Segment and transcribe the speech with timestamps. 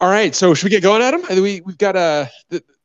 [0.00, 1.22] All right, so should we get going, Adam?
[1.28, 2.30] We we've got a.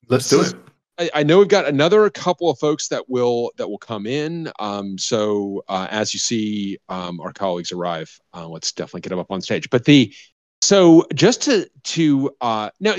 [0.10, 0.54] Let's do it.
[0.98, 4.51] I, I know we've got another couple of folks that will that will come in.
[4.59, 9.20] Um, so uh, as you see um, our colleagues arrive, uh, let's definitely get them
[9.20, 9.70] up on stage.
[9.70, 10.13] But the
[10.62, 12.96] so just to to uh, now,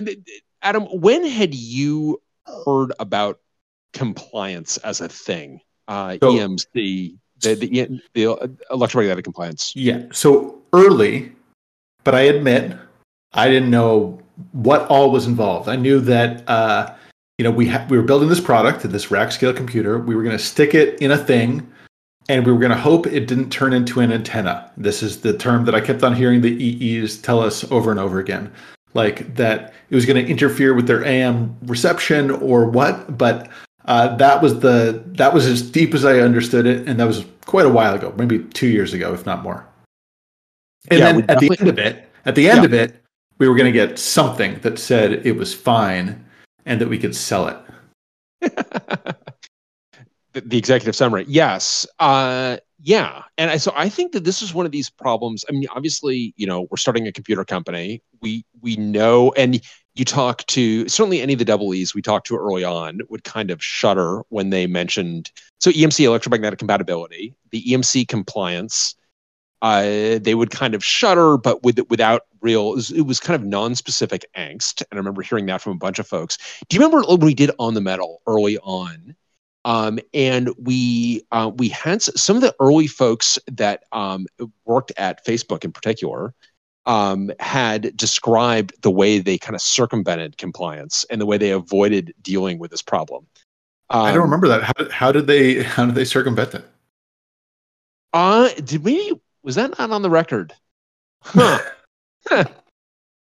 [0.63, 2.23] Adam, when had you
[2.65, 3.41] heard about
[3.93, 5.61] compliance as a thing?
[5.89, 9.77] Uh, so, EMC, the the, the electromagnetic compliance.
[9.77, 10.07] Yeah.
[10.11, 11.33] So early,
[12.03, 12.79] but I admit
[13.33, 14.21] I didn't know
[14.53, 15.69] what all was involved.
[15.69, 16.95] I knew that uh,
[17.39, 19.99] you know we ha- we were building this product, this rack scale computer.
[19.99, 21.71] We were going to stick it in a thing,
[22.29, 24.71] and we were going to hope it didn't turn into an antenna.
[24.77, 28.01] This is the term that I kept on hearing the EEs tell us over and
[28.01, 28.53] over again,
[28.95, 33.17] like that it was going to interfere with their AM reception or what.
[33.17, 33.49] But
[33.87, 37.25] uh, that was the that was as deep as I understood it, and that was
[37.47, 39.67] quite a while ago, maybe two years ago, if not more.
[40.89, 42.65] And yeah, then at the end of it, at the end yeah.
[42.65, 43.03] of it,
[43.39, 46.25] we were going to get something that said it was fine
[46.65, 47.57] and that we could sell it.
[48.41, 54.53] the, the, executive summary, yes, uh, yeah, and I, so I think that this is
[54.53, 55.45] one of these problems.
[55.49, 58.03] I mean, obviously, you know, we're starting a computer company.
[58.21, 59.61] We we know, and
[59.95, 63.25] you talk to certainly any of the double E's we talked to early on would
[63.25, 68.95] kind of shudder when they mentioned so EMC electromagnetic compatibility, the EMC compliance
[69.63, 73.41] uh, they would kind of shudder, but with without real, it was, it was, kind
[73.41, 74.83] of non-specific angst.
[74.83, 76.39] And I remember hearing that from a bunch of folks.
[76.69, 79.17] Do you remember when we did on the metal early on?
[79.65, 84.27] Um, and we uh, we had some of the early folks that um,
[84.65, 86.35] worked at Facebook in particular
[86.87, 92.15] um, had described the way they kind of circumvented compliance and the way they avoided
[92.23, 93.27] dealing with this problem.
[93.91, 94.63] I don't um, remember that.
[94.63, 96.65] How, how did they how did they circumvent it?
[98.13, 100.53] Uh, did we was that not on the record?
[101.23, 101.61] Huh.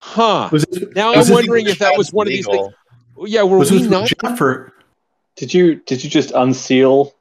[0.01, 0.51] huh.
[0.53, 2.53] It, now I'm wondering if that was one legal.
[2.53, 2.75] of these
[3.17, 3.33] things.
[3.33, 4.09] Yeah, were was we not?
[4.09, 4.73] Jennifer,
[5.37, 7.15] did you did you just unseal?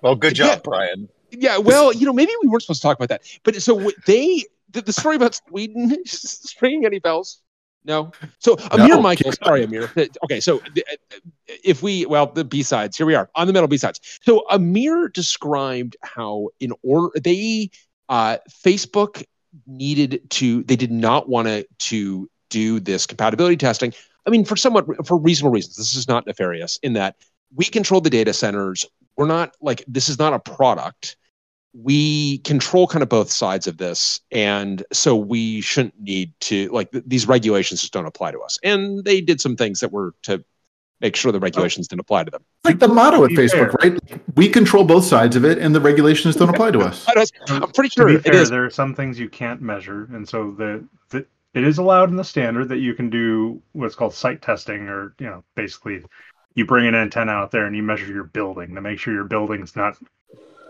[0.00, 0.56] Well, good job, yeah.
[0.56, 1.08] Bryan.
[1.30, 4.44] Yeah, well, you know, maybe we weren't supposed to talk about that, but so they
[4.70, 7.42] the, the story about Sweden is ringing any bells?
[7.84, 8.10] No.
[8.38, 9.02] So Amir no.
[9.02, 9.92] Michael, sorry, Amir.
[10.24, 11.16] Okay, so uh,
[11.48, 14.00] if we well the B sides, here we are on the metal B sides.
[14.22, 17.70] So Amir described how in order they
[18.08, 19.24] uh, Facebook
[19.66, 23.92] needed to they did not want to to do this compatibility testing.
[24.26, 25.76] I mean, for somewhat for reasonable reasons.
[25.76, 27.16] This is not nefarious in that
[27.54, 28.84] we control the data centers.
[29.16, 31.16] We're not like this is not a product
[31.82, 36.90] we control kind of both sides of this and so we shouldn't need to like
[36.90, 40.14] th- these regulations just don't apply to us and they did some things that were
[40.22, 40.42] to
[41.00, 43.98] make sure the regulations didn't apply to them like the motto at facebook right
[44.34, 47.06] we control both sides of it and the regulations don't apply to us
[47.48, 50.52] i'm pretty sure to be fair, there are some things you can't measure and so
[50.52, 54.42] the, the it is allowed in the standard that you can do what's called site
[54.42, 56.02] testing or you know basically
[56.56, 59.24] you bring an antenna out there and you measure your building to make sure your
[59.24, 59.96] building's not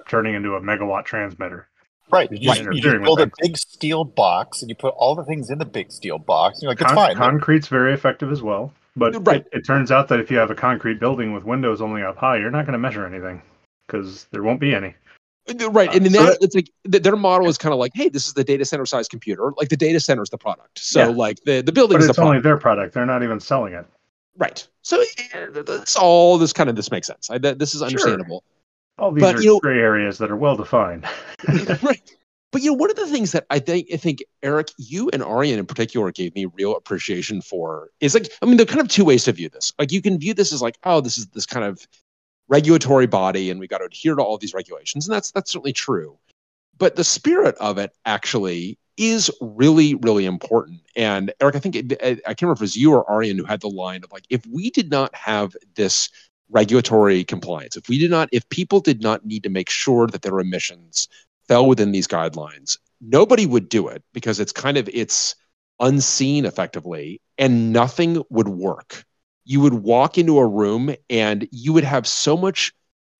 [0.08, 1.68] turning into a megawatt transmitter.
[2.10, 2.30] Right.
[2.30, 5.50] You, just, you just build a big steel box and you put all the things
[5.50, 6.58] in the big steel box.
[6.58, 7.16] And you're like, it's Con- fine.
[7.16, 8.72] Concrete's very effective as well.
[8.96, 9.42] But right.
[9.52, 12.16] it, it, turns out that if you have a concrete building with windows only up
[12.16, 13.42] high, you're not going to measure anything
[13.86, 14.94] because there won't be any.
[15.70, 18.26] Right, and in uh, that, it's like their model is kind of like, hey, this
[18.26, 19.52] is the data center size computer.
[19.56, 21.06] Like the data center is the product, so yeah.
[21.06, 22.94] like the the building but is it's the only their product.
[22.94, 23.86] They're not even selling it.
[24.36, 24.66] Right.
[24.82, 27.30] So it's all this kind of this makes sense.
[27.30, 28.42] I, this is understandable.
[28.98, 29.04] Sure.
[29.04, 31.06] All these but, are you know, gray areas that are well defined.
[31.82, 32.15] right.
[32.56, 35.22] But you know, one of the things that I think I think Eric, you and
[35.22, 38.80] Arjen in particular gave me real appreciation for is like, I mean, there are kind
[38.80, 39.74] of two ways to view this.
[39.78, 41.86] Like you can view this as like, oh, this is this kind of
[42.48, 45.06] regulatory body and we got to adhere to all these regulations.
[45.06, 46.16] And that's that's certainly true.
[46.78, 50.80] But the spirit of it actually is really, really important.
[50.96, 53.44] And Eric, I think it, I can't remember if it was you or Arjen who
[53.44, 56.08] had the line of like, if we did not have this
[56.48, 60.22] regulatory compliance, if we did not, if people did not need to make sure that
[60.22, 61.06] their emissions
[61.48, 65.34] fell within these guidelines, nobody would do it because it's kind of it's
[65.80, 69.04] unseen effectively and nothing would work.
[69.44, 72.72] You would walk into a room and you would have so much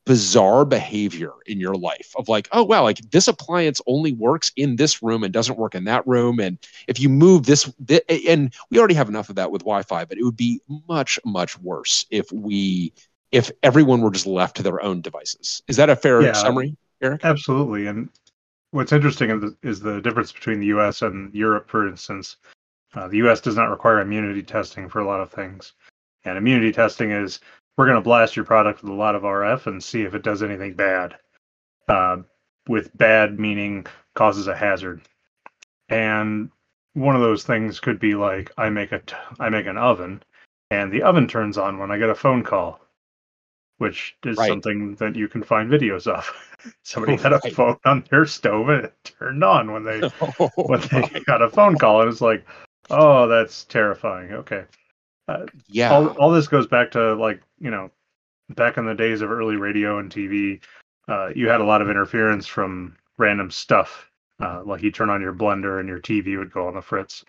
[0.06, 4.76] bizarre behavior in your life of like, oh wow, like this appliance only works in
[4.76, 6.38] this room and doesn't work in that room.
[6.38, 10.04] And if you move this, th- and we already have enough of that with Wi-Fi,
[10.04, 12.92] but it would be much, much worse if we
[13.32, 15.60] if everyone were just left to their own devices.
[15.66, 17.25] Is that a fair yeah, summary, Eric?
[17.25, 17.87] Absolutely.
[17.87, 18.08] And
[18.70, 21.02] what's interesting is the, difference between the U.S.
[21.02, 22.37] and Europe, for instance.
[22.94, 23.40] Uh, the U.S.
[23.40, 25.75] does not require immunity testing for a lot of things,
[26.25, 27.40] and immunity testing is
[27.76, 30.22] we're going to blast your product with a lot of RF and see if it
[30.22, 31.16] does anything bad.
[31.88, 32.19] Uh,
[32.69, 35.02] with bad meaning causes a hazard.
[35.88, 36.50] And
[36.94, 40.22] one of those things could be like I make a t- I make an oven,
[40.70, 42.81] and the oven turns on when I get a phone call,
[43.78, 44.49] which is Right.
[44.49, 46.31] something that you can find videos of.
[46.82, 47.55] Somebody had a Right.
[47.55, 51.50] phone on their stove and it turned on when they Oh, when they got a
[51.50, 52.46] phone call, and it's like,
[52.90, 54.32] oh, that's terrifying.
[54.32, 54.64] Okay,
[55.69, 55.90] yeah.
[55.93, 57.90] all all this goes back to like you know,
[58.50, 60.61] back in the days of early radio and TV,
[61.08, 64.11] uh, you had a lot of interference from random stuff.
[64.40, 67.25] Uh, like you turn on your blender and your TV would go on the fritz.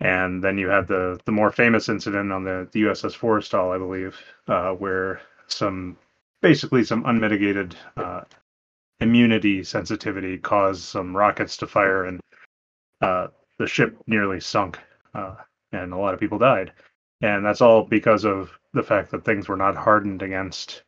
[0.00, 3.78] And then you had the the more famous incident on the, the USS Forrestal, I
[3.78, 4.16] believe,
[4.48, 5.20] uh, where
[5.52, 5.96] some
[6.40, 8.22] basically some unmitigated uh,
[9.00, 12.20] immunity sensitivity caused some rockets to fire and
[13.00, 13.28] uh,
[13.58, 14.78] the ship nearly sunk,
[15.14, 15.34] uh,
[15.72, 16.72] and a lot of people died.
[17.20, 20.82] And that's all because of the fact that things were not hardened against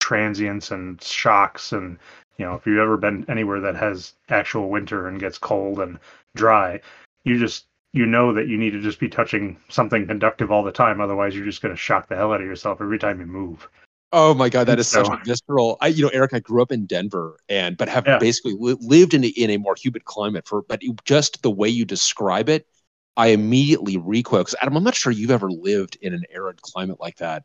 [0.00, 1.72] transients and shocks.
[1.72, 1.98] And,
[2.38, 5.98] you know, if you've ever been anywhere that has actual winter and gets cold and
[6.36, 6.80] dry,
[7.24, 10.72] you just, you know that you need to just be touching something conductive all the
[10.72, 11.00] time.
[11.00, 13.68] Otherwise, you're just going to shock the hell out of yourself every time you move.
[14.12, 15.76] Oh my god, that is such So- a visceral.
[15.80, 18.18] I, you know, Eric, I grew up in Denver, and but have Yeah.
[18.18, 20.62] basically li- lived in a, in a more humid climate for.
[20.62, 22.66] But it- just the way you describe it,
[23.16, 24.40] I immediately recoil.
[24.40, 27.44] Because Adam, I'm not sure you've ever lived in an arid climate like that,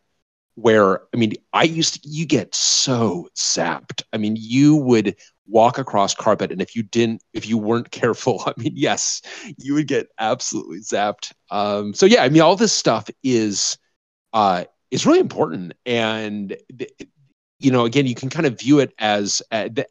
[0.62, 4.04] where I mean, I used to, you get so zapped.
[4.14, 5.16] I mean, you would
[5.48, 9.22] walk across carpet, and if you didn't, if you weren't careful, I mean, yes,
[9.58, 11.34] you would get absolutely zapped.
[11.50, 13.78] Um, so yeah, I mean, all this stuff is.
[14.32, 16.56] Uh, is really important and
[17.60, 19.42] you know again you can kind of view it as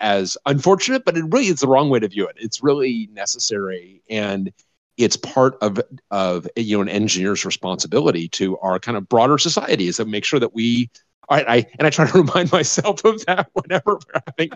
[0.00, 4.03] as unfortunate but it really is the wrong way to view it it's really necessary
[4.11, 4.53] and
[4.99, 5.81] it's part of
[6.11, 10.25] of you know an engineer's responsibility to our kind of broader society is to make
[10.25, 10.91] sure that we
[11.29, 14.50] all right, I and I try to remind myself of that whenever we're having,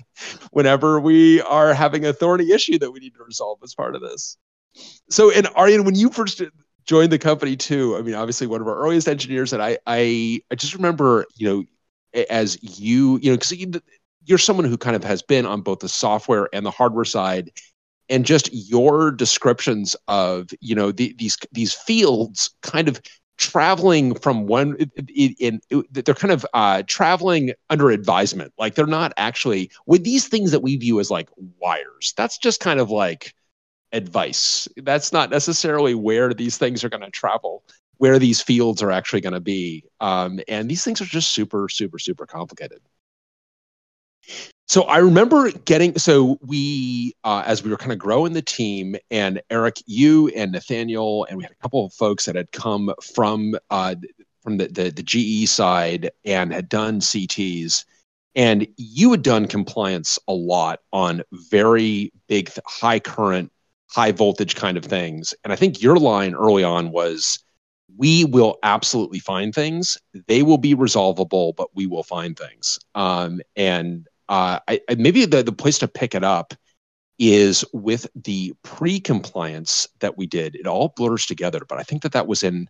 [0.51, 4.03] whenever we are having a thorny issue that we need to resolve as part of
[4.03, 4.37] this.
[5.11, 6.41] So, and Arjen, when you first
[6.85, 7.97] joined the company too.
[7.97, 11.49] I mean, obviously one of our earliest engineers, and I, I, I just remember, you
[11.49, 13.73] know, as you, you know, because you,
[14.25, 17.51] you're someone who kind of has been on both the software and the hardware side,
[18.13, 23.01] and just your descriptions of, you know, the, these these fields kind of
[23.39, 24.77] traveling from one
[25.09, 25.61] in, in,
[25.91, 30.61] they're kind of uh, traveling under advisement like they're not actually with these things that
[30.61, 31.29] we view as like
[31.59, 33.35] wires that's just kind of like
[33.93, 34.69] advice.
[34.77, 37.65] That's not necessarily where these things are going to travel,
[37.99, 39.85] where these fields are actually going to be.
[40.01, 42.81] Um, and these things are just super, super, super complicated.
[44.73, 48.97] So I remember getting so we uh, as we were kind of growing the team,
[49.11, 52.91] and Eric, you and Nathanael, and we had a couple of folks that had come
[53.15, 53.97] from uh,
[54.43, 57.85] from the, the the GE side and had done CTs
[58.35, 63.53] and you had done compliance a lot on very big high current
[63.91, 65.35] high voltage kind of things.
[65.45, 67.41] And I think your line early on was
[67.99, 69.99] we will absolutely find things.
[70.29, 72.79] They will be resolvable, but we will find things.
[72.95, 76.55] Um, and uh, I, I, maybe the, the place to pick it up
[77.19, 80.57] is with the pre compliance that we did.
[80.57, 82.69] It all blurs together, but I think that that was in.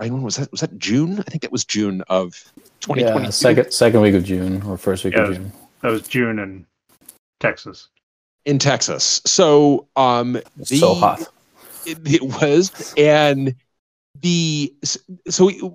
[0.00, 1.20] I don't know, was that was that June?
[1.20, 2.32] I think that was June of
[2.80, 3.24] 2020.
[3.24, 5.52] Yeah, second second week of June or first week Yeah, of June.
[5.82, 6.66] That was June in
[7.38, 7.88] Texas.
[8.44, 9.22] in Texas.
[9.24, 11.20] So um, the, so hot.
[11.86, 13.54] it, it was and
[14.20, 14.74] the
[15.28, 15.70] so we,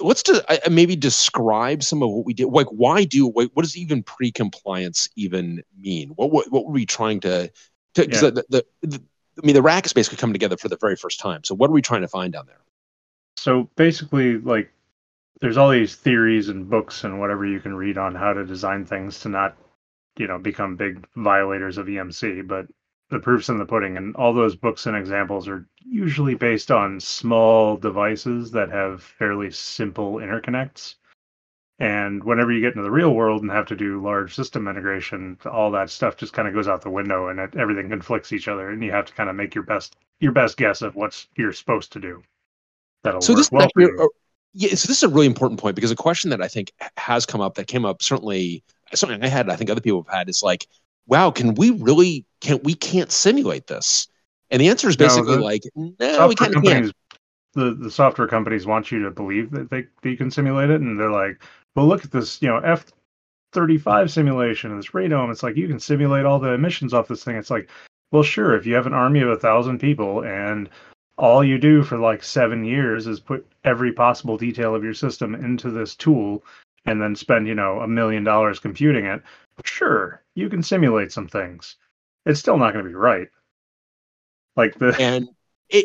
[0.00, 3.62] let's just uh, maybe describe some of what we did like why do what, what
[3.62, 7.50] does even pre-compliance even mean what what, what were we trying to
[7.94, 8.30] because Yeah.
[8.30, 9.02] the, the, the
[9.42, 11.70] i mean the rack is basically coming together for the very first time so what
[11.70, 12.60] are we trying to find down there
[13.36, 14.72] So basically, like,
[15.40, 18.84] there's all these theories and books and whatever you can read on how to design
[18.84, 19.56] things to not,
[20.18, 22.42] you know, become big violators of EMC.
[22.42, 22.66] But
[23.10, 27.00] the proof's in the pudding, and all those books and examples are usually based on
[27.00, 30.96] small devices that have fairly simple interconnects.
[31.78, 35.38] And whenever you get into the real world and have to do large system integration,
[35.50, 38.48] all that stuff just kind of goes out the window, and it, everything conflicts each
[38.48, 41.28] other, and you have to kind of make your best your best guess of what's
[41.36, 42.22] you're supposed to do.
[43.04, 44.02] That'll so work this is well for you.
[44.02, 44.08] a-
[44.54, 47.26] yeah so this is a really important point because a question that i think has
[47.26, 48.62] come up that came up certainly
[48.94, 50.66] something i had i think other people have had is like
[51.08, 54.06] wow can we really can we can't simulate this
[54.50, 56.92] and the answer is basically the like no we can't, can't.
[57.54, 60.80] the, the software companies want you to believe that they, that you can simulate it
[60.80, 61.42] and they're like
[61.74, 62.86] well look at this you know f
[63.52, 67.24] 35 simulation of this radome it's like you can simulate all the emissions off this
[67.24, 67.70] thing it's like
[68.12, 70.68] well sure if you have an army of a thousand people and
[71.16, 75.34] all you do for like seven years is put every possible detail of your system
[75.34, 76.44] into this tool
[76.86, 79.22] and then spend you know a million dollars computing it
[79.64, 81.76] sure you can simulate some things
[82.26, 83.28] it's still not going to be right
[84.56, 85.28] like the and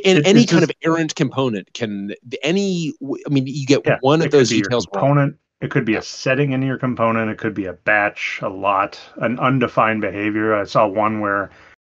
[0.06, 2.94] And It- any kind just- of errant component can any.
[3.26, 5.02] I mean, you get Yeah, one of those could be your details wrong.
[5.02, 5.38] component.
[5.62, 7.30] It could be a setting in your component.
[7.32, 10.54] It could be a batch, a lot, an undefined behavior.
[10.56, 11.50] I saw one where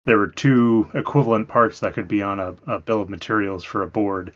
[0.05, 3.83] there were two equivalent parts that could be on a, a bill of materials for
[3.83, 4.33] a board,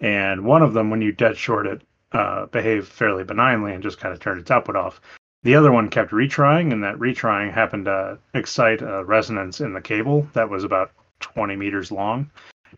[0.00, 1.82] and one of them, when you dead short it,
[2.12, 5.00] uh, behaved fairly benignly and just kind of turned its output off.
[5.42, 9.80] The other one kept retrying, and that retrying happened to excite a resonance in the
[9.80, 12.30] cable that was about 20 meters long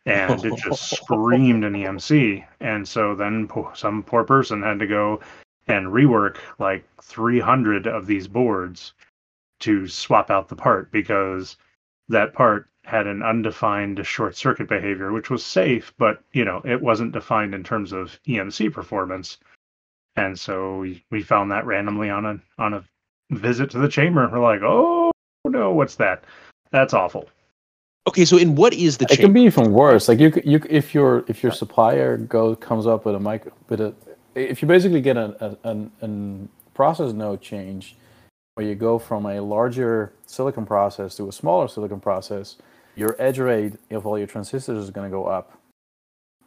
[0.06, 2.44] and it just screamed an EMC.
[2.60, 5.20] And so then some poor person had to go
[5.66, 8.92] and rework like 300 of these boards
[9.60, 11.56] to swap out the part because
[12.08, 16.82] that part had an undefined short circuit behavior, which was safe, but you know it
[16.82, 19.38] wasn't defined in terms of EMC performance.
[20.16, 22.84] And so we, we found that randomly on a on a
[23.30, 24.28] visit to the chamber.
[24.30, 25.10] We're like, oh
[25.44, 26.24] no, what's that?
[26.70, 27.28] That's awful.
[28.06, 30.08] Okay, so in what is the It can be even worse.
[30.08, 33.20] Like you, c- you, c- if your if your supplier go comes up with a
[33.20, 33.94] mic with a,
[34.34, 37.96] if you basically get a, a an, an process node change,
[38.54, 42.56] where you go from a larger silicon process to a smaller silicon process,
[42.94, 45.58] your edge rate of all your transistors is going to go up,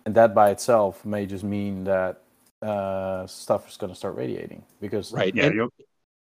[0.06, 2.22] and that by itself may just mean that
[2.62, 5.34] uh, stuff is going to start radiating because Right.
[5.36, 5.70] Yeah, and- you'll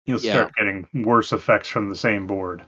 [0.05, 0.33] you'll Yeah.
[0.33, 2.63] start getting worse effects from the same board.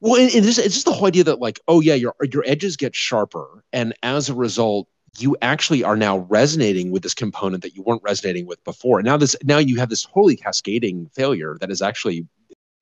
[0.00, 2.44] Well, and, and this, it's just the whole idea that like, oh yeah, your your
[2.46, 4.88] edges get sharper, and as a result,
[5.18, 8.98] you actually are now resonating with this component that you weren't resonating with before.
[8.98, 12.26] And now this now you have this wholly cascading failure that is actually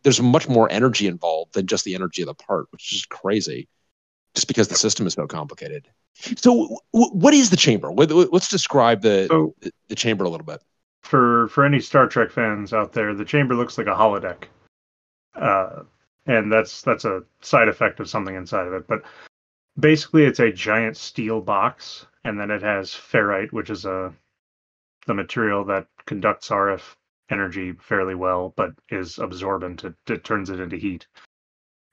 [0.03, 3.69] there's much more energy involved than just the energy of the part, which is crazy,
[4.35, 5.89] just because the system is so complicated.
[6.15, 7.91] So, w- what is the chamber?
[7.93, 10.63] Let- Let's describe the, So the the chamber a little bit.
[11.03, 14.45] for for any Star Trek fans out there, the chamber looks like a holodeck,
[15.35, 15.83] uh,
[16.27, 18.87] and that's that's a side effect of something inside of it.
[18.87, 19.03] But
[19.79, 24.13] basically, it's a giant steel box, and then it has ferrite, which is a
[25.07, 26.95] the material that conducts RF
[27.31, 29.85] energy fairly well, but is absorbent.
[29.85, 31.07] It, it turns it into heat.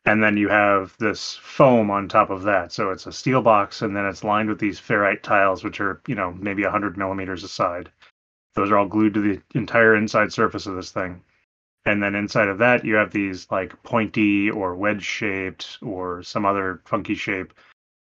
[0.05, 2.71] And then you have this foam on top of that.
[2.71, 6.01] So it's a steel box, and then it's lined with these ferrite tiles, which are,
[6.07, 7.91] you know, maybe 100 millimeters aside.
[8.55, 11.21] Those are all glued to the entire inside surface of this thing.
[11.85, 16.45] And then inside of that, you have these like pointy or wedge shaped or some
[16.45, 17.53] other funky shape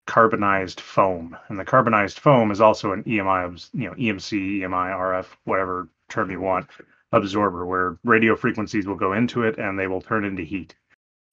[0.08, 1.38] carbonized foam.
[1.48, 6.32] And the carbonized foam is also an EMI, you know, EMC, EMI, RF, whatever term
[6.32, 6.68] you want,
[7.14, 10.76] absorber, where radio frequencies will go into it and they will turn into heat.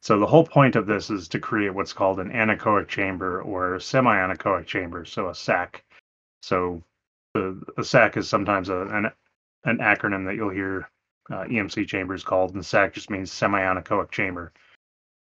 [0.03, 3.81] So the whole point of this is to create what's called an anechoic chamber or
[3.81, 5.85] semi-anechoic chamber, so a SAC.
[6.43, 6.83] So
[7.35, 9.11] the, the SAC is sometimes a, an
[9.65, 10.89] an acronym that you'll hear
[11.31, 14.53] uh, EMC chambers called, and SAC just means semi-anechoic chamber.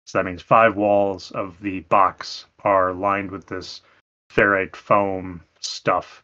[0.06, 3.82] So that means five walls of the box are lined with this
[4.32, 6.24] ferrite foam stuff,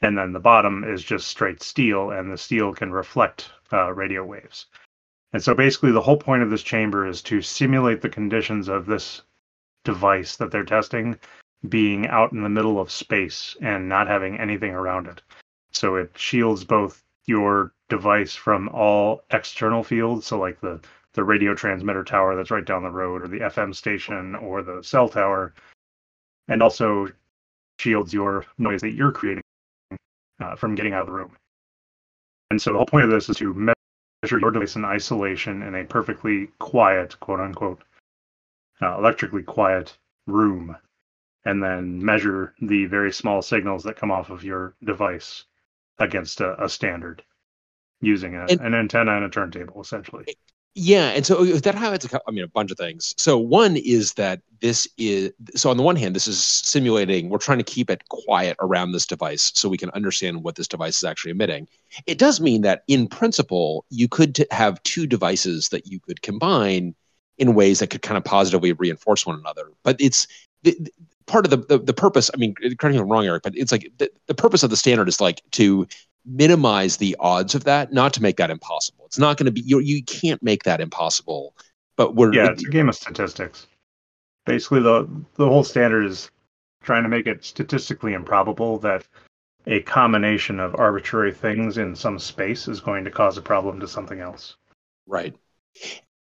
[0.00, 4.24] and then the bottom is just straight steel, and the steel can reflect uh, radio
[4.24, 4.66] waves.
[5.32, 8.86] And so basically, the whole point of this chamber is to simulate the conditions of
[8.86, 9.22] this
[9.84, 11.18] device that they're testing
[11.68, 15.22] being out in the middle of space and not having anything around it.
[15.72, 20.80] So it shields both your device from all external fields, so like the
[21.14, 24.82] the radio transmitter tower that's right down the road, or the FM station, or the
[24.82, 25.52] cell tower,
[26.48, 27.06] and also
[27.78, 29.42] shields your noise that you're creating
[30.40, 31.36] uh, from getting out of the room.
[32.50, 33.74] And so the whole point of this is to measure
[34.30, 37.82] your device in isolation in a perfectly quiet, quote unquote,
[38.80, 40.76] uh, electrically quiet room,
[41.44, 45.44] and then measure the very small signals that come off of your device
[45.98, 47.22] against a, a standard
[48.00, 50.24] using a, And- an antenna and a turntable, essentially.
[50.74, 53.14] Yeah, and so uh, that highlights a, I mean a bunch of things.
[53.18, 57.28] So one is that this is so on the one hand, this is simulating.
[57.28, 60.66] We're trying to keep it quiet around this device so we can understand what this
[60.66, 61.68] device is actually emitting.
[62.06, 66.22] It does mean that in principle, you could t- have two devices that you could
[66.22, 66.94] combine
[67.36, 69.68] in ways that could kind of positively reinforce one another.
[69.82, 70.26] But it's
[70.62, 70.92] the, the-
[71.26, 72.30] part of the, the the purpose.
[72.32, 74.70] I mean, correct me if I'm wrong, Eric, but it's like the, the purpose of
[74.70, 75.86] the standard is like to
[76.24, 79.04] minimize the odds of that, not to make that impossible.
[79.06, 79.78] It's not going to be you.
[79.80, 81.54] You can't make that impossible.
[81.96, 83.66] But we're Yeah, it's a game of statistics.
[84.46, 86.30] Basically, the the whole standard is
[86.82, 89.06] trying to make it statistically improbable that
[89.66, 93.86] a combination of arbitrary things in some space is going to cause a problem to
[93.86, 94.56] something else.
[95.06, 95.34] right.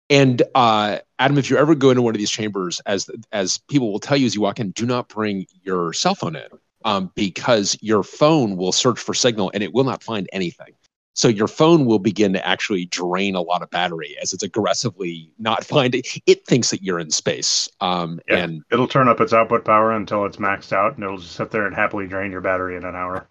[0.09, 3.91] And uh, Adam, if you ever go into one of these chambers, as as people
[3.91, 6.47] will tell you as you walk in, do not bring your cell phone in
[6.85, 10.73] um, because your phone will search for signal and it will not find anything.
[11.13, 15.31] So your phone will begin to actually drain a lot of battery as it's aggressively
[15.39, 16.03] not finding.
[16.27, 18.37] It thinks that you're in space, um, Yeah.
[18.37, 21.49] and It'll turn up its output power until it's maxed out, and it'll just sit
[21.49, 23.27] there and happily drain your battery in an hour.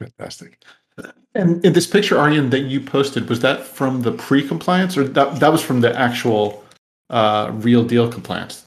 [0.00, 0.58] Fantastic.
[1.34, 5.36] And in this picture, Arjen, that you posted, was that from the pre-compliance, or that
[5.40, 6.64] that was from the actual
[7.08, 8.66] uh, real deal compliance?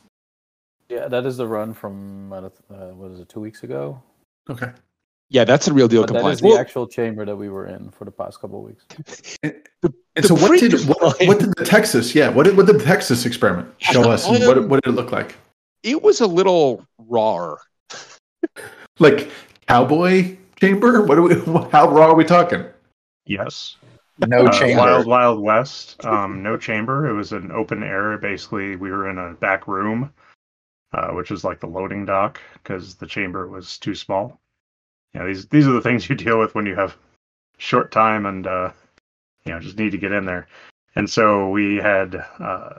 [0.89, 2.41] Yeah, that is the run from uh,
[2.93, 3.29] what is it?
[3.29, 4.01] Two weeks ago.
[4.49, 4.71] Okay.
[5.29, 6.37] yeah, that's a real deal But that compliance.
[6.37, 8.85] is the Well, actual chamber that we were in for the past couple of weeks.
[9.41, 12.13] And The so, what did what, what did the Texas?
[12.13, 14.27] Yeah, what did what did the Texas experiment show us?
[14.27, 15.35] And what what did it look like?
[15.83, 17.55] it was a little raw.
[18.99, 19.29] Like
[19.67, 21.03] cowboy chamber?
[21.03, 21.35] What are we?
[21.71, 22.63] How raw are we talking?
[23.25, 23.77] Yes.
[24.27, 24.81] No Uh, chamber.
[24.81, 26.05] Wild Wild West.
[26.05, 27.07] Um, no chamber.
[27.09, 28.17] It was an open air.
[28.17, 30.13] Basically, we were in a back room,
[30.93, 34.39] uh, which was like the loading dock because the chamber was too small.
[35.13, 36.97] Yeah, these these are the things you deal with when you have
[37.57, 38.71] short time and uh,
[39.45, 40.47] you know just need to get in there.
[40.95, 42.75] And so we had uh,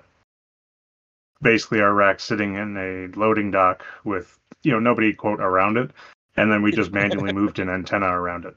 [1.42, 5.90] basically our rack sitting in a loading dock with you know nobody quote around it,
[6.36, 8.56] and then we just manually moved an antenna around it.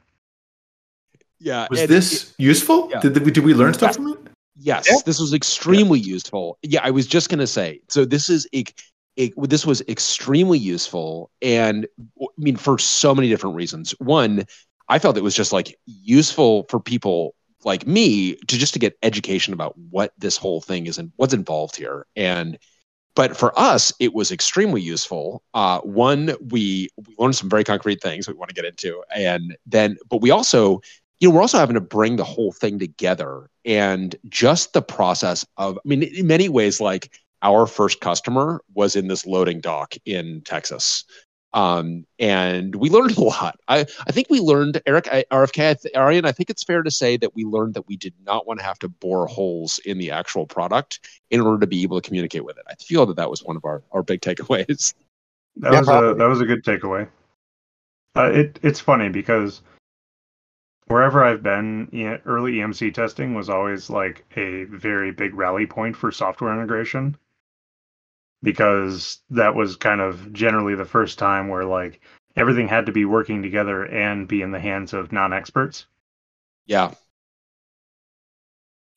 [1.40, 2.90] Yeah, Was and this useful?
[2.92, 3.00] yeah.
[3.00, 4.20] Did, did we did we learn stuff from it?
[4.62, 4.98] Yes, Yeah.
[5.06, 6.58] this was extremely useful.
[6.64, 7.80] Yeah, I was just going to say.
[7.88, 8.46] So this is
[9.18, 11.88] a- this was extremely useful, and
[12.22, 13.92] I mean for so many different reasons.
[14.00, 14.46] One,
[14.88, 17.36] I felt it was just like useful for people
[17.66, 21.34] like me to just to get education about what this whole thing is and what's
[21.34, 22.06] involved here.
[22.16, 22.58] And
[23.16, 25.44] but for us, it was extremely useful.
[25.54, 29.58] Uh, one, we we learned some very concrete things we want to get into, and
[29.66, 30.82] then but we also
[31.20, 35.46] you know, we're also having to bring the whole thing together and just the process
[35.58, 37.12] of, I mean, in many ways, like
[37.42, 41.06] our first customer was in this loading dock in Texas.
[41.52, 43.60] Um, and we learned a lot.
[43.68, 46.84] I, I think we learned, Eric, I, RFK, I th- Arjen, I think it's fair
[46.84, 49.80] to say that we learned that we did not want to have to bore holes
[49.86, 51.00] in the actual product
[51.32, 52.66] in order to be able to communicate with it.
[52.70, 54.94] I feel that that was one of our, our big takeaways.
[55.62, 57.10] That Yeah, was a that was a good takeaway.
[58.16, 59.62] Uh, it it's funny because
[60.88, 61.90] wherever I've been,
[62.26, 67.18] early EMC testing was always like a very big rally point for software integration
[68.42, 72.02] because that was kind of generally the first time where like
[72.36, 75.86] everything had to be working together and be in the hands of non-experts.
[76.66, 76.94] Yeah.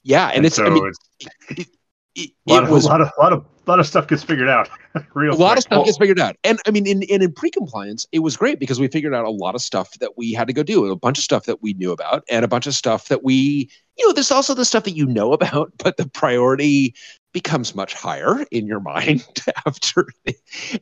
[0.02, 0.28] Yeah.
[0.28, 1.68] And, it's, so I mean, it's it,
[2.14, 4.22] it, a lot, it of, was a lot of lot of lot of stuff gets
[4.22, 4.68] figured out
[5.14, 5.58] real a lot quick.
[5.58, 6.36] of stuff gets figured out.
[6.44, 9.30] And I mean, in, in, in pre-compliance, it was great because we figured out a
[9.30, 11.72] lot of stuff that we had to go do, a bunch of stuff that we
[11.74, 14.84] knew about, and a bunch of stuff that we, you know, there's also the stuff
[14.84, 16.94] that you know about, but the priority
[17.32, 19.24] becomes much higher in your mind
[19.66, 20.06] after.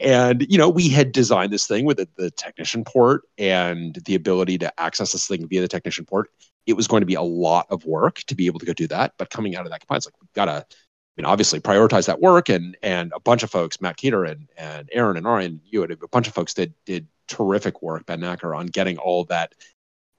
[0.01, 4.59] And you know, we had designed this thing with the, technician port and the ability
[4.59, 6.31] to access this thing via the technician port.
[6.67, 8.87] It was going to be a lot of work to be able to go do
[8.89, 9.15] that.
[9.19, 10.67] But coming out of that compliance, like we've got to
[11.11, 14.49] I mean, obviously prioritize that work and and a bunch of folks, Matt Keeter and
[14.57, 18.21] and Aaron and Arjen, you had a bunch of folks that did terrific work, Ben
[18.21, 19.55] Naecker, on getting all that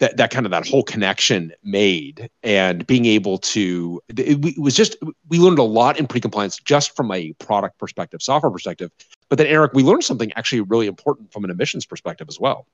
[0.01, 4.75] that that kind of that whole connection made and being able to it, it was
[4.75, 4.97] just
[5.29, 8.91] we learned a lot in pre-compliance just from a product perspective, software perspective.
[9.29, 12.65] But then Eric, we learned something actually really important from an emissions perspective as well.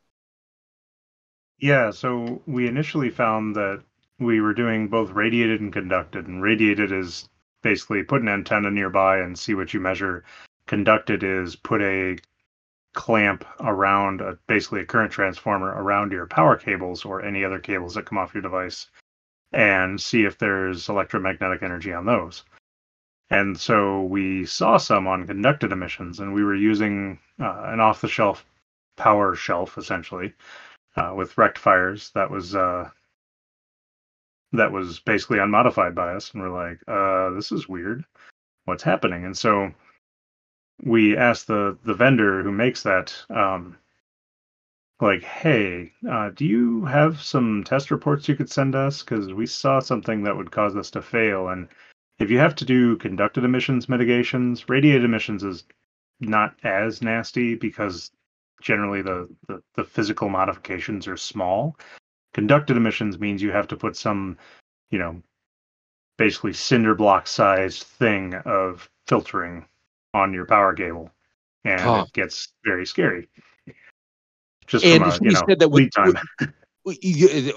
[1.59, 3.83] Yeah, so we initially found that
[4.19, 7.27] we were doing both radiated and conducted, and radiated is
[7.61, 10.23] basically put an antenna nearby and see what you measure.
[10.65, 12.17] Conducted is put a
[12.97, 17.93] clamp around a, basically a current transformer around your power cables or any other cables
[17.93, 18.87] that come off your device
[19.53, 22.43] and see if there's electromagnetic energy on those.
[23.29, 28.01] And so we saw some on conducted emissions, and we were using uh, an off
[28.01, 28.43] the shelf
[28.95, 30.33] power shelf essentially
[30.95, 32.89] uh, with rectifiers that was uh,
[34.53, 38.03] that was basically unmodified by us, and we're like, uh, "This is weird.
[38.65, 39.71] What's happening?" And so
[40.83, 43.77] we asked the the vendor who makes that, um,
[45.01, 49.01] like, "Hey, uh, do you have some test reports you could send us?
[49.03, 51.67] Because we saw something that would cause us to fail, and
[52.19, 55.63] if you have to do conducted emissions mitigations, radiated emissions is
[56.19, 58.11] not as nasty because
[58.61, 61.77] generally the, the, the physical modifications are small.
[62.33, 64.37] Conducted emissions means you have to put some,
[64.89, 65.21] you know,
[66.17, 69.65] basically cinder block sized thing of filtering
[70.13, 71.09] on your power cable.
[71.65, 72.05] And Huh.
[72.05, 73.27] it gets very scary.
[74.67, 76.15] Just And from a, you know, said that lead time.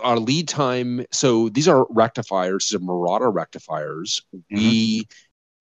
[0.03, 5.07] Our lead time so these are rectifiers these are Murata rectifiers we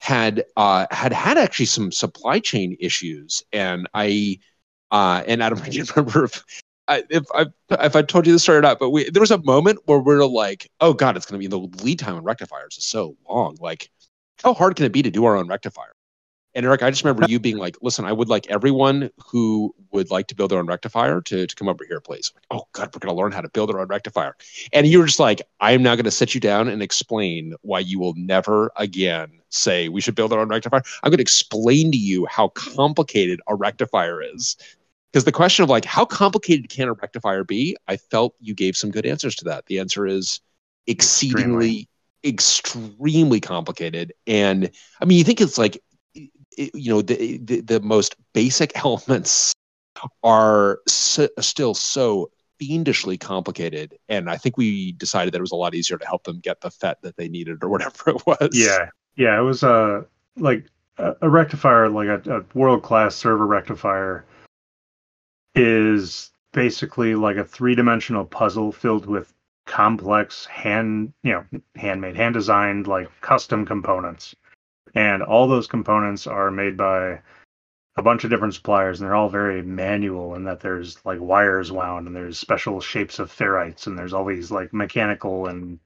[0.02, 4.40] had uh had had actually some supply chain issues and i
[4.90, 5.62] uh and i don't
[5.96, 6.44] remember if
[6.90, 7.46] I, if I
[7.86, 10.00] if I told you this story or not, but we there was a moment where
[10.00, 12.86] we are like, oh god, it's going to be the lead time on rectifiers is
[12.86, 13.58] so long.
[13.62, 13.92] Like,
[14.44, 15.94] how hard can it be to do our own rectifier?
[16.56, 20.10] And Eric, I just remember you being like, listen, I would like everyone who would
[20.10, 22.32] like to build their own rectifier to, to come over here, please.
[22.34, 24.36] Like, oh, God, we're going to learn how to build our own rectifier.
[24.74, 27.54] And you were just like, I am now going to sit you down and explain
[27.62, 30.82] why you will never again say we should build our own rectifier.
[31.04, 34.58] I'm going to explain to you how complicated a rectifier is.
[35.12, 37.78] Because the question of like, how complicated can a rectifier be?
[37.88, 39.68] I felt you gave some good answers to that.
[39.68, 40.40] The answer is
[40.88, 41.88] exceedingly,
[42.24, 44.14] extremely, extremely complicated.
[44.26, 45.80] And I mean, you think it's like,
[46.60, 49.54] you know the, the, the most basic elements
[50.24, 53.98] are so, still so fiendishly complicated.
[54.10, 56.62] And i think we decided that it was a lot easier to help them get
[56.62, 58.50] the fet that they needed or whatever it was.
[58.54, 58.90] Yeah.
[59.16, 60.04] Yeah it was uh
[60.38, 60.66] like
[60.98, 64.26] a, a rectifier like a, a world class server rectifier
[65.56, 69.34] is basically like a three dimensional puzzle filled with
[69.66, 71.46] complex hand you know
[71.76, 74.36] handmade hand designed like custom components
[74.96, 77.20] and all those components are made by
[77.98, 81.72] a bunch of different suppliers and they're all very manual in that there's like wires
[81.72, 85.80] wound and there's special shapes of ferrites and there's all these like mechanical and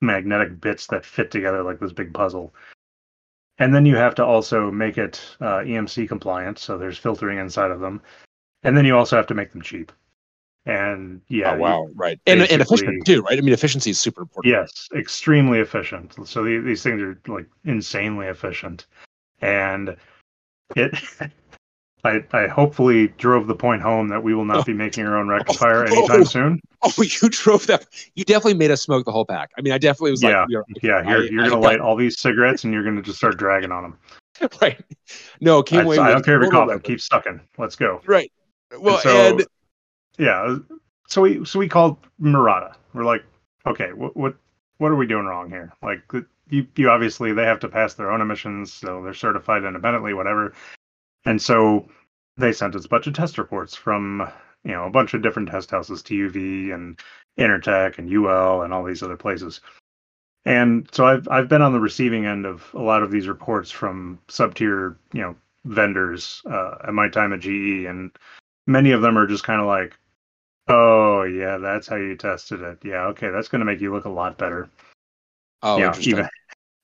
[0.00, 2.54] magnetic bits that fit together like this big puzzle.
[3.58, 7.72] And then you have to also make it uh, emc compliant so there's filtering inside
[7.72, 8.02] of them.
[8.62, 9.90] And then you also have to make them cheap
[10.68, 13.38] and yeah, oh, wow, right, and and efficient too, right?
[13.38, 14.52] I mean, efficiency is super important.
[14.52, 16.14] Yes, extremely efficient.
[16.28, 18.86] So the, these things are like insanely efficient,
[19.40, 19.96] and
[20.76, 20.94] it.
[22.04, 25.28] I, I hopefully drove the point home that we will not be making our own
[25.30, 26.60] oh, rectifier anytime soon.
[26.80, 27.86] Oh, you drove that.
[28.14, 29.50] You definitely made us smoke the whole pack.
[29.58, 31.96] I mean, I definitely was yeah, like, you're, yeah, you're, you're going to light all
[31.96, 33.98] these cigarettes and you're going to just start dragging on them.
[34.62, 34.80] right.
[35.40, 35.98] No, can't I, wait.
[35.98, 36.78] I don't care if you're coughing.
[36.78, 37.40] Keep sucking.
[37.58, 38.00] Let's go.
[38.06, 38.30] Right.
[38.78, 39.46] Well, and, so, and
[40.18, 40.56] yeah,
[41.06, 42.76] so we so we called Murata.
[42.92, 43.24] We're like,
[43.66, 44.36] okay, what what
[44.78, 45.72] what are we doing wrong here?
[45.82, 46.02] Like,
[46.50, 50.52] you you obviously they have to pass their own emissions, so they're certified independently, whatever.
[51.24, 51.88] And so
[52.36, 54.30] they sent us a bunch of test reports from
[54.64, 56.98] you know a bunch of different test houses, TUV and
[57.38, 59.60] Intertek and UL and all these other places.
[60.44, 63.70] And so I've I've been on the receiving end of a lot of these reports
[63.70, 68.10] from sub tier you know vendors uh, at my time at GE, and
[68.66, 69.97] many of them are just kind of like,
[70.68, 72.78] Oh yeah, that's how you tested it.
[72.84, 74.68] Yeah, okay, that's going to make you look a lot better.
[75.62, 76.28] Oh, yeah, even,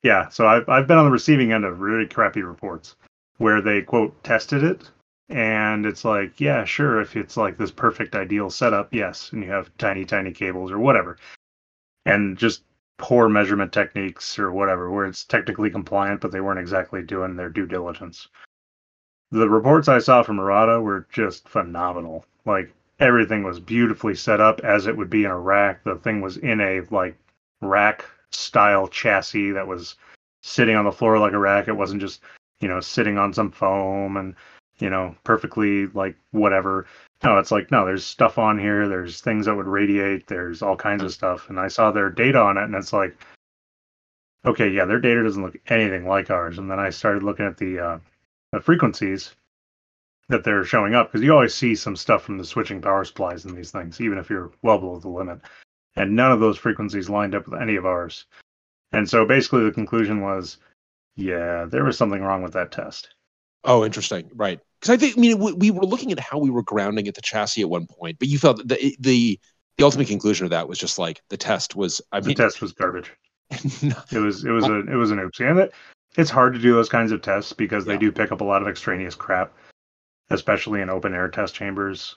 [0.03, 0.29] yeah.
[0.29, 2.97] So I've I've been on the receiving end of really crappy reports
[3.39, 4.91] where they quote tested it,
[5.29, 9.51] and it's like, yeah, sure, if it's like this perfect ideal setup, yes, and you
[9.51, 11.19] have tiny tiny cables or whatever,
[12.07, 12.63] and just
[12.97, 17.51] poor measurement techniques or whatever, where it's technically compliant, but they weren't exactly doing their
[17.51, 18.29] due diligence.
[19.31, 22.25] The reports I saw from Murata were just phenomenal.
[22.47, 25.83] Like everything was beautifully set up as it would be in a rack.
[25.85, 27.17] The thing was in a like
[27.61, 29.97] rack style chassis that was
[30.43, 31.69] sitting on the floor like a rack.
[31.69, 32.21] It wasn't just,
[32.61, 34.35] you know, sitting on some foam and,
[34.79, 36.87] you know, perfectly like whatever.
[37.23, 38.89] No, it's like, no, there's stuff on here.
[38.89, 40.27] There's things that would radiate.
[40.27, 41.49] There's all kinds of stuff.
[41.49, 43.17] And I saw their data on it and it's like,
[44.45, 46.59] okay, yeah, their data doesn't look anything like ours.
[46.59, 47.99] And then I started looking at the, uh,
[48.53, 49.35] the frequencies
[50.29, 53.45] that they're showing up because you always see some stuff from the switching power supplies
[53.45, 55.41] in these things, even if you're well below the limit.
[55.97, 58.25] And none of those frequencies lined up with any of ours.
[58.93, 60.59] And so basically the conclusion was,
[61.17, 63.15] yeah, there was something wrong with that test.
[63.65, 64.31] Oh, interesting.
[64.35, 64.61] Right.
[64.81, 67.15] Because I think, I mean, we, we, were looking at how we were grounding at
[67.15, 69.41] the chassis at one point, but you felt that the, the,
[69.79, 72.61] the ultimate conclusion of that was just like the test was, I mean, the test
[72.61, 73.13] was garbage.
[73.83, 73.97] no.
[74.13, 75.49] It was, it was a, it was an oopsie.
[75.49, 75.73] And it,
[76.17, 78.63] it's hard to do those kinds of tests because they do pick up a lot
[78.63, 79.53] of extraneous crap
[80.31, 82.17] especially in open air test chambers.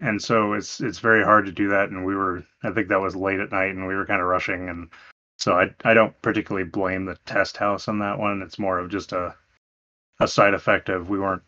[0.00, 1.90] And so it's it's very hard to do that.
[1.90, 4.28] And we were I think that was late at night and we were kind of
[4.28, 4.90] rushing and
[5.38, 8.42] so I I don't particularly blame the test house on that one.
[8.42, 9.34] It's more of just a
[10.20, 11.42] a side effect of we weren't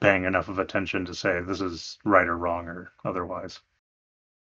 [0.00, 3.60] paying enough of attention to say this is right or wrong or otherwise.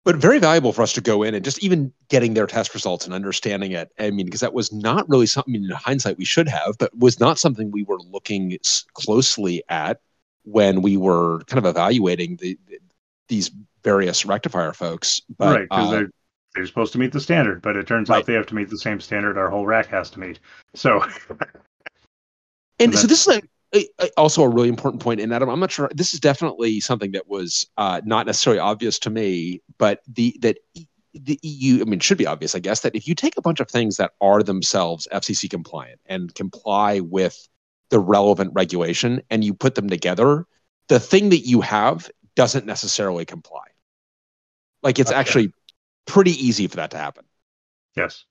[0.03, 3.05] But very valuable for us to go in and just even getting their test results
[3.05, 3.91] and understanding it.
[3.99, 7.19] I mean, because that was not really something in hindsight we should have, but was
[7.19, 8.57] not something we were looking
[8.95, 10.01] closely at
[10.43, 12.79] when we were kind of evaluating the, the
[13.27, 13.51] these
[13.83, 15.21] various rectifier folks.
[15.37, 16.09] But, right, because uh, they're
[16.55, 18.17] they're supposed to meet the standard, but it turns right.
[18.17, 20.39] out they have to meet the same standard our whole rack has to meet.
[20.73, 21.39] So, and,
[22.79, 23.41] and so this is
[23.73, 25.21] a, a, also a really important point.
[25.21, 28.99] And Adam, I'm not sure this is definitely something that was uh, not necessarily obvious
[28.99, 30.57] to me, but the that
[31.13, 33.41] the EU, I mean, it should be obvious, I guess, that if you take a
[33.41, 37.47] bunch of things that are themselves FCC compliant and comply with
[37.91, 40.45] the relevant regulation and you put them together,
[40.87, 43.63] the thing that you have doesn't necessarily comply.
[44.81, 45.19] Like it's Okay.
[45.19, 45.53] actually
[46.07, 47.25] pretty easy for that to happen.
[47.95, 48.25] Yes,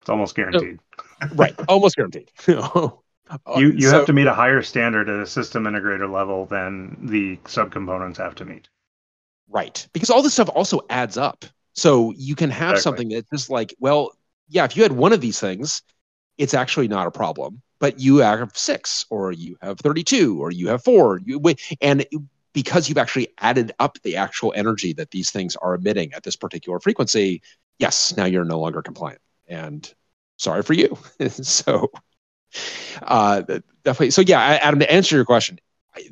[0.00, 0.80] it's almost guaranteed.
[1.36, 2.32] Right, almost guaranteed.
[2.48, 6.46] you you uh, So- have to meet a higher standard at a system integrator level
[6.46, 8.68] than the subcomponents have to meet.
[9.48, 9.86] Right.
[9.92, 11.44] Because all this stuff also adds up.
[11.74, 12.80] So you can have Exactly.
[12.82, 14.10] something that's just like, well,
[14.48, 15.82] yeah, if you had one of these things,
[16.38, 17.62] it's actually not a problem.
[17.82, 21.20] But you have six, or you have 32, or you have four.
[21.24, 21.42] You,
[21.80, 22.06] and
[22.52, 26.36] because you've actually added up the actual energy that these things are emitting at this
[26.36, 27.42] particular frequency,
[27.80, 29.20] yes, now you're no longer compliant.
[29.48, 29.92] And
[30.36, 30.96] sorry for you.
[31.28, 31.90] so,
[33.02, 33.42] uh,
[33.82, 34.10] definitely.
[34.10, 35.58] So, yeah, Adam, to answer your question,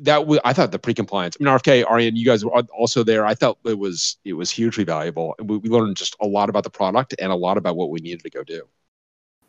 [0.01, 1.37] that was, I thought the pre-compliance.
[1.39, 3.25] I mean, RFK, Arjen, you guys were also there.
[3.25, 6.49] I felt it was it was hugely valuable, and we, we learned just a lot
[6.49, 8.67] about the product and a lot about what we needed to go do.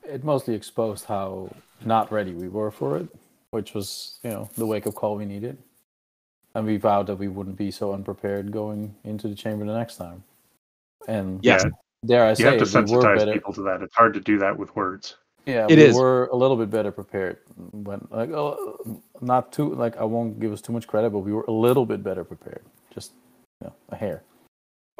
[0.04, 1.50] It mostly exposed how
[1.84, 3.08] not ready we were for it,
[3.50, 5.58] which was, you know, the wake up call we needed.
[6.54, 9.96] And we vowed that we wouldn't be so unprepared going into the chamber the next
[9.96, 10.22] time.
[11.08, 11.62] And Yeah,
[12.04, 13.32] dare I you say, have to it, we sensitize better.
[13.32, 13.80] people to that.
[13.80, 15.16] It's hard to do that with words.
[15.46, 15.96] Yeah, It we is.
[15.96, 17.38] were a little bit better prepared.
[17.72, 21.32] When like, oh, not too like I won't give us too much credit, but we
[21.32, 22.62] were a little bit better prepared.
[22.94, 23.12] Just
[23.60, 24.22] you know, a hair.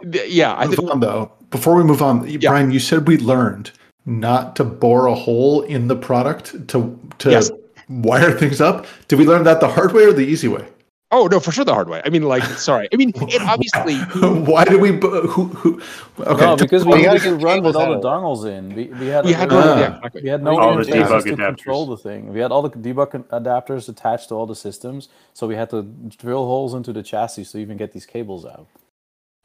[0.02, 1.30] Yeah, I move think on though.
[1.50, 3.70] Before we move on, Bryan, you said we learned
[4.06, 7.50] not to bore a hole in the product to to Yes.
[7.88, 8.86] wire things up.
[9.08, 10.66] Did we learn that the hard way or the easy way?
[11.14, 12.00] Oh no, for sure the hard way.
[12.06, 12.88] I mean, like, sorry.
[12.90, 13.96] I mean, it obviously.
[14.50, 14.92] Why do we?
[14.92, 15.44] Who?
[15.48, 15.80] Who?
[16.20, 16.40] Okay.
[16.46, 18.74] no, because we had gotta get run with all the dongles in.
[18.74, 19.78] We, we had We had no, to, Ah.
[19.78, 20.22] yeah, exactly.
[20.22, 21.46] we had no All the interfaces debug to adapters.
[21.56, 22.32] control the thing.
[22.32, 25.82] We had all the debug adapters attached to all the systems, so we had to
[26.16, 28.66] drill holes into the chassis to even get these cables out.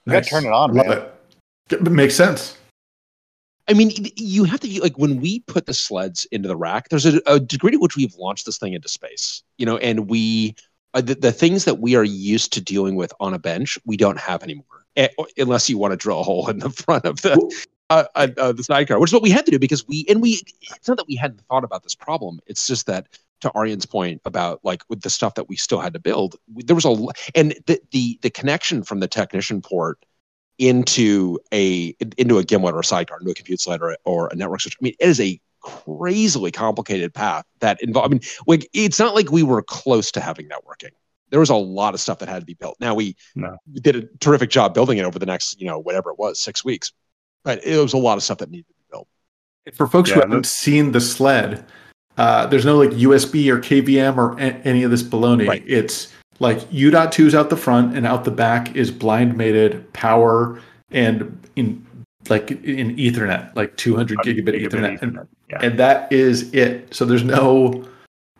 [0.05, 0.97] You gotta turn it on, Love man.
[0.99, 1.13] it.
[1.81, 2.57] It makes sense.
[3.69, 6.89] I mean, you have to like when we put the sleds into the rack.
[6.89, 10.09] There's a, a degree to which we've launched this thing into space, you know, and
[10.09, 10.55] we
[10.93, 13.97] uh, the, the things that we are used to dealing with on a bench, we
[13.97, 17.21] don't have anymore, Eh, unless you want to drill a hole in the front of
[17.23, 17.33] the
[17.89, 20.21] uh, uh, uh, the sidecar, which is what we had to do because we and
[20.21, 20.41] we.
[20.61, 22.39] It's not that we hadn't thought about this problem.
[22.47, 23.07] It's just that
[23.41, 26.63] to Arjen's point about like with the stuff that we still had to build, we-
[26.63, 26.95] there was a
[27.35, 29.99] and the the the connection from the technician port
[30.59, 34.35] into a into a gimlet or a sidecar, into a compute sled or, or a
[34.35, 34.75] network switch.
[34.79, 38.05] I mean, it is a crazily complicated path that involve.
[38.05, 40.91] I mean, like it's not like we were close to having networking.
[41.29, 42.77] There was a lot of stuff that had to be built.
[42.79, 43.57] Now we, No.
[43.81, 46.63] did a terrific job building it over the next, you know, whatever it was, six
[46.63, 46.93] weeks.
[47.43, 49.07] But it was a lot of stuff that needed to be built.
[49.73, 51.65] For folks who haven't that- seen the sled,
[52.17, 55.45] uh, there's no like USB or KVM or a- any of this baloney.
[55.47, 55.63] Right.
[55.67, 56.07] It's
[56.39, 61.47] like U.2 is out the front and out the back is blind mated power and
[61.55, 61.85] in
[62.29, 65.01] like in Ethernet, like 200 gigabit, Ethernet.
[65.01, 65.19] And,
[65.49, 65.59] Yeah.
[65.61, 66.93] and that is it.
[66.93, 67.85] So there's no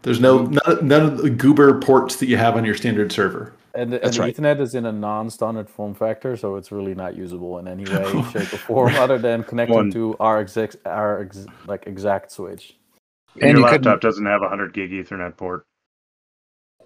[0.03, 0.57] there's no mm-hmm.
[0.67, 3.53] none, none of the goober ports that you have on your standard server.
[3.73, 4.35] And, the- and the right.
[4.35, 8.23] Ethernet is in a non-standard form factor, so it's really not usable in any way,
[8.31, 12.75] shape, or form, other than connecting to our exact, our ex, like exact switch.
[13.35, 15.63] And And your you laptop doesn't have a 100 gig Ethernet port.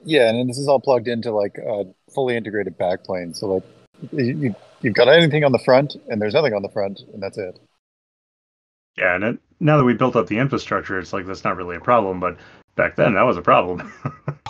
[0.03, 3.35] Yeah, and this is all plugged into like a fully integrated backplane.
[3.35, 3.63] So like
[4.11, 7.21] you, you you've got anything on the front, and there's nothing on the front, and
[7.21, 7.59] that's it.
[8.97, 11.75] Yeah, and it, now that we built up the infrastructure, it's like that's not really
[11.77, 12.19] a problem.
[12.19, 12.37] But
[12.75, 13.91] back then, that was a problem.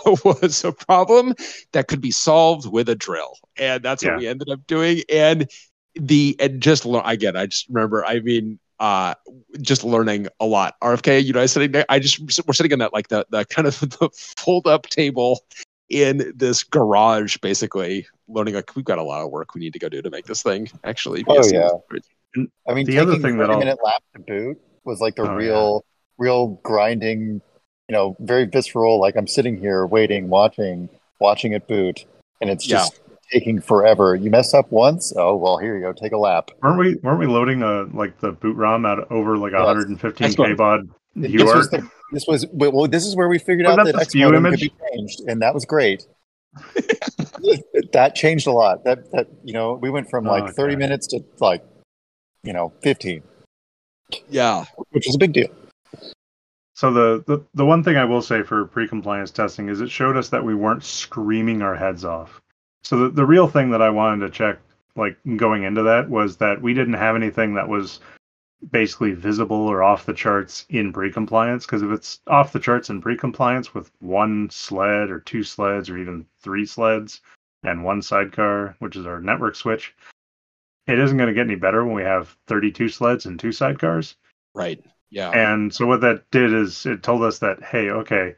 [0.24, 1.34] was a problem
[1.72, 4.12] that could be solved with a drill, and that's Yeah.
[4.12, 5.02] what we ended up doing.
[5.08, 5.48] And
[5.94, 8.04] the and just lear- again, I just remember.
[8.04, 9.14] I mean, uh,
[9.60, 10.74] just learning a lot.
[10.82, 11.86] RFK, you know, I sitting there.
[11.88, 15.40] I just we're sitting in that like the the kind of the fold up table
[15.88, 18.54] in this garage, basically learning.
[18.54, 20.42] Like we've got a lot of work we need to go do to make this
[20.42, 21.24] thing actually.
[21.28, 21.68] Oh, yeah.
[21.68, 22.08] seamless-
[22.68, 25.30] I mean, The other thing that thirty I'll- minute lap to boot was like the
[25.30, 25.84] Oh, real,
[26.18, 27.40] real grinding.
[27.88, 28.98] You know, very visceral.
[29.00, 30.88] Like I'm sitting here waiting, watching,
[31.20, 32.04] watching it boot,
[32.40, 32.84] and it's Yeah.
[33.32, 34.14] Just taking forever.
[34.14, 36.50] You mess up once, oh well, here you go, take a lap.
[36.62, 36.94] weren't we?
[36.96, 39.66] Weren't we loading a like the boot ROM at over like a Yes.
[39.66, 40.58] 115 Excellent.
[40.58, 42.86] kbaud This was the, this was well.
[42.88, 45.20] This is where we figured Wasn't out that that the X SPU could be changed,
[45.26, 46.06] and that was great.
[47.92, 48.84] that changed a lot.
[48.84, 50.78] That that you know, we went from like Oh, 30 okay.
[50.78, 51.64] minutes to like
[52.44, 53.22] you know 15,
[54.28, 55.48] Yeah, which is a big deal.
[56.74, 60.16] So the, the the one thing I will say for pre-compliance testing is it showed
[60.16, 62.41] us that we weren't screaming our heads off.
[62.84, 64.58] So the, the real thing that I wanted to check,
[64.96, 68.00] like going into that, was that we didn't have anything that was
[68.70, 71.66] basically visible or off the charts in pre-compliance.
[71.66, 75.98] Because if it's off the charts in pre-compliance with one sled or two sleds or
[75.98, 77.20] even three sleds
[77.64, 79.94] and one sidecar, which is our network switch,
[80.86, 84.14] it isn't going to get any better when we have 32 sleds and two sidecars.
[84.54, 84.82] right.
[85.10, 88.34] Yeah, And so what that did is it told us that hey, okay,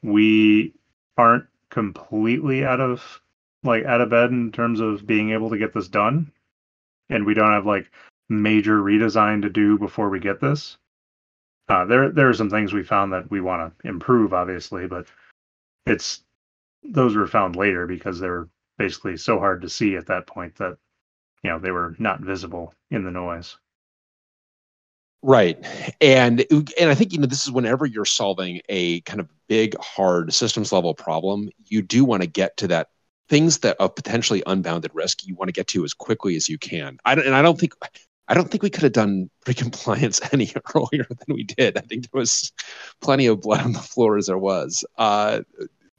[0.00, 0.72] we
[1.18, 3.20] aren't completely out of
[3.64, 6.30] like out of bed in terms of being able to get this done,
[7.08, 7.90] and we don't have like
[8.28, 10.76] major redesign to do before we get this.
[11.68, 15.06] Uh, there there are some things we found that we want to improve, obviously, but
[15.86, 16.22] it's
[16.82, 18.48] those were found later because they're
[18.78, 20.76] basically so hard to see at that point that
[21.42, 23.56] you know they were not visible in the noise.
[25.22, 25.58] Right.
[26.02, 26.44] And
[26.78, 30.34] and I think you know this is whenever you're solving a kind of big hard
[30.34, 32.88] systems level problem, you do want to get to that
[33.28, 36.58] things that of potentially unbounded risk you want to get to as quickly as you
[36.58, 36.98] can.
[37.04, 37.74] I don't, and I don't think
[38.26, 41.76] I don't think we could have done pre-compliance any earlier than we did.
[41.76, 42.52] I think there was
[43.00, 44.84] plenty of blood on the floor as there was.
[44.96, 45.40] Uh,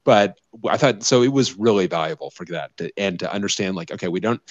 [0.04, 1.24] but I thought so.
[1.24, 4.42] It was really valuable for that to, and to understand like, okay, we don't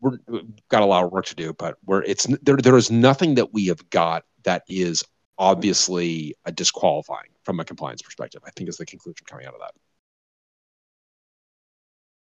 [0.00, 2.56] we're we've got a lot of work to do, but we're it's there.
[2.56, 5.04] There is nothing that we have got that is
[5.38, 8.42] obviously a disqualifying from a compliance perspective.
[8.46, 9.74] I think is the conclusion coming out of that.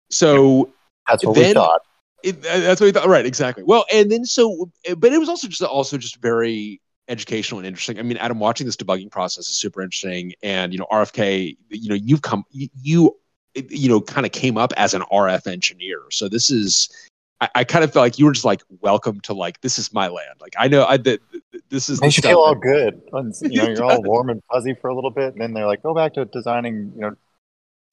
[0.10, 0.70] So
[1.08, 1.82] That's what Then- we thought.
[2.24, 3.08] it, uh, that's what we thought.
[3.08, 3.64] Right, exactly.
[3.64, 8.00] Well, and then so, but it was also just also just very educational and interesting.
[8.00, 10.34] I mean, Adam, watching this debugging process is super interesting.
[10.44, 13.16] And you know, RFK, you know, you've come, you, you,
[13.56, 16.02] you know, kind of came up as an RF engineer.
[16.12, 16.90] So this is,
[17.40, 19.94] I, I kind of feel like you were just like, welcome to like this is
[19.94, 20.36] my land.
[20.42, 21.22] Like I know I that
[21.70, 23.02] this is the Makes you feel all good.
[23.14, 25.84] You know, you're all warm and fuzzy for a little bit, and then they're like,
[25.84, 27.16] "Go back to designing." You know,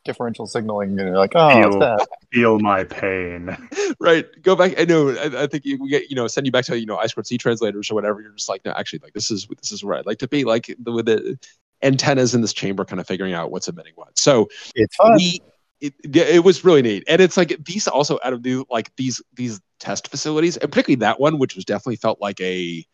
[0.04, 3.56] differential signaling, and you're like, "Oh, it's Feel- that." Feel my pain.
[4.00, 6.52] right go back i know I, I think you, we get you know send you
[6.52, 8.98] back to you know i squared c translators or whatever you're just like no actually
[9.04, 11.38] like this is this is where i'd like to be like the, with the
[11.82, 15.14] antennas in this chamber kind of figuring out what's emitting what so It's fun.
[15.14, 15.40] we
[15.80, 18.94] it, yeah, it was really neat and it's like these also out of the like
[18.96, 22.84] these these test facilities and particularly that one which was definitely felt like a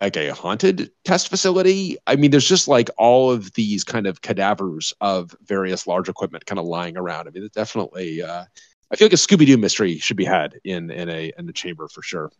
[0.00, 4.20] like a haunted test facility i mean there's just like all of these kind of
[4.22, 8.44] cadavers of various large equipment kind of lying around i mean it's definitely uh
[8.90, 11.88] i feel like a scooby-doo mystery should be had in in a in the chamber
[11.88, 12.30] for sure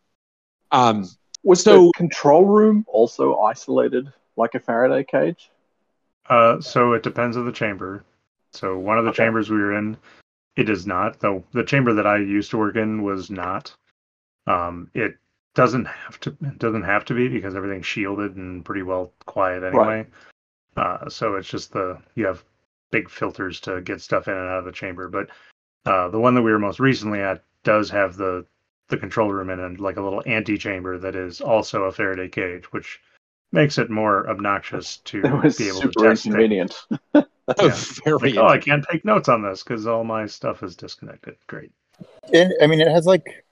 [0.70, 1.08] um
[1.44, 5.50] Was So- the control room also isolated like a Faraday cage?
[6.28, 8.04] Uh, so it depends on the chamber.
[8.52, 9.16] So one of the Okay.
[9.24, 9.96] chambers we were in,
[10.56, 11.18] it is not.
[11.20, 13.74] Though the chamber that I used to work in was not.
[14.46, 15.16] Um, it
[15.54, 16.36] doesn't have to.
[16.42, 20.06] It doesn't have to be because everything's shielded and pretty well quiet anyway.
[20.76, 22.44] Uh, so it's just the you have
[22.90, 25.08] big filters to get stuff in and out of the chamber.
[25.08, 25.28] But
[25.86, 28.46] uh, the one that we were most recently at does have the
[28.88, 32.64] the control room in and like a little antechamber that is also a Faraday cage,
[32.72, 33.00] which
[33.52, 36.26] makes it more obnoxious to be able to super test things.
[36.26, 36.74] inconvenient.
[37.58, 37.74] Yeah.
[38.04, 41.36] very Like, oh, I can't take notes on this because all my stuff is disconnected.
[41.46, 41.72] Great.
[42.30, 43.46] And I mean, it has like,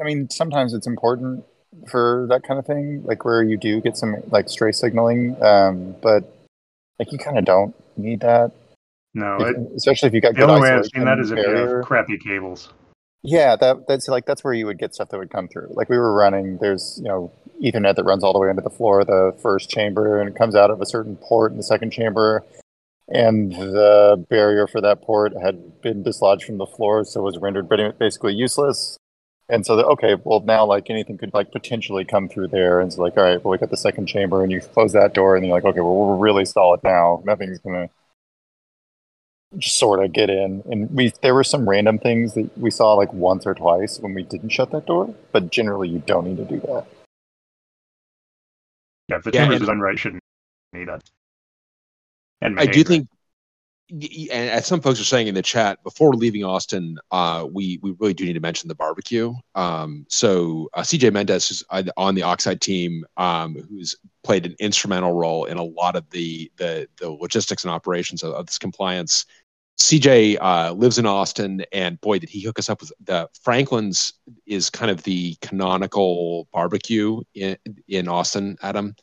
[0.00, 1.44] I mean, sometimes it's important
[1.88, 5.94] for that kind of thing, like where you do get some like stray signaling, um,
[6.02, 6.24] but
[6.98, 8.52] like you kind of don't need that,
[9.14, 11.30] No, If- it, especially if you got the good only way I've seen that is
[11.30, 12.70] if you have crappy cables.
[13.22, 15.68] Yeah, that that's like that's where you would get stuff that would come through.
[15.70, 18.70] Like we were running, there's you know Ethernet that runs all the way into the
[18.70, 21.62] floor of the first chamber, and it comes out of a certain port in the
[21.64, 22.44] second chamber,
[23.08, 27.68] and the barrier for that port had been dislodged from the floor, so was rendered
[27.98, 28.96] basically useless.
[29.48, 32.92] And so, the, okay, well now like anything could like potentially come through there, and
[32.92, 35.36] so like all right, well we got the second chamber, and you close that door,
[35.36, 37.22] and you're like, okay, well we're really solid now.
[37.24, 37.88] Nothing's gonna
[39.58, 40.62] just sort of get in.
[40.68, 44.14] And we there were some random things that we saw like once or twice when
[44.14, 46.86] we didn't shut that door, but generally you don't need to do that.
[49.08, 50.22] Yeah, if the Yeah, chamber's and- designed right, shouldn't
[50.72, 51.02] need that.
[52.42, 53.15] And I do think, y- y-
[53.90, 57.94] and as some folks are saying in the chat, before leaving Austin, uh, we we
[58.00, 59.32] really do need to mention the barbecue.
[59.54, 63.94] Um, so uh, CJ Mendez, who's on- on the Oxide team, um, who's
[64.24, 68.32] played an instrumental role in a lot of the the, the logistics and operations of,
[68.34, 69.24] of this compliance.
[69.78, 74.14] CJ uh, lives in Austin, and boy, did he hook us up with the Franklin's
[74.46, 78.96] is kind of the canonical barbecue in in Austin, Adam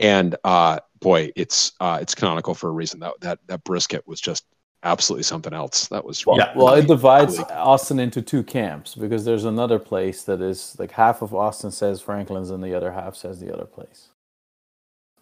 [0.00, 4.20] and uh boy it's uh it's canonical for a reason that that that brisket was
[4.20, 4.44] just
[4.82, 6.52] absolutely something else that was Yeah.
[6.56, 7.50] Well, it divides Really.
[7.52, 12.00] Austin into two camps because there's another place that is like half of Austin says
[12.00, 14.08] Franklin's and the other half says the other place.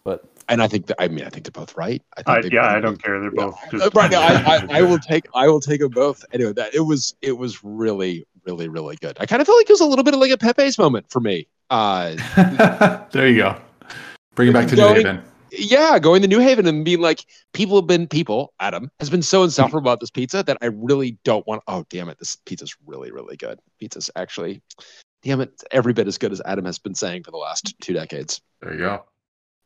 [0.05, 2.55] But and i think that i mean i think they're both right i think I,
[2.55, 3.19] yeah, probably- I don't care.
[3.19, 5.91] They're both Uh, just right no, I, I i will take i will take them
[5.91, 9.59] both anyway that it was it was really really really good i kind of felt
[9.59, 12.15] like it was a little bit of like a pepe's moment for me uh
[13.11, 13.61] there you go.
[14.33, 15.21] Bring it back to New Going- Haven.
[15.51, 18.53] Yeah, going to New Haven and being like, people have been people.
[18.59, 21.63] Adam has been so insufferable about this pizza that I really don't want.
[21.67, 22.19] Oh, damn it!
[22.19, 23.59] This pizza's really, really good.
[23.79, 24.61] Pizza's actually,
[25.23, 27.93] damn it, every bit as good as Adam has been saying for the last two
[27.93, 28.41] decades.
[28.61, 29.03] There you go.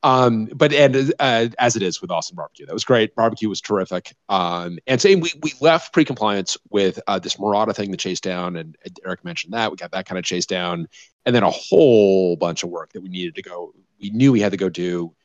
[0.03, 3.15] Um, but and uh, as it is with Austin Barbecue, that was great.
[3.15, 4.13] Barbecue was terrific.
[4.27, 8.57] Um, and same, we we left pre-compliance with uh, this Murata thing to chase down,
[8.57, 8.75] and
[9.05, 10.89] Eric mentioned that we got that kind of chase down,
[11.25, 13.73] and then a whole bunch of work that we needed to go.
[14.01, 15.15] We knew we had to go do,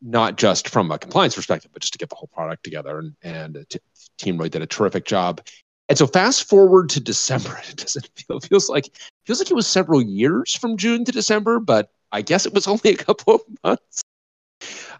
[0.00, 2.98] not just from a compliance perspective, but just to get the whole product together.
[2.98, 3.80] And and t-
[4.18, 5.40] team really did a terrific job.
[5.88, 8.90] And so fast forward to December, it doesn't feel feels like
[9.26, 12.66] feels like it was several years from June to December, but I guess it was
[12.66, 14.02] only a couple of months.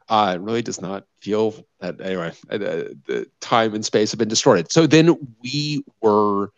[0.09, 2.33] Uh, it really does not feel that anyway.
[2.51, 4.71] Uh, the time and space have been distorted.
[4.73, 6.51] So then we were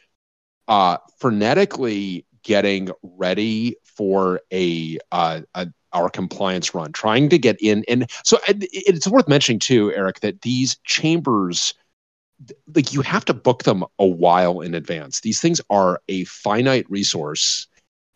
[0.69, 7.85] uh, frenetically getting ready for a, uh, a our compliance run, trying to get in.
[7.89, 11.75] And so it's worth mentioning too, Eric, that these chambers
[12.75, 15.21] like you have to book them a while in advance.
[15.21, 17.67] These things are a finite resource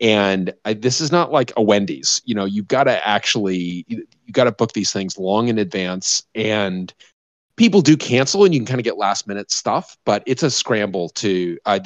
[0.01, 4.05] and I, this is not like a wendy's you know you've got to actually you,
[4.25, 6.93] you got to book these things long in advance and
[7.55, 10.51] people do cancel and you can kind of get last minute stuff but it's a
[10.51, 11.79] scramble to uh,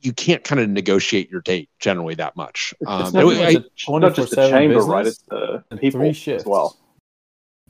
[0.00, 2.74] you, you can't kind of negotiate your date generally that much.
[2.86, 5.06] Um, it's not, I, just, I, not just the chamber right?
[5.06, 6.42] it's the people three shifts.
[6.42, 6.76] as well.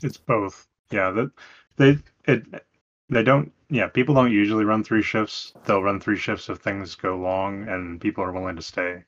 [0.03, 0.67] It's both.
[0.91, 1.31] Yeah that
[1.77, 2.43] they it
[3.09, 5.53] they don't yeah people don't usually run three shifts.
[5.65, 9.05] They'll run three shifts if things go long and people are willing to stay.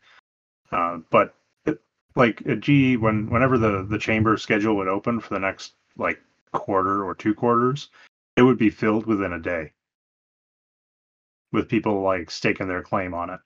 [0.71, 1.35] Uh, but
[1.67, 1.81] it,
[2.15, 6.21] like at GE, when whenever the the chamber schedule would open for the next like
[6.53, 7.91] quarter or two quarters,
[8.37, 9.73] it would be filled within a day
[11.53, 13.41] with people like staking their claim on it.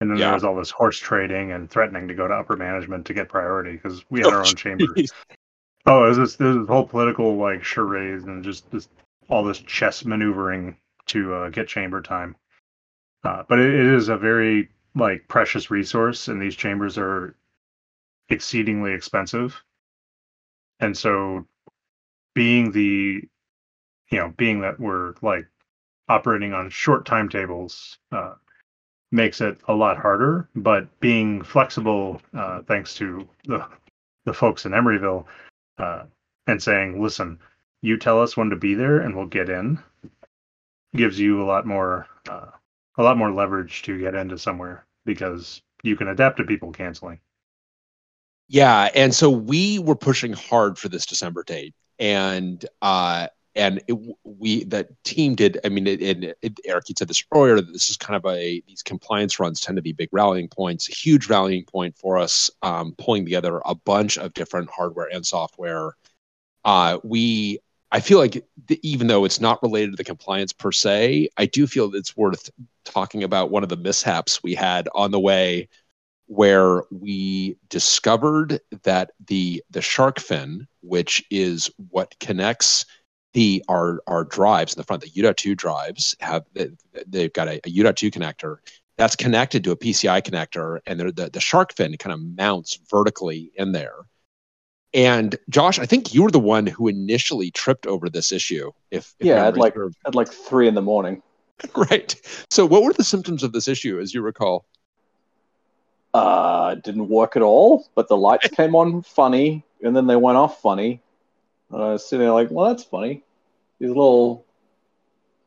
[0.00, 0.26] And then yeah.
[0.26, 3.28] there was all this horse trading and threatening to go to upper management to get
[3.28, 4.86] priority because we had oh, our own chamber.
[5.86, 8.88] Oh, it was this, this whole political like charades and just this
[9.28, 12.36] all this chess maneuvering to uh, get chamber time.
[13.24, 17.34] Uh, but it, it is a very like precious resource and these chambers are
[18.28, 19.62] exceedingly expensive
[20.82, 21.46] and so
[22.34, 23.22] being the
[24.10, 25.46] you know being that we're like
[26.08, 28.34] operating on short timetables uh,
[29.10, 33.64] makes it a lot harder but being flexible uh, thanks to the
[34.24, 35.24] the folks in emeryville
[35.78, 36.02] uh,
[36.46, 37.38] and saying listen
[37.82, 39.78] you tell us when to be there and we'll get in
[40.94, 42.46] gives you a lot more uh,
[42.98, 47.20] a lot more leverage to get into somewhere because you can adapt to people canceling.
[48.48, 53.96] Yeah, and so we were pushing hard for this December date, and uh, and it,
[54.24, 55.60] we that team did.
[55.64, 57.60] I mean, Eric, you said this earlier.
[57.60, 60.92] This is kind of a these compliance runs tend to be big rallying points, a
[60.92, 65.96] huge rallying point for us, um, pulling together a bunch of different hardware and software.
[66.64, 67.58] Uh, we
[67.90, 71.46] I feel like the, even though it's not related to the compliance per se, I
[71.46, 72.50] do feel it's worth
[72.84, 75.68] talking about one of the mishaps we had on the way
[76.26, 82.86] where we discovered that the the shark fin, which is what connects
[83.32, 86.44] the our our drives in the front, the U.2 drives have
[87.06, 88.56] they've got a, a U.2 connector
[88.96, 93.50] that's connected to a PCI connector, and the the shark fin kind of mounts vertically
[93.56, 93.96] in there.
[94.94, 98.70] And Josh, I think you were the one who initially tripped over this issue.
[98.90, 99.74] If, if yeah, at like
[100.06, 101.22] at like three in the morning.
[101.76, 102.14] right.
[102.50, 104.66] So, what were the symptoms of this issue, as you recall?
[106.12, 107.88] Uh, didn't work at all.
[107.94, 111.00] But the lights came on funny, and then they went off funny.
[111.72, 113.22] And I was sitting there like, well, that's funny.
[113.78, 114.44] These little.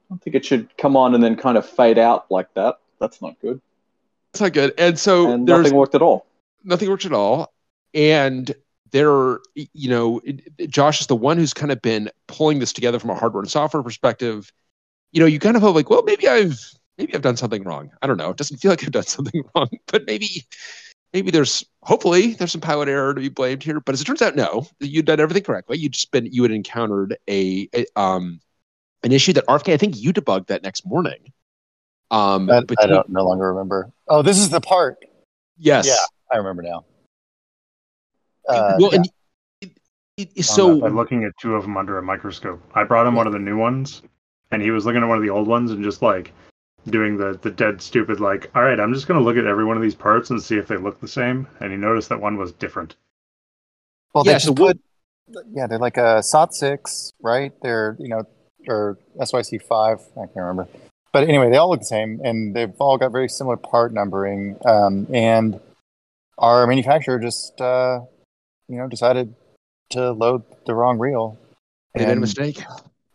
[0.09, 2.79] I don't think it should come on and then kind of fade out like that.
[2.99, 3.61] That's not good.
[4.31, 4.73] That's not good.
[4.77, 6.27] And so and nothing worked at all.
[6.63, 7.53] Nothing worked at all.
[7.93, 8.53] And
[8.91, 10.21] there, you know,
[10.67, 13.49] Josh is the one who's kind of been pulling this together from a hardware and
[13.49, 14.51] software perspective.
[15.11, 16.59] You know, you kind of feel like, well, maybe I've
[16.97, 17.91] maybe I've done something wrong.
[18.01, 18.29] I don't know.
[18.29, 20.45] It doesn't feel like I've done something wrong, but maybe
[21.15, 23.79] maybe there's hopefully there's some pilot error to be blamed here.
[23.79, 25.77] But as it turns out, no, you'd done everything correctly.
[25.77, 28.41] You just been you had encountered a, a um
[29.03, 31.31] an issue that RFK, I think you debugged that next morning.
[32.11, 33.91] Um, that, I don't no longer remember.
[34.07, 34.97] Oh, this is the part.
[35.57, 35.87] Yes.
[35.87, 35.95] Yeah,
[36.31, 36.85] I remember now.
[38.47, 38.97] Uh, well, yeah.
[38.97, 39.09] and
[40.17, 43.15] it, it, so by looking at two of them under a microscope, I brought him
[43.15, 44.01] one of the new ones,
[44.51, 46.31] and he was looking at one of the old ones and just like
[46.89, 49.77] doing the the dead stupid like, all right, I'm just gonna look at every one
[49.77, 52.37] of these parts and see if they look the same, and he noticed that one
[52.37, 52.95] was different.
[54.13, 54.79] Well, yeah, they so put,
[55.51, 57.51] yeah, they're like a SOT six, right?
[57.61, 58.23] They're you know,
[58.67, 60.67] or SYC five, I can't remember.
[61.11, 64.57] But anyway, they all look the same, and they've all got very similar part numbering.
[64.65, 65.59] Um, and
[66.37, 68.01] our manufacturer just uh,
[68.67, 69.33] you know, decided
[69.91, 71.37] to load the wrong reel.
[71.93, 72.63] They and, made a mistake.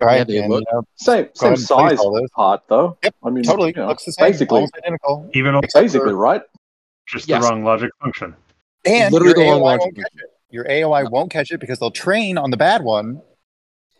[0.00, 0.28] Right.
[0.28, 1.98] Yeah, and, you uh, know, same same size
[2.34, 2.96] part though.
[3.02, 3.14] Yep.
[3.22, 4.30] I mean, totally you know, looks the same.
[4.32, 5.28] Basically, identical.
[5.34, 6.42] Even basically, right?
[7.06, 7.42] Just yes.
[7.42, 8.34] the wrong logic function.
[8.86, 10.28] And literally the wrong logic function.
[10.50, 13.20] Your AOI won't catch it because they'll train on the bad one,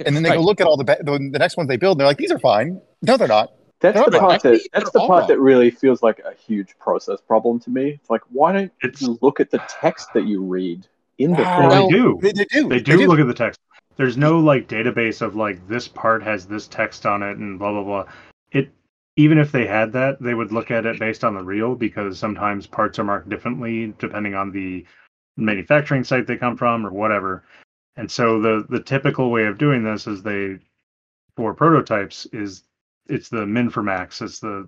[0.05, 1.97] and then they go look at all the ba- the, the next ones they build.
[1.97, 2.81] And they're like, these are fine.
[3.03, 3.53] No, they're not.
[3.81, 5.29] That's They're the not part that that's the all part wrong.
[5.29, 7.91] that really feels like a huge process problem to me.
[8.01, 10.87] It's like why don't It's you look at the text that you read
[11.17, 11.61] in the Wow.
[11.61, 11.69] thing?
[11.69, 12.19] well, they do.
[12.21, 12.69] They, they do.
[12.69, 13.59] They do look at the text.
[14.01, 17.71] There's no like database of like this part has this text on it and blah
[17.71, 18.13] blah blah.
[18.51, 18.73] It
[19.17, 22.19] even if they had that, they would look at it based on the real because
[22.19, 24.87] sometimes parts are marked differently depending on the
[25.37, 27.45] manufacturing site they come from or whatever.
[27.97, 30.61] And so the the typical way of doing this is they
[31.37, 32.63] for prototypes is
[33.07, 34.23] it's the min for max.
[34.23, 34.67] It's the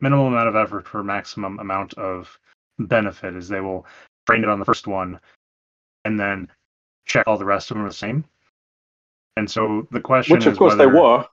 [0.00, 2.36] minimum amount of effort for maximum amount of
[2.80, 3.86] benefit is they will
[4.26, 5.20] train it on the first one
[6.04, 6.50] and then
[7.06, 8.24] check all the rest of them are the same.
[9.38, 11.24] And so the question Which of is course they were.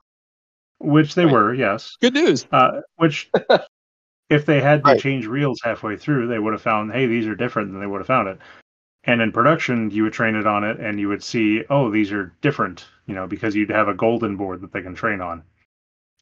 [0.78, 1.32] which they Right.
[1.32, 1.96] were, yes.
[2.00, 2.46] Good news.
[2.52, 3.28] Uh, which,
[4.30, 5.00] if they had to Right.
[5.00, 7.98] change reels halfway through, they would have found, hey, these are different, and they would
[7.98, 8.38] have found it.
[9.04, 12.12] And in production, you would train it on it, and you would see, oh, these
[12.12, 15.42] are different, you know, because you'd have a golden board that they can train on,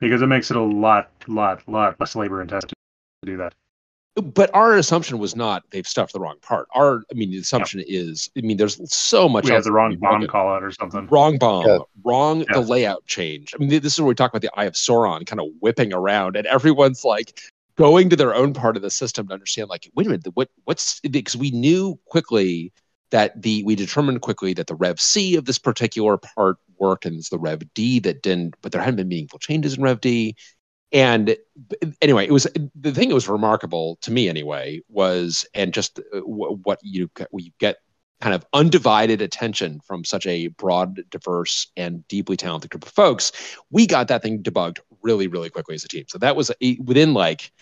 [0.00, 3.54] because it makes it a lot, lot, lot less labor intensive to do that.
[4.16, 6.68] But our assumption was not they've stuffed the wrong part.
[6.72, 9.44] Our, I mean, the assumption is, I mean, there's so much.
[9.44, 10.32] We had the wrong BOM look at.
[10.32, 11.08] call out or something.
[11.08, 11.78] Wrong BOM, Yeah.
[12.04, 12.52] wrong Yeah.
[12.52, 13.52] the layout change.
[13.54, 15.92] I mean, this is where we talk about the Eye of Sauron kind of whipping
[15.92, 17.40] around, and everyone's like
[17.76, 19.68] going to their own part of the system to understand.
[19.68, 22.72] Like, wait a minute, what what's because we knew quickly
[23.10, 27.16] that the we determined quickly that the Rev C of this particular part worked, and
[27.16, 28.54] it's the Rev D that didn't.
[28.62, 30.36] But there hadn't been meaningful changes in Rev D.
[30.94, 31.36] And
[32.00, 32.46] anyway, it was
[32.80, 37.10] the thing that was remarkable to me anyway was, and just uh, wh- what you
[37.32, 37.78] you get
[38.20, 43.32] kind of undivided attention from such a broad, diverse, and deeply talented group of folks,
[43.70, 46.04] we got that thing debugged really, really quickly as a team.
[46.08, 46.50] So that was
[46.82, 47.52] within like,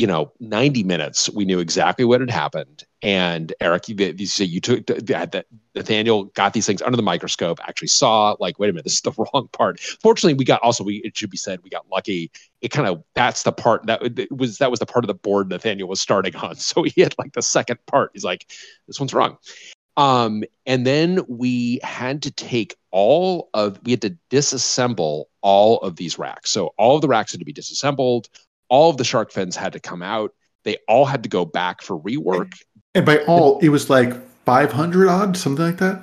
[0.00, 2.84] you know, 90 minutes, we knew exactly what had happened.
[3.02, 5.44] And Eric, you, you say you took that,
[5.74, 9.02] Nathanael got these things under the microscope, actually saw like, wait a minute, this is
[9.02, 9.78] the wrong part.
[9.78, 12.32] Fortunately, we got also we it should be said we got lucky.
[12.62, 15.50] It kind of that's the part that was that was the part of the board
[15.50, 16.54] Nathanael was starting on.
[16.56, 18.12] So he had like the second part.
[18.14, 18.50] He's like,
[18.86, 19.36] this one's wrong.
[19.98, 25.96] Um, and then we had to take all of, we had to disassemble all of
[25.96, 26.50] these racks.
[26.50, 28.30] So all of the racks had to be disassembled.
[28.70, 30.32] All of the shark fins had to come out.
[30.64, 32.52] They all had to go back for rework.
[32.94, 34.14] And by all, it was like
[34.44, 36.02] 500 odd, something like that.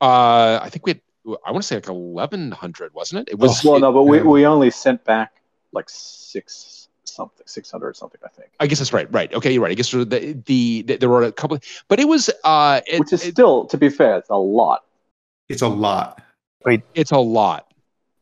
[0.00, 1.00] Uh, I think we had,
[1.46, 3.32] I want to say like 1100, wasn't it?
[3.32, 5.40] It was, Well, no, but we, we only sent back
[5.72, 8.50] like six something, six hundred or something, I think.
[8.60, 9.12] I guess that's right.
[9.12, 9.32] Right.
[9.34, 9.52] Okay.
[9.52, 9.72] You're right.
[9.72, 11.58] I guess the, the, the there were a couple,
[11.88, 14.84] but it was, uh, it, Which is it- still, to be fair, it's a lot.
[15.48, 16.22] It's a lot.
[16.64, 16.82] Wait.
[16.94, 17.72] it's a lot.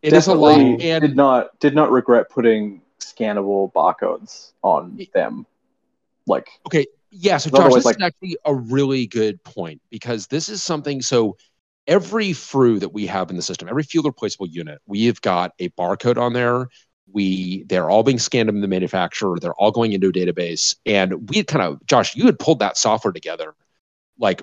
[0.03, 0.59] It is a lot.
[0.59, 5.47] And did not did not regret putting scannable barcodes on them.
[6.27, 7.37] Like Okay, yeah.
[7.39, 11.03] So Josh, this is actually a really good point because this is something.
[11.03, 11.37] So
[11.87, 15.53] every FRU that we have in the system, every field replaceable unit, we have got
[15.59, 16.69] a barcode on there.
[17.13, 19.39] We they're all being scanned in the manufacturer.
[19.39, 22.77] They're all going into a database, and we kind of Josh, you had pulled that
[22.77, 23.55] software together,
[24.19, 24.43] like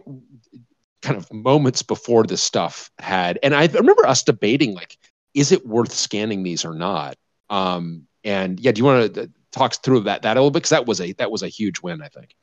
[1.01, 3.37] kind of moments before this stuff had.
[3.43, 4.97] And I remember us debating like,
[5.33, 7.17] is it worth scanning these or not?
[7.49, 10.71] Um, and yeah, do you want to talk through that that a little bit because
[10.71, 12.35] that was a that was a huge win, I think.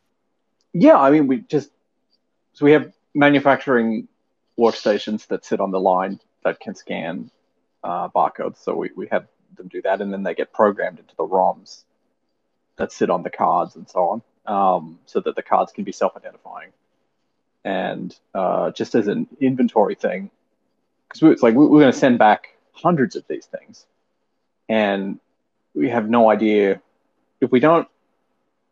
[0.72, 1.70] Yeah, I mean, we just
[2.52, 4.08] so we have manufacturing
[4.58, 7.30] workstations that sit on the line that can scan
[7.82, 8.58] uh, barcodes.
[8.58, 9.26] So we, we have
[9.56, 11.84] them do that, and then they get programmed into the ROMs
[12.76, 15.92] that sit on the cards and so on, um, so that the cards can be
[15.92, 16.70] self-identifying.
[17.64, 20.30] And uh, just as an inventory thing,
[21.08, 23.86] because it's like we, we're going to send back hundreds of these things,
[24.70, 25.20] and
[25.74, 26.80] we have no idea
[27.40, 27.88] if we don't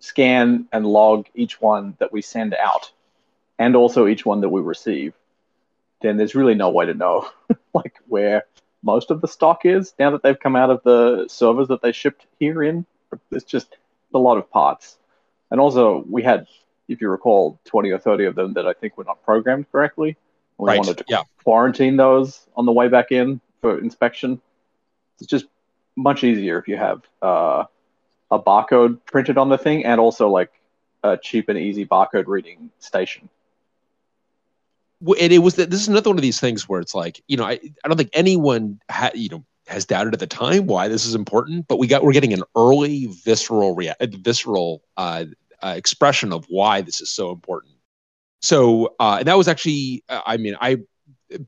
[0.01, 2.93] scan and log each one that we send out
[3.59, 5.15] and also each one that we receive
[6.03, 7.29] then there's really no way to know
[7.75, 8.45] like where
[8.83, 11.93] most of the stock is now that they've come out of the servers that they
[11.93, 12.87] shipped here in
[13.33, 13.77] it's just
[14.15, 14.99] a lot of parts
[15.51, 16.47] and also we had
[16.89, 20.17] if you recall 20 or 30 of them that i think were not programmed correctly
[20.59, 20.79] we Right.
[20.79, 21.23] wanted to Yeah.
[21.43, 24.41] quarantine those on the way back in for inspection
[25.19, 25.47] it's just
[25.99, 27.65] much easier if you have uh,
[28.31, 30.53] a barcode printed on the thing and also like
[31.05, 33.29] a cheap and easy barcode reading station.
[35.21, 37.37] And it was that this is another one of these things where it's like you
[37.37, 40.89] know I, I don't think anyone ha, you know has doubted at the time why
[40.89, 45.25] this is important but we got we're getting an early visceral rea- uh, visceral uh,
[45.63, 47.75] uh, expression of why this is so important
[48.41, 50.79] so uh, and that was actually uh, I mean I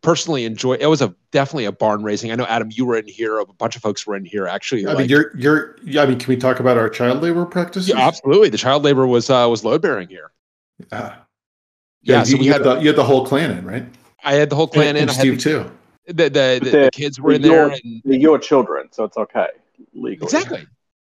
[0.03, 3.07] personally enjoy it was a definitely a barn raising I know Adam you were in
[3.09, 5.76] here a bunch of folks were in here actually I like- mean, you're you're.
[5.83, 7.89] yeah, I mean, can we talk about our child labor practices?
[7.89, 10.33] yeah, absolutely the child labor was uh, was load bearing here
[10.93, 11.12] Uh,
[12.03, 13.85] Yeah, you, so we you had the you had the whole clan in, right?
[14.22, 15.03] I had the whole clan and, in.
[15.05, 15.70] and I had Steve the, too.
[16.07, 17.78] the, the, the, they're- the kids were in they're there.
[17.83, 19.47] your- And, your children, so it's okay
[19.95, 20.26] legally.
[20.26, 20.66] exactly.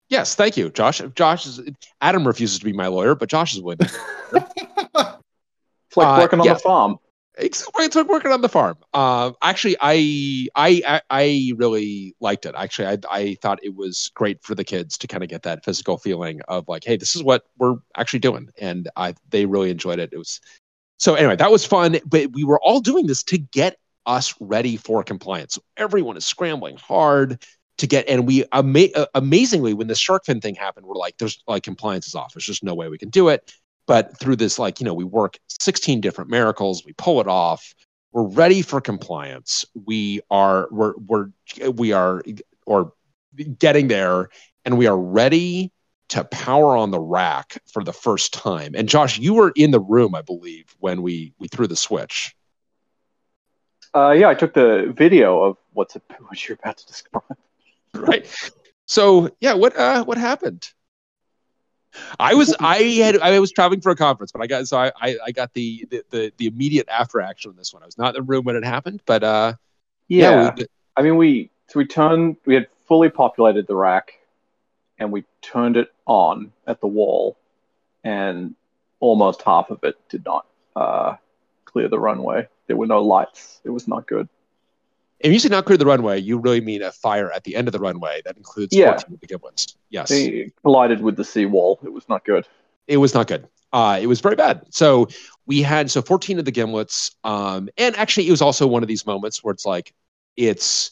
[0.09, 1.01] Yes, thank you, Josh.
[1.15, 1.61] Josh is
[2.01, 3.87] Adam refuses to be my lawyer, but Josh is winning.
[5.89, 6.53] It's like Uh, working on yeah.
[6.55, 6.97] the farm.
[7.37, 7.65] It's
[7.95, 8.77] like working on the farm.
[8.93, 12.53] Uh, actually, I, I I I really liked it.
[12.55, 15.65] Actually, I I thought it was great for the kids to kind of get that
[15.65, 19.71] physical feeling of like, hey, this is what we're actually doing, and I they really
[19.71, 20.11] enjoyed it.
[20.13, 20.41] It was
[20.99, 21.97] so anyway, that was fun.
[22.05, 25.55] But we were all doing this to get us ready for compliance.
[25.55, 27.43] So everyone is scrambling hard
[27.79, 31.17] to get, and we ama- uh, amazingly when the shark fin thing happened, we're like,
[31.17, 32.33] there's like compliance is off.
[32.33, 33.51] There's just no way we can do it
[33.87, 37.73] but through this like you know we work 16 different miracles we pull it off
[38.13, 39.65] we're ready for compliance.
[39.73, 41.27] We are we're we're
[41.73, 42.21] we are
[42.65, 42.93] or
[43.57, 44.29] getting there
[44.63, 45.71] and we are ready
[46.09, 48.75] to power on the rack for the first time.
[48.75, 52.35] And josh you were in the room i believe when we we threw the switch.
[53.95, 55.95] Uh, yeah, I took the video of what's
[56.27, 57.23] what you're about to describe.
[57.95, 58.27] right.
[58.85, 60.69] So yeah what uh what happened
[62.19, 64.91] I was I had I was traveling for a conference, but I got so I
[64.99, 67.83] I, I got the, the the the immediate after action on this one.
[67.83, 69.53] I was not in the room when it happened, but uh
[70.07, 70.65] Yeah, we,
[70.95, 74.13] I mean, we so we turned we had fully populated the rack,
[74.99, 77.37] and we turned it on at the wall,
[78.03, 78.55] and
[78.99, 81.15] almost half of it did not uh,
[81.65, 82.47] clear the runway.
[82.67, 83.61] There were no lights.
[83.63, 84.29] It was not good.
[85.23, 87.67] If you say not clear the runway, you really mean a fire at the end
[87.67, 88.91] of the runway that includes Yeah.
[88.99, 89.75] 14 of the gimlets.
[89.89, 90.09] Yes.
[90.09, 91.79] They collided with the seawall.
[91.83, 92.45] It was not good.
[92.87, 93.47] it was not good.
[93.71, 94.61] Uh, it was very bad.
[94.69, 95.07] So
[95.47, 98.87] we had so 14 of the gimlets, um, and actually it was also one of
[98.87, 99.93] these moments where it's like
[100.35, 100.91] it's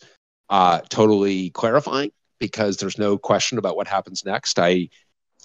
[0.49, 4.57] uh, totally clarifying because there's no question about what happens next.
[4.57, 4.89] I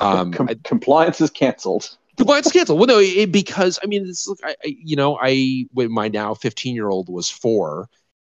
[0.00, 1.96] um, Com- I, compliance is canceled.
[2.16, 2.78] Compliance is canceled.
[2.78, 6.08] Well, no, it, because I mean, this, look, I, I, you know, I when my
[6.08, 7.88] now 15 year old was four,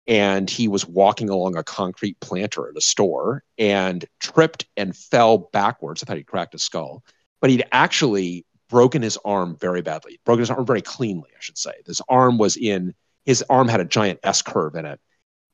[0.07, 5.37] and he was walking along a concrete planter at a store and tripped and fell
[5.37, 6.03] backwards.
[6.03, 7.03] I thought he cracked his skull,
[7.39, 10.19] but he'd actually broken his arm very badly.
[10.25, 11.73] Broken his arm very cleanly, I should say.
[11.85, 12.93] This arm was in
[13.25, 14.99] his arm had a giant S curve in it.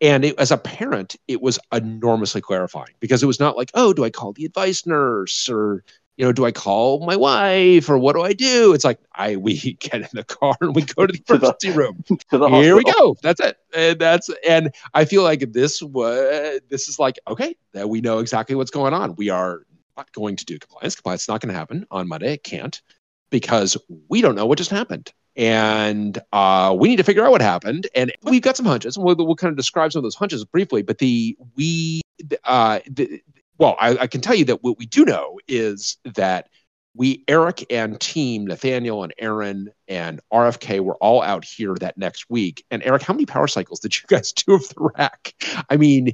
[0.01, 3.93] And it, as a parent, it was enormously clarifying because it was not like, oh,
[3.93, 5.83] do I call the advice nurse or
[6.19, 8.73] you know, do I call my wife or what do I do?
[8.73, 12.03] It's like I we get in the car and we go to the emergency room.
[12.29, 13.15] Here we go.
[13.23, 13.57] That's it.
[13.73, 18.19] And that's and I feel like this was this is like okay that we know
[18.19, 19.15] exactly what's going on.
[19.15, 19.61] We are
[19.95, 20.95] not going to do compliance.
[20.95, 22.33] Compliance is not going to happen on Monday.
[22.33, 22.81] It can't
[23.29, 23.77] because
[24.09, 25.13] we don't know what just happened.
[25.37, 27.87] And uh, we need to figure out what happened.
[27.95, 28.97] And we've got some hunches.
[28.97, 30.81] and We'll, we'll kind of describe some of those hunches briefly.
[30.81, 32.01] But the we
[32.43, 33.21] uh, the,
[33.59, 36.47] well, I, I can tell you that what we do know is that
[36.95, 42.29] we, Eric and team, Nathanael and Aaron and RFK were all out here that next
[42.29, 42.65] week.
[42.71, 45.33] And Eric, how many power cycles did you guys do of the rack?
[45.69, 46.13] I mean,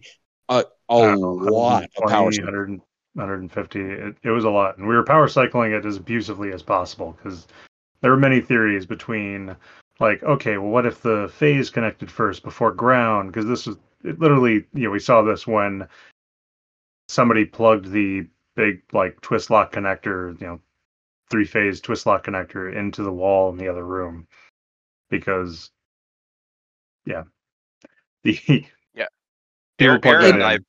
[0.49, 2.51] a, a I don't know, lot of power cycles.
[2.51, 2.81] 100,
[3.13, 3.79] 150.
[3.79, 4.77] It, it was a lot.
[4.77, 7.47] And we were power cycling it as abusively as possible because
[8.01, 9.55] there were many theories between,
[9.99, 13.31] like, okay, well, what if the phase connected first before ground?
[13.31, 15.87] Because this was it literally, you know, we saw this when
[17.07, 20.61] somebody plugged the big, like, twist lock connector, you know,
[21.29, 24.27] three phase twist lock connector into the wall in the other room.
[25.09, 25.71] Because,
[27.05, 27.23] yeah.
[28.23, 29.07] The, Yeah.
[29.79, 30.59] Aaron, Aaron and I.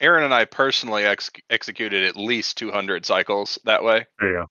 [0.00, 4.06] Aaron and I personally ex- executed at least 200 cycles that way.
[4.18, 4.46] there you go.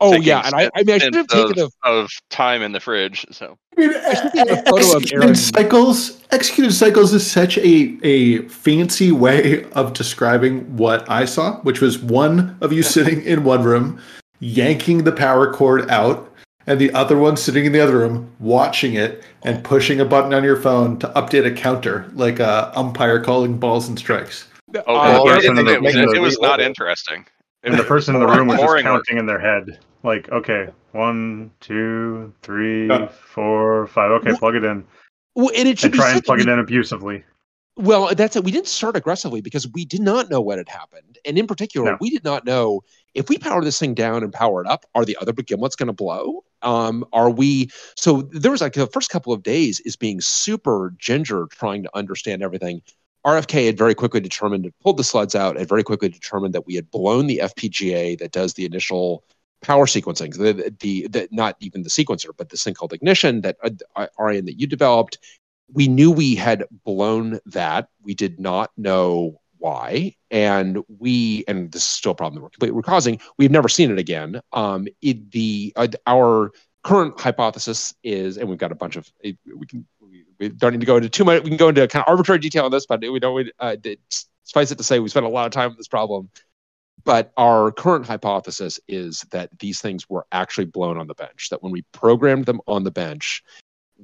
[0.00, 2.62] Oh yeah, and I, I mean, I should have stints taken a of, of time
[2.62, 3.26] in the fridge.
[3.32, 5.34] So I mean, should take a photo of executed Aaron.
[5.34, 6.24] cycles.
[6.30, 11.98] Executed cycles is such a a fancy way of describing what I saw, which was
[11.98, 14.00] one of you sitting in one room,
[14.40, 16.32] yanking the power cord out,
[16.68, 20.32] and the other one sitting in the other room watching it and pushing a button
[20.32, 24.46] on your phone to update a counter, like a umpire calling balls and strikes.
[24.86, 27.26] oh, Uh, yeah, it, yeah, it- it was, it was not interesting.
[27.64, 29.80] And the person in the room was just counting in their head.
[30.02, 33.08] Like, okay, one, two, three, Yeah.
[33.08, 34.10] four, five.
[34.12, 34.84] Okay, Well, plug it in.
[35.34, 37.24] well, and it should And try said and plug we- it in abusively.
[37.76, 38.42] Well, that's it.
[38.42, 41.16] We didn't start aggressively because we did not know what had happened.
[41.24, 41.98] And in particular, No.
[42.00, 42.82] we did not know
[43.14, 45.86] if we power this thing down and power it up, are the other gimlets going
[45.86, 46.42] to blow?
[46.62, 47.70] Um, are we?
[47.96, 51.90] So there was like the first couple of days is being super ginger trying to
[51.96, 52.82] understand everything.
[53.24, 56.66] RFK had very quickly determined, had pulled the sleds out, and very quickly determined that
[56.66, 59.22] we had blown the FPGA that does the initial
[59.62, 63.56] power sequencing, the, the, the not even the sequencer, but this thing called ignition that
[63.62, 65.18] uh, Arjen that you developed
[65.72, 67.88] we knew we had blown that.
[68.02, 72.74] We did not know why, and we and this is still a problem that we're,
[72.74, 73.20] we're causing.
[73.36, 74.40] We've never seen it again.
[74.52, 76.52] Um, it, the uh, our
[76.84, 79.36] current hypothesis is, and we've got a bunch of we
[79.66, 81.42] can we, we don't need to go into too much.
[81.42, 83.48] We can go into kind of arbitrary detail on this, but we don't.
[83.58, 83.76] Uh,
[84.44, 86.30] suffice it to say, we spent a lot of time on this problem.
[87.08, 91.48] But our current hypothesis is that these things were actually blown on the bench.
[91.48, 93.42] That when we programmed them on the bench,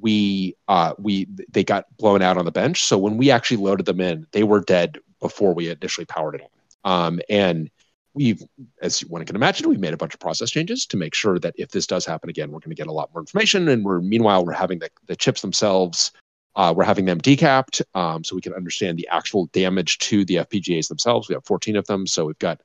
[0.01, 2.83] we uh, we they got blown out on the bench.
[2.83, 6.51] So when we actually loaded them in, they were dead before we initially powered it
[6.85, 7.07] on.
[7.07, 7.71] Um, and
[8.15, 8.43] we've,
[8.81, 11.55] as one can imagine, we've made a bunch of process changes to make sure that
[11.59, 13.69] if this does happen again, we're going to get a lot more information.
[13.69, 16.11] And we're meanwhile we're having the, the chips themselves,
[16.57, 20.37] uh, we're having them decapped um, so we can understand the actual damage to the
[20.37, 21.29] FPGAs themselves.
[21.29, 22.63] We have 14 of them, so we've got.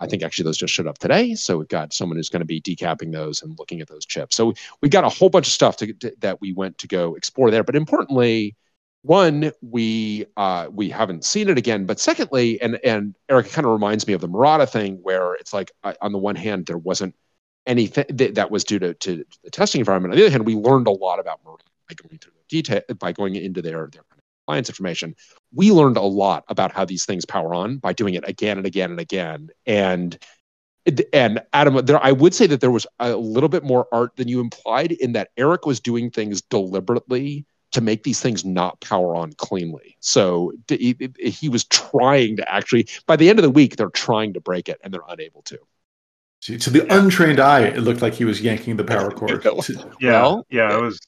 [0.00, 1.34] I think actually those just showed up today.
[1.34, 4.36] So we've got someone who's going to be decapping those and looking at those chips.
[4.36, 7.14] So we've got a whole bunch of stuff to, to, that we went to go
[7.14, 7.64] explore there.
[7.64, 8.56] But importantly,
[9.02, 13.72] one we uh, we haven't seen it again but secondly and and eric kind of
[13.72, 16.78] reminds me of the murata thing where it's like uh, on the one hand there
[16.78, 17.14] wasn't
[17.66, 20.54] anything th- that was due to, to the testing environment on the other hand we
[20.54, 24.02] learned a lot about murata by going through the detail by going into their their
[24.48, 25.14] compliance information
[25.52, 28.66] we learned a lot about how these things power on by doing it again and
[28.66, 30.18] again and again and
[31.12, 34.26] and Adam, there, I would say that there was a little bit more art than
[34.26, 39.14] you implied in that Eric was doing things deliberately to make these things not power
[39.14, 39.98] on cleanly.
[40.00, 44.32] So he, he, was trying to actually, by the end of the week, they're trying
[44.32, 45.58] to break it and they're unable to.
[46.40, 49.44] To the untrained eye, it looked like he was yanking the power cord.
[50.00, 50.98] yeah, well, yeah, it was.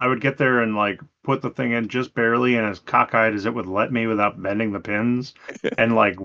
[0.00, 3.34] I would get there and like put the thing in just barely, and as cockeyed
[3.34, 5.34] as it would let me without bending the pins,
[5.78, 6.18] and like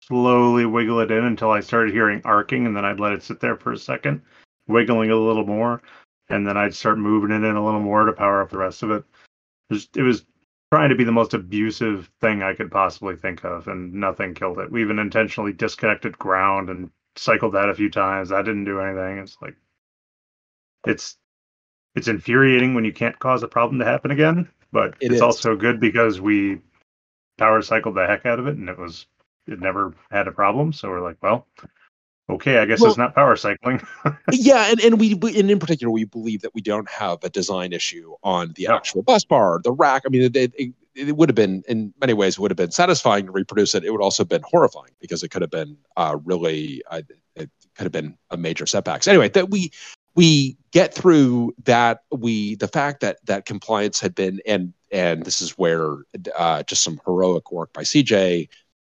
[0.00, 3.40] slowly wiggle it in until I started hearing arcing, and then I'd let it sit
[3.40, 4.22] there for a second,
[4.66, 5.82] wiggling a little more,
[6.28, 8.82] and then I'd start moving it in a little more to power up the rest
[8.82, 9.04] of it
[9.70, 10.24] it was
[10.72, 14.58] trying to be the most abusive thing I could possibly think of, and nothing killed
[14.58, 14.70] it.
[14.70, 18.30] We even intentionally disconnected ground and cycled that a few times.
[18.30, 19.18] That didn't do anything.
[19.18, 19.56] It's like
[20.86, 21.16] it's
[21.94, 25.20] it's infuriating when you can't cause a problem to happen again, but it it's is.
[25.20, 26.60] also good because we
[27.38, 29.06] power cycled the heck out of it, and it was
[29.46, 30.72] it never had a problem.
[30.72, 31.46] So we're like, well,
[32.30, 33.80] okay, I guess well, it's not power cycling.
[34.32, 37.72] yeah, and, and we and in particular we believe that we don't have a design
[37.72, 40.02] issue on the actual bus bar, the rack.
[40.06, 43.26] I mean, it, it, it, would have been in many ways would have been satisfying
[43.26, 43.84] to reproduce it.
[43.84, 47.02] It would also have been horrifying because it could have been uh, really uh,
[47.36, 49.02] it could have been a major setback.
[49.02, 49.72] So anyway, that we
[50.14, 55.40] we get through that we the fact that that compliance had been and and this
[55.40, 55.98] is where
[56.36, 58.48] uh, just some heroic work by CJ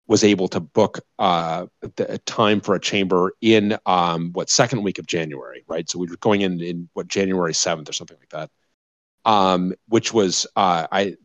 [0.06, 1.66] was able to book uh,
[1.96, 5.88] the time for a chamber in um, what second week of January, right?
[5.88, 8.50] So we were going in in what January seventh or something like that,
[9.30, 11.16] um, which was uh, I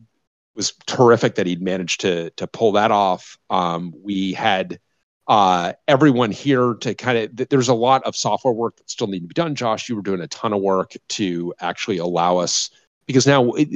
[0.55, 3.37] was terrific that he'd managed to to pull that off.
[3.49, 4.79] Um, we had
[5.27, 9.21] uh, everyone here to kind of there's a lot of software work that still need
[9.21, 9.55] to be done.
[9.55, 12.69] Josh, you were doing a ton of work to actually allow us
[13.05, 13.69] because now it,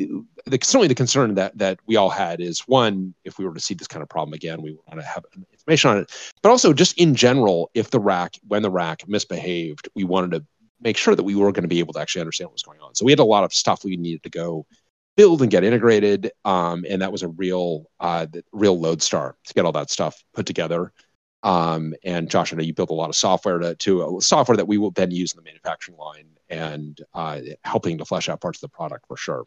[0.46, 3.60] the, certainly the concern that that we all had is one if we were to
[3.60, 6.34] see this kind of problem again we want to have information on it.
[6.42, 10.46] But also just in general if the rack when the rack misbehaved we wanted to
[10.82, 12.80] make sure that we were going to be able to actually understand what was going
[12.82, 12.94] on.
[12.94, 14.66] So we had a lot of stuff we needed to go
[15.16, 19.66] build and get integrated um, and that was a real uh, real lodestar to get
[19.66, 20.92] all that stuff put together
[21.48, 24.58] um, and Josh, I know you built a lot of software to, to uh, software
[24.58, 28.42] that we will then use in the manufacturing line and uh, helping to flesh out
[28.42, 29.46] parts of the product for sure.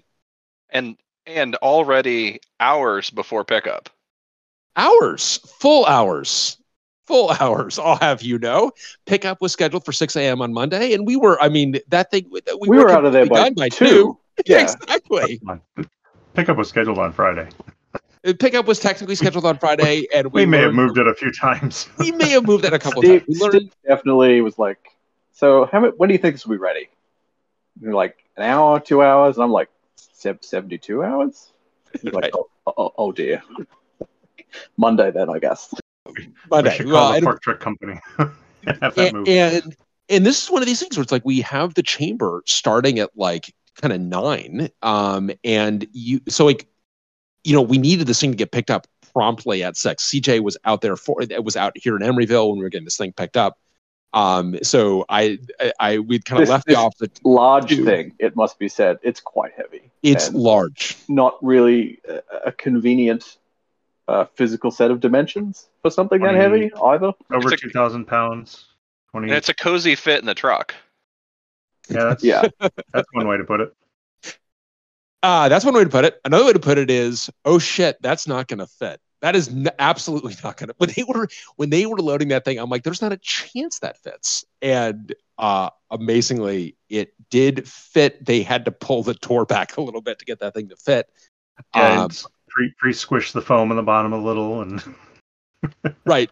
[0.71, 0.97] And
[1.27, 3.91] and already hours before pickup.
[4.77, 6.57] Hours, full hours,
[7.07, 7.79] full hours.
[7.79, 8.73] I'll have you know,
[9.05, 10.41] pickup was scheduled for 6 a.m.
[10.41, 11.39] on Monday, and we were.
[11.43, 13.87] I mean, that thing we, we were, were out of there by, by two.
[13.87, 14.19] two.
[14.47, 15.39] Yeah, exactly.
[16.33, 17.47] Pickup was scheduled on Friday.
[18.39, 21.33] Pickup was technically scheduled on Friday, and we, we may have moved it a few
[21.33, 21.89] times.
[21.99, 23.43] we may have moved it a couple Steve, times.
[23.43, 24.79] Steve definitely was like,
[25.33, 26.89] "So, how when do you think this will be ready?"
[27.83, 31.53] And like an hour, two hours, and I'm like, seventy-two hours.
[31.93, 32.31] He's like, right.
[32.35, 33.43] oh, oh, oh, dear.
[34.77, 35.75] Monday then, I guess.
[36.51, 36.77] Monday.
[36.79, 38.01] We call well, the Pork Truck Company.
[38.97, 39.77] and, and
[40.09, 42.99] and this is one of these things where it's like we have the chamber starting
[42.99, 46.67] at like kind of nine, um, and you so like
[47.45, 50.09] you know, we needed this thing to get picked up promptly at six.
[50.11, 52.85] CJ was out there for it was out here in Emeryville when we were getting
[52.85, 53.59] this thing picked up.
[54.13, 57.85] Um, so I, I, I we'd kind of left it off the large two.
[57.85, 58.15] thing.
[58.19, 59.91] It must be said, it's quite heavy.
[60.03, 63.39] It's large, not really a, a convenient
[64.09, 67.13] uh, physical set of dimensions for something that heavy either.
[67.31, 68.67] Over two thousand pounds.
[69.13, 69.29] 20.
[69.29, 70.75] And it's a cozy fit in the truck.
[71.89, 72.47] Yeah, that's, yeah,
[72.93, 73.75] that's one way to put it.
[75.23, 76.21] Uh, that's one way to put it.
[76.25, 79.01] Another way to put it is, oh shit, that's not going to fit.
[79.21, 80.73] that is n- absolutely not gonna.
[80.79, 83.81] When they were when they were loading that thing, I'm like, there's not a chance
[83.81, 84.45] that fits.
[84.63, 88.25] And uh, amazingly, it did fit.
[88.25, 90.77] They had to pull the door back a little bit to get that thing to
[90.77, 91.07] fit.
[91.75, 92.11] Yeah, Um,
[92.49, 94.83] pre pre squish the foam in the bottom a little, and
[96.07, 96.31] right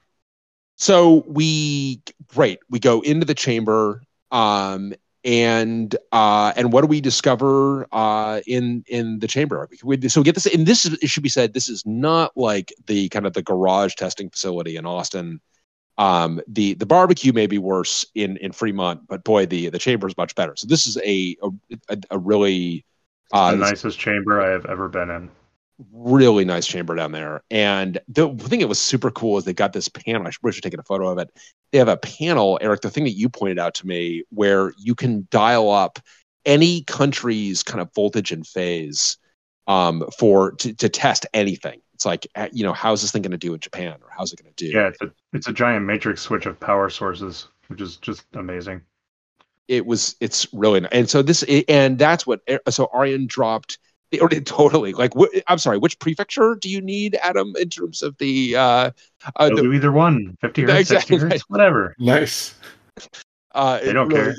[0.77, 4.95] so we great we go into the chamber um
[5.29, 9.69] and uh and what do we discover uh in in the chamber?
[9.85, 12.35] We, so we get this and this is it should be said this is not
[12.35, 15.43] like the kind of the garage testing facility in austin.
[15.99, 20.09] Um the the barbecue may be worse in in fremont but boy the the chamber
[20.09, 20.57] is much better.
[20.57, 21.37] So this is a
[21.91, 22.87] a, a really
[23.31, 25.31] uh the nicest chamber I have ever been in.
[25.93, 27.43] Really nice chamber down there.
[27.51, 30.27] And the thing that was super cool is they got this panel.
[30.27, 31.31] I wish I'd taken a photo of it.
[31.71, 34.95] They have a panel, Eric, the thing that you pointed out to me, where you
[34.95, 35.99] can dial up
[36.45, 39.19] any country's kind of voltage and phase
[39.67, 41.81] um, for to, to test anything.
[41.95, 44.33] It's like, uh, you know, how's this thing going to do in Japan or how's
[44.33, 44.71] it going to do?
[44.73, 48.81] Yeah, it's a it's a giant matrix switch of power sources, which is just amazing.
[49.69, 50.91] it was it's really nice.
[50.93, 53.79] and so this and that's what so Arjen dropped
[54.47, 58.57] totally like wh- I'm sorry which prefecture do you need Adam in terms of the
[58.57, 58.91] uh
[59.37, 61.43] uh, the, do either one, 50 hertz, Exactly 60 hertz, right.
[61.49, 61.95] whatever.
[61.99, 62.55] Nice.
[63.55, 64.35] uh They it don't really, care.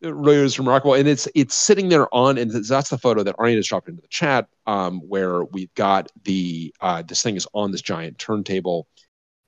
[0.00, 3.36] it really is remarkable and it's it's sitting there on and that's the photo that
[3.38, 7.46] arjen has dropped into the chat um where we've got the uh this thing is
[7.52, 8.86] on this giant turntable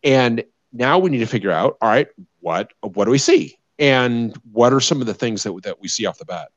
[0.03, 2.09] and now we need to figure out all right
[2.41, 5.89] what what do we see and what are some of the things that that we
[5.89, 6.51] see off the bat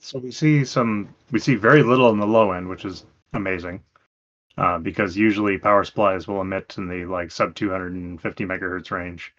[0.00, 3.82] so we see some, we see very little in the low end, which is amazing,
[4.56, 9.32] uh, because usually power supplies will emit in the like sub 250 megahertz range,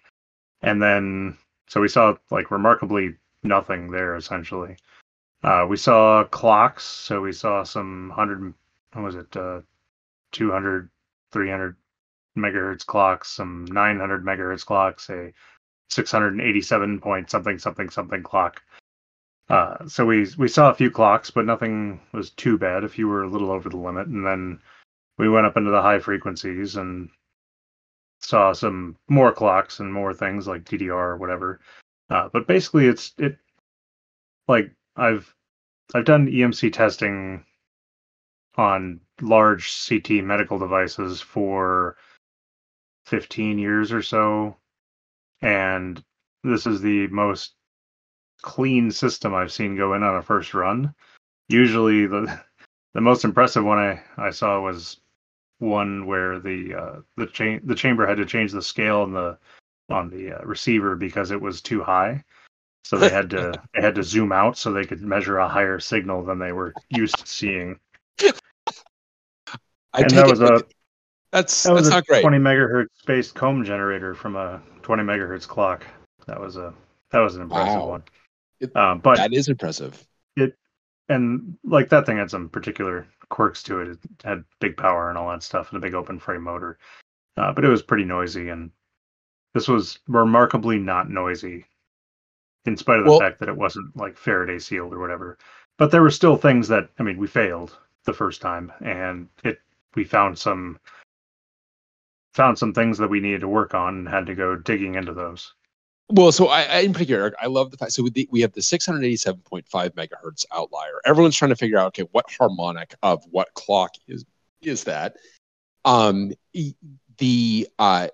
[0.61, 1.37] and then
[1.67, 4.77] so we saw like remarkably nothing there essentially.
[5.43, 8.53] Uh, we saw clocks, so we saw some hundred,
[8.93, 9.61] what was it, uh,
[10.33, 10.89] 200,
[11.31, 11.75] 300
[12.37, 15.33] megahertz clocks, some 900 megahertz clocks, a
[15.89, 18.61] 687 point something something something clock.
[19.49, 22.83] Uh, so we we saw a few clocks, but nothing was too bad.
[22.83, 24.61] If you were a little over the limit, and then
[25.17, 27.09] we went up into the high frequencies and
[28.21, 31.59] saw some more clocks and more things like DDR or whatever.
[32.09, 33.37] Uh, but basically, it's it
[34.47, 35.33] like I've
[35.95, 37.43] I've done EMC testing
[38.55, 41.97] on large CT medical devices for
[43.05, 44.57] 15 years or so,
[45.41, 46.03] and
[46.43, 47.53] this is the most
[48.41, 50.93] clean system I've seen go in on a first run.
[51.47, 52.39] Usually the
[52.93, 54.99] the most impressive one I, I saw was
[55.59, 59.37] one where the uh, the cha- the chamber had to change the scale on the
[59.89, 62.23] on the uh, receiver because it was too high.
[62.85, 65.79] So they had to they had to zoom out so they could measure a higher
[65.79, 67.79] signal than they were used to seeing.
[69.93, 70.63] I And that was a-
[71.31, 75.03] that's That was that's a not great 20 megahertz based comb generator from a 20
[75.03, 75.85] megahertz clock.
[76.25, 76.73] That was a
[77.11, 77.89] that was an impressive Wow.
[77.89, 78.03] one.
[78.59, 80.05] It- Um, but that is impressive
[80.35, 80.57] It
[81.07, 83.87] and like that thing had some particular quirks to it.
[83.89, 86.77] It had big power and all that stuff, and a big open frame motor.
[87.37, 88.71] Uh, but it was pretty noisy, and
[89.53, 91.65] this was remarkably not noisy,
[92.65, 95.37] in spite of the Well- fact that it wasn't like Faraday sealed or whatever.
[95.77, 99.61] But there were still things that I mean, we failed the first time, and it
[99.95, 100.79] we found some
[102.33, 105.13] found some things that we needed to work on and had to go digging into
[105.13, 105.53] those.
[106.11, 107.91] Well, so I, I in particular, Eric, I love the fact.
[107.91, 110.99] So we, we have the 687.5 megahertz outlier.
[111.05, 114.25] Everyone's trying to figure out, okay, what harmonic of what clock is
[114.61, 115.15] is that?
[115.85, 116.33] Um,
[117.19, 118.07] the uh,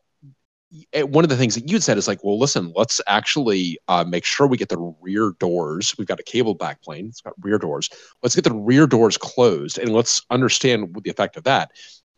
[0.93, 4.03] e- one of the things that you said is like, well, listen, let's actually uh,
[4.03, 5.95] make sure we get the rear doors.
[5.97, 7.07] We've got a cable backplane.
[7.07, 7.89] It's got rear doors.
[8.21, 11.71] Let's get the rear doors closed, and let's understand the effect of that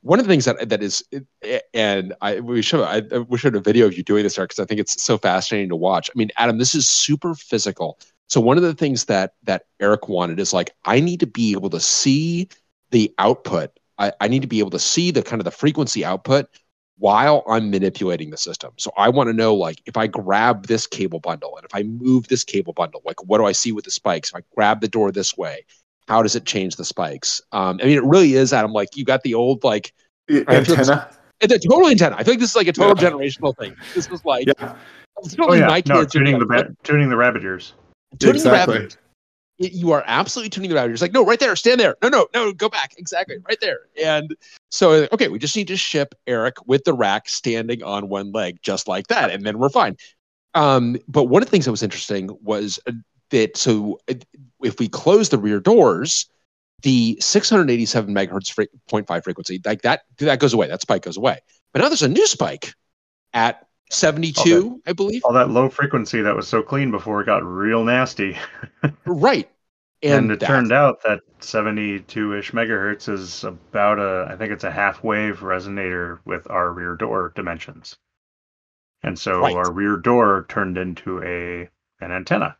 [0.08, 1.04] one of the things that that is
[1.74, 4.64] and I we should I we have a video of you doing this Eric because
[4.64, 6.10] I think it's so fascinating to watch.
[6.10, 8.00] I mean, Adam, this is super physical.
[8.28, 11.52] So one of the things that that Eric wanted is like I need to be
[11.52, 12.48] able to see
[12.92, 13.78] the output.
[13.98, 16.48] I, I need to be able to see the kind of the frequency output
[17.00, 18.72] while I'm manipulating the system.
[18.78, 21.84] So I want to know like if I grab this cable bundle and if I
[21.84, 24.30] move this cable bundle, like what do I see with the spikes?
[24.30, 25.66] If I grab the door this way,
[26.08, 27.42] how does it change the spikes?
[27.52, 28.72] Um, I mean, it really is, Adam.
[28.74, 29.94] Like you got the old like
[30.30, 31.10] Antenna.
[31.40, 32.16] it's a total antenna.
[32.18, 33.10] I think this is like a total Yeah.
[33.12, 33.76] generational thing.
[33.94, 34.76] This was like Yeah,
[35.24, 37.74] it's Oh yeah, my no, kids are tuning the ba- tuning the rabbit ears.
[38.20, 38.98] tuning the rabbit.
[39.60, 40.92] It- you are absolutely tuning the rabbit.
[40.94, 41.96] It's like, no, right there, stand there.
[42.04, 42.94] No, no, no, go back.
[43.00, 43.80] Exactly, right there.
[44.04, 44.36] And
[44.70, 48.60] so, okay, we just need to ship Eric with the rack standing on one leg,
[48.62, 49.98] just like that, and then we're fine.
[50.54, 52.92] Um, but one of the things that was interesting was uh,
[53.32, 54.14] that so uh,
[54.64, 56.30] if we close the rear doors,
[56.84, 60.68] the 687 megahertz fre- 0.5 frequency, like that, that goes away.
[60.68, 61.40] That spike goes away.
[61.74, 62.74] But now there's a new spike
[63.34, 65.24] at 72, I believe.
[65.24, 68.38] All that low frequency that was so clean before it got real nasty.
[69.06, 69.50] Right.
[70.04, 74.72] And, it that- turned out that 72-ish megahertz is about a, I think it's a
[74.72, 77.98] half wave resonator with our rear door dimensions.
[79.04, 79.56] And so Right.
[79.56, 81.70] our rear door turned into a
[82.04, 82.58] an antenna,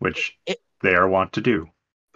[0.00, 1.68] which It- they are wont to do.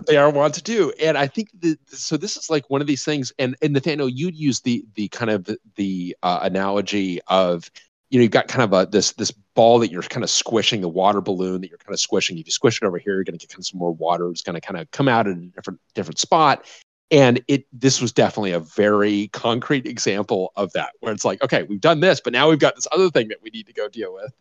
[0.07, 0.93] they are want to do.
[1.01, 4.09] And i think that so this is like one of these things and and nathanael
[4.09, 7.71] you'd use the the kind of the uh, analogy of
[8.11, 10.83] you know you've got kind of a this this ball that you're kind of squishing
[10.83, 12.37] the water balloon that you're kind of squishing.
[12.39, 14.31] If you squish it over here you're going to get kind of some more water.
[14.31, 16.65] It's going to kind of come out at a different different spot.
[17.11, 21.63] And it this was definitely a very concrete example of that where it's like okay
[21.63, 23.89] we've done this but now we've got this other thing that we need to go
[23.89, 24.33] deal with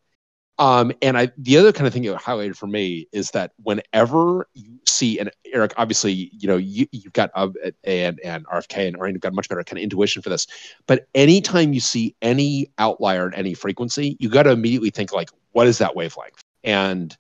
[0.58, 4.48] um, and I, the other kind of thing it highlighted for me is that whenever
[4.54, 7.50] you see, and Eric, obviously, you know, you, you've got uh,
[7.84, 10.48] and and RFK and Arjen have got much better kind of intuition for this.
[10.88, 15.30] But anytime you see any outlier at any frequency, you got to immediately think like,
[15.52, 16.42] what is that wavelength?
[16.64, 17.16] And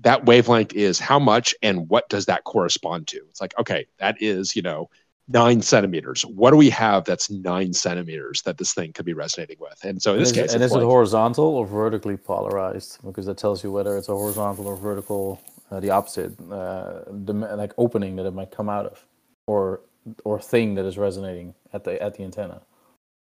[0.00, 3.16] that wavelength is how much, and what does that correspond to?
[3.30, 4.90] It's like, okay, that is, you know,
[5.28, 6.22] nine centimeters.
[6.24, 9.78] What do we have that's nine centimeters that this thing could be resonating with?
[9.84, 12.98] And so in And this is, case, and it's is it horizontal or vertically polarized?
[13.04, 17.40] Because that tells you whether it's a horizontal or vertical, uh, the opposite, uh, dim-
[17.40, 19.04] like opening that it might come out of,
[19.46, 19.80] or
[20.24, 22.62] or thing that is resonating at the at the antenna,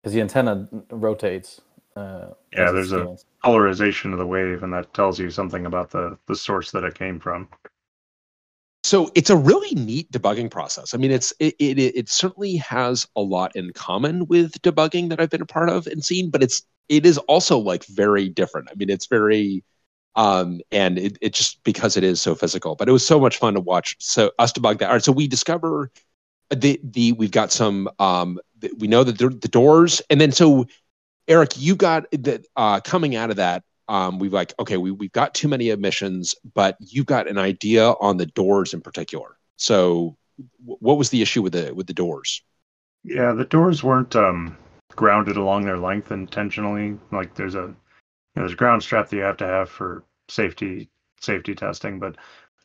[0.03, 1.61] because the antenna rotates.
[1.95, 6.17] Uh, Yeah, there's a- Polarization of the wave, and that tells you something about the
[6.27, 7.49] the source that it came from.
[8.85, 10.95] So it's a really neat debugging process.
[10.95, 15.21] I mean, it's it, it it certainly has a lot in common with debugging that
[15.21, 18.69] I've been a part of and seen, but it's it is also like very different.
[18.71, 19.65] I mean, it's very
[20.15, 23.39] um and it, it just because it is so physical but it was so much
[23.39, 25.91] fun to watch so us debug that all right so we discover
[26.51, 28.39] the the we've got some um
[28.79, 30.67] we know that the, the doors and then so
[31.29, 35.13] eric you got the uh coming out of that um we've like okay we, we've
[35.13, 40.17] got too many emissions but you've got an idea on the doors in particular so
[40.61, 42.43] w- what was the issue with the with the doors
[43.05, 44.57] Yeah, the doors weren't um,
[44.97, 46.99] grounded along their length intentionally.
[47.11, 47.67] Like there's a
[48.35, 50.89] you know, there's a ground strap that you have to have for safety
[51.21, 52.17] safety testing, but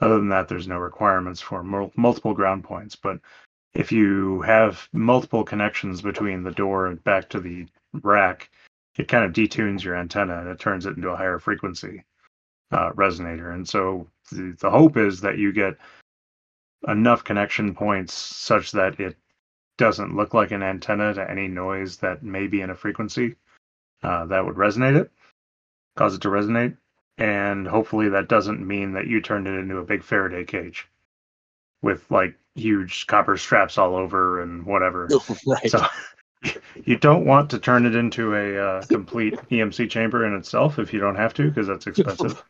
[0.01, 2.95] other than that, there's no requirements for mul- multiple ground points.
[2.95, 3.19] But
[3.73, 7.67] if you have multiple connections between the door and back to the
[8.03, 8.49] rack,
[8.97, 12.03] it kind of detunes your antenna and it turns it into a higher frequency
[12.71, 13.53] uh, resonator.
[13.53, 15.77] And so the, the hope is that you get
[16.87, 19.15] enough connection points such that it
[19.77, 23.35] doesn't look like an antenna to any noise that may be in a frequency
[24.03, 25.11] uh, that would resonate it,
[25.95, 26.75] cause it to resonate.
[27.19, 30.87] And hopefully that doesn't mean that you turned it into a big Faraday cage
[31.81, 35.07] with like huge copper straps all over and whatever.
[35.47, 35.85] right So
[36.85, 40.93] you don't want to turn it into a uh, complete EMC chamber in itself if
[40.93, 42.43] you don't have to, because that's expensive.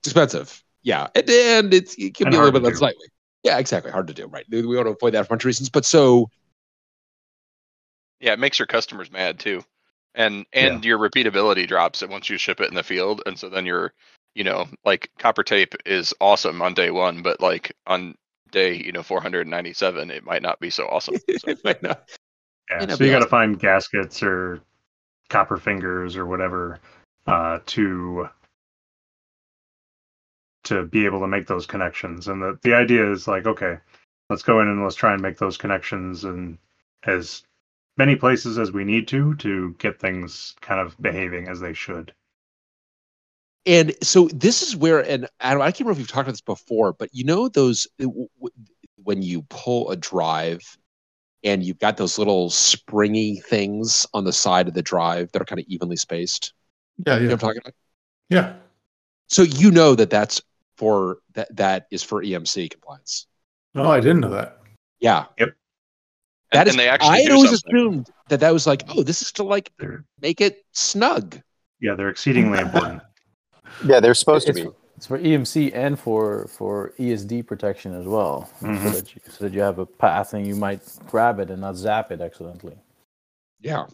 [0.00, 0.62] it's expensive.
[0.82, 1.08] Yeah.
[1.14, 2.70] And, and it's it can And be a little bit do.
[2.70, 3.06] unsightly
[3.44, 3.90] yeah exactly.
[3.92, 4.44] Hard to do right.
[4.50, 6.30] We want to avoid that for a bunch of reasons but so
[8.20, 9.62] Yeah, it makes your customers mad too,
[10.14, 13.64] and and your repeatability drops once you ship it in the field, and so then
[13.66, 13.92] you're,
[14.34, 18.16] you know, like copper tape is awesome on day one, but like on
[18.50, 21.16] day you know 497, it might not be so awesome.
[21.36, 22.08] So, it might not
[22.70, 24.60] Yeah, so you got to find gaskets or
[25.28, 26.80] copper fingers or whatever
[27.26, 28.28] uh, to
[30.64, 32.28] to be able to make those connections.
[32.28, 33.78] And the the idea is like, okay,
[34.28, 36.58] let's go in and let's try and make those connections in
[37.04, 37.42] as
[37.96, 42.12] many places as we need to to get things kind of behaving as they should.
[43.66, 46.40] And so this is where, and Adam, I can't remember if we've talked about this
[46.40, 47.86] before, but you know those
[49.02, 50.78] when you pull a drive
[51.44, 55.44] and you've got those little springy things on the side of the drive that are
[55.44, 56.52] kind of evenly spaced.
[57.06, 57.74] Yeah, You know yeah, what I'm talking about?
[58.28, 58.52] yeah.
[59.28, 60.40] So you know that that's
[60.76, 63.26] for that that is for EMC compliance.
[63.74, 64.58] Oh, I didn't know that.
[65.00, 65.52] Yeah, and,
[66.52, 66.74] that is.
[66.74, 67.76] and they actually I had always something.
[67.76, 71.40] assumed that that was like, oh, this is to like They're make it snug.
[71.80, 73.02] yeah, they're exceedingly important.
[73.84, 74.66] Yeah, they're supposed to be.
[74.98, 78.82] It's for EMC and for for ESD protection as well, Mhm.
[78.82, 81.60] so that you so that you have a path and you might grab it and
[81.60, 82.76] not zap it accidentally.
[83.60, 83.86] Yeah,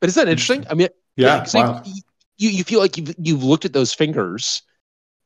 [0.00, 0.66] but is that interesting?
[0.68, 1.82] I mean, Yeah, 'cause, like, wow.
[1.86, 1.92] y-
[2.38, 4.62] you you feel like you've you've looked at those fingers.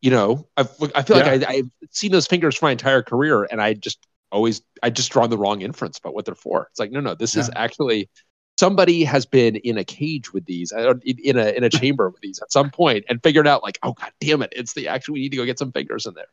[0.03, 3.45] You know, I've, I feel like I, I've seen those fingers for my entire career,
[3.45, 6.67] and I just always I just drawn the wrong inference about what they're for.
[6.71, 8.11] It's like no, no, this is actually
[8.59, 12.21] somebody has been in a cage with these, uh, in a in a chamber with
[12.23, 15.15] these at some point, and figured out like, oh god damn it, it's the actual
[15.15, 16.27] we need to go get some fingers in there.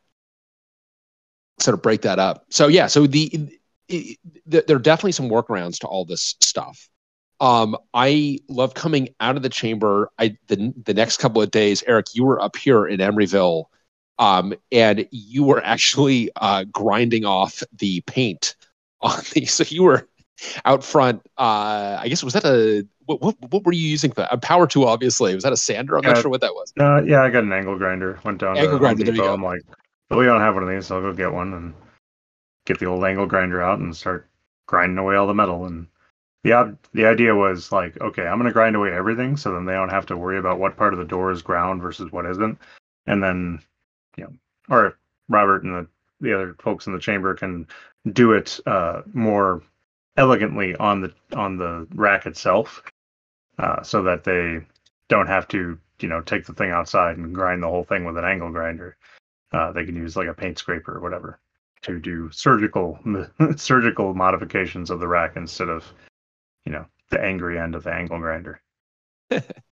[1.58, 2.46] sort of break that up.
[2.50, 3.50] So yeah, so the,
[3.88, 6.88] it, the there are definitely some workarounds to all this stuff.
[7.40, 10.10] Um, I love coming out of the chamber.
[10.18, 13.64] I the the next couple of days, Eric, you were up here in Emeryville,
[14.18, 18.56] um, and you were actually uh, grinding off the paint
[19.00, 19.46] on the.
[19.46, 20.08] So you were
[20.64, 21.22] out front.
[21.38, 24.32] Uh, I guess was that a what, what, what were you using for that?
[24.32, 25.34] A power tool, obviously.
[25.34, 25.96] Was that a sander?
[25.96, 26.12] I'm Yeah.
[26.12, 26.72] not sure what that was.
[26.78, 28.20] Uh, yeah, I got an angle grinder.
[28.24, 29.32] Went down Angle to grinder, Depot.
[29.32, 29.62] I'm like,
[30.08, 31.74] but we don't have one of these, so I'll go get one and
[32.66, 34.28] get the old angle grinder out and start
[34.66, 35.66] grinding away all the metal.
[35.66, 35.86] And
[36.44, 39.72] the ob- the idea was like, okay, I'm gonna grind away everything, so then they
[39.72, 42.58] don't have to worry about what part of the door is ground versus what isn't.
[43.06, 43.60] And then,
[44.16, 44.32] you know,
[44.68, 45.86] or Robert and the
[46.20, 47.66] the other folks in the chamber can
[48.12, 49.62] do it uh, more
[50.16, 52.82] elegantly on the on the rack itself,
[53.58, 54.60] uh, so that they
[55.08, 58.16] don't have to you know take the thing outside and grind the whole thing with
[58.16, 58.96] an angle grinder.
[59.52, 61.40] Uh, they can use like a paint scraper or whatever
[61.82, 62.98] to do surgical
[63.56, 65.92] surgical modifications of the rack instead of
[66.64, 68.60] you know the angry end of the angle grinder.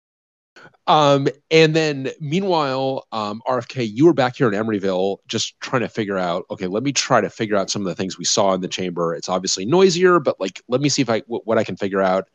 [0.87, 5.89] Um, and then meanwhile, um, RFK, you were back here in Emeryville just trying to
[5.89, 8.55] figure out, okay, let me try to figure out some of the things we saw
[8.55, 9.14] in the chamber.
[9.14, 12.01] It's obviously noisier, but like, let me see if I, w- what I can figure
[12.03, 12.29] out.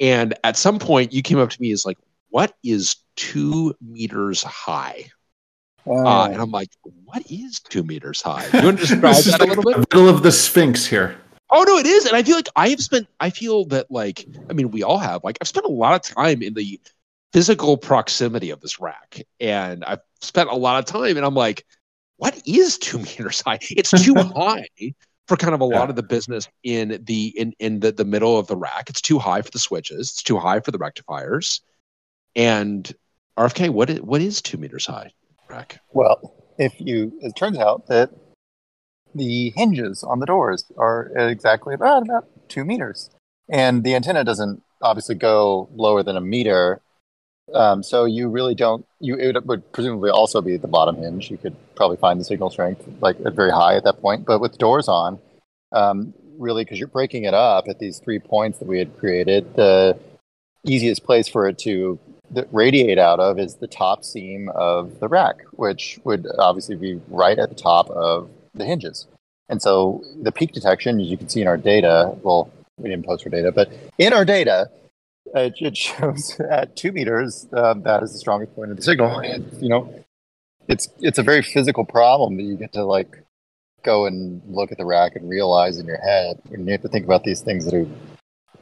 [0.00, 1.98] And at some point you came up to me as like,
[2.30, 5.10] what is two meters high?
[6.04, 6.70] Uh, and I'm like,
[7.04, 8.50] what is two meters high?
[8.52, 9.74] You want to describe This is that a like little bit?
[9.74, 11.16] the middle of the Sphinx here.
[11.50, 13.08] Oh no, it is, and I feel like I have spent.
[13.20, 15.24] I feel that like I mean, we all have.
[15.24, 16.78] Like I've spent a lot of time in the
[17.32, 21.64] physical proximity of this rack, and I've spent a lot of time, and I'm like,
[22.16, 23.58] what is two meters high?
[23.70, 24.68] It's too high
[25.26, 25.90] for kind of a lot Yeah.
[25.90, 28.88] of the business in the in in the the middle of the rack.
[28.88, 30.10] It's too high for the switches.
[30.10, 31.60] It's too high for the rectifiers.
[32.34, 32.90] And
[33.36, 35.10] RFK, what is what is two meters high?
[35.48, 35.80] Rack.
[35.92, 38.10] Well, if you, it turns out that
[39.14, 43.10] the hinges on the doors are exactly about about two meters,
[43.50, 46.80] and the antenna doesn't obviously go lower than a meter.
[47.54, 48.84] Um, so you really don't.
[49.00, 51.30] You it would presumably also be the bottom hinge.
[51.30, 54.26] You could probably find the signal strength like at very high at that point.
[54.26, 55.18] But with doors on,
[55.72, 59.54] um, really, because you're breaking it up at these three points that we had created,
[59.54, 59.98] the
[60.64, 61.98] easiest place for it to
[62.52, 67.38] radiate out of is the top seam of the rack, which would obviously be right
[67.38, 69.06] at the top of the hinges.
[69.48, 73.06] And so the peak detection, as you can see in our data, well, we didn't
[73.06, 74.70] post our data, but in our data,
[75.34, 79.18] uh, it shows at two meters um, that is the strongest point of the signal.
[79.18, 80.04] And you know,
[80.68, 83.22] it's it's a very physical problem that you get to like
[83.82, 86.88] go and look at the rack and realize in your head, and you have to
[86.88, 87.86] think about these things that are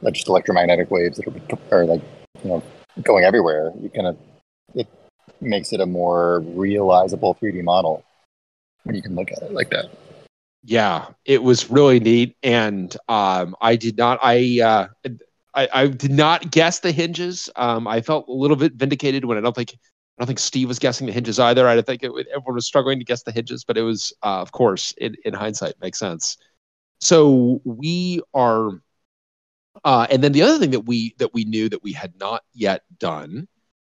[0.01, 2.01] like just electromagnetic waves that are, are like
[2.43, 2.63] you know
[3.03, 3.71] going everywhere.
[3.81, 4.17] You kind of
[4.75, 4.87] it
[5.41, 8.03] makes it a more realizable 3D model
[8.83, 9.89] when you can look at it like that.
[10.63, 14.87] yeah it was really neat and um i did not i uh
[15.57, 17.49] I, I did not guess the hinges.
[17.55, 20.67] Um i felt a little bit vindicated when i don't think i don't think steve
[20.67, 21.67] was guessing the hinges either.
[21.67, 24.41] I don't think it, everyone was struggling to guess the hinges but it was uh,
[24.41, 26.37] of course in, in hindsight makes sense.
[27.01, 28.71] So we are
[29.83, 32.43] uh and then the other thing that we that we knew that we had not
[32.53, 33.47] yet done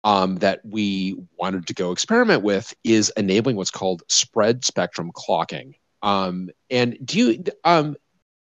[0.05, 5.75] um, that we wanted to go experiment with is enabling what's called spread spectrum clocking.
[6.03, 7.97] Um, and do you, um,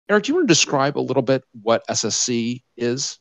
[0.10, 3.20] Eric, do you want to describe a little bit what SSC is?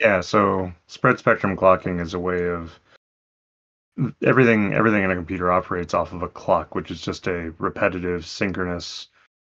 [0.00, 2.78] Yeah, so spread spectrum clocking is a way of
[4.24, 8.26] everything everything in a computer operates off of a clock, which is just a repetitive,
[8.26, 9.08] synchronous,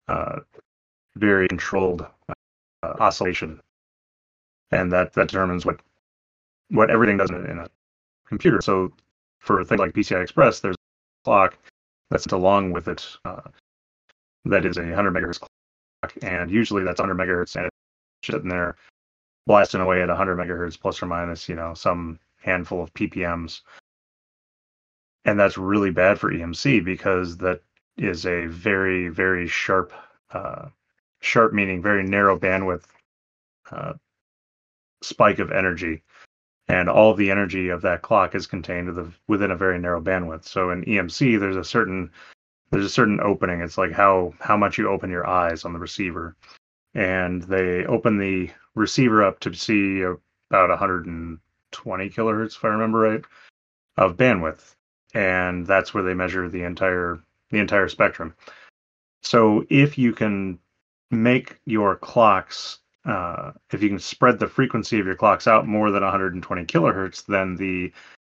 [0.07, 0.39] uh,
[1.15, 3.59] very controlled uh, oscillation,
[4.71, 5.79] and that that determines what
[6.69, 7.67] what everything does in a,
[8.27, 8.61] computer.
[8.61, 8.93] So
[9.39, 11.57] for things like PCI Express, there's a clock
[12.11, 13.41] that's along with it uh,
[14.45, 15.49] that is a 100 megahertz clock,
[16.21, 17.75] and usually that's 100 megahertz, and it's
[18.23, 18.75] sitting there
[19.45, 23.61] blasting away at 100 megahertz plus or minus, you know, some handful of ppms.
[25.25, 27.61] And that's really bad for EMC because that
[27.97, 29.91] is a very, very sharp,
[30.31, 30.69] uh,
[31.19, 32.85] sharp meaning very narrow bandwidth
[33.71, 33.93] uh,
[35.01, 36.03] spike of energy.
[36.67, 40.45] And all the energy of that clock is contained within a very narrow bandwidth.
[40.45, 42.11] So in EMC, there's a certain
[42.71, 43.61] there's a certain opening.
[43.61, 46.35] It's like how how much you open your eyes on the receiver,
[46.93, 53.25] and they open the receiver up to see about 120 kilohertz, if I remember right,
[53.97, 54.75] of bandwidth,
[55.13, 57.19] and that's where they measure the entire
[57.49, 58.33] the entire spectrum.
[59.21, 60.59] So if you can
[61.11, 65.91] make your clocks, uh, if you can spread the frequency of your clocks out more
[65.91, 67.91] than 120 kilohertz, then the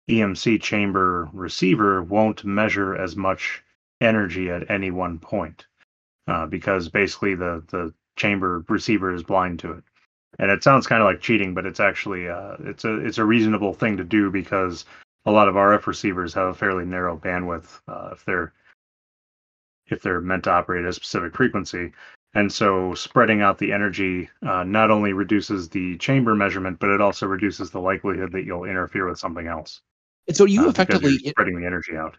[0.10, 3.64] EMC chamber receiver won't measure as much
[4.04, 5.66] energy at any one point
[6.28, 9.84] uh, because basically the the chamber receiver is blind to it.
[10.40, 13.26] And it sounds kind of like cheating, but it's actually uh, it's a it's a
[13.26, 14.86] reasonable thing to do because
[15.26, 18.54] a lot of RF receivers have a fairly narrow bandwidth uh, if they're
[19.88, 21.92] if they're meant to operate at a specific frequency.
[22.36, 27.00] And so spreading out the energy uh, not only reduces the chamber measurement, but it
[27.00, 29.82] also reduces the likelihood that you'll interfere with something else.
[30.28, 32.18] And so you uh, effectively you're spreading the energy out.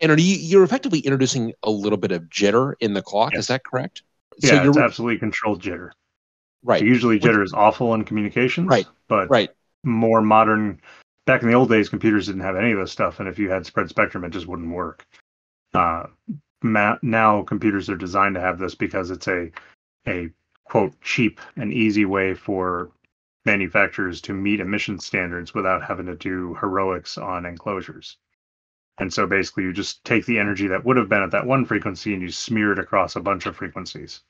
[0.00, 3.32] And are you you're effectively introducing a little bit of jitter in the clock.
[3.32, 3.40] Yes.
[3.42, 4.02] Is that correct?
[4.38, 5.90] yeah, it's you're absolutely controlled jitter.
[6.62, 6.80] right.
[6.80, 9.50] So usually Which- jitter is awful in communications, Right, But Right.
[9.84, 10.80] more modern,
[11.26, 13.50] back in the old days, computers didn't have any of this stuff, and if you
[13.50, 15.04] had spread spectrum, it just wouldn't work.
[15.74, 16.06] Uh,
[16.62, 19.50] ma- now computers are designed to have this because it's a
[20.08, 20.30] a
[20.64, 22.90] quote cheap and easy way for
[23.44, 28.16] manufacturers to meet emission standards without having to do heroics on enclosures.
[29.00, 31.64] And so basically, you just take the energy that would have been at that one
[31.64, 34.20] frequency and you smear it across a bunch of frequencies.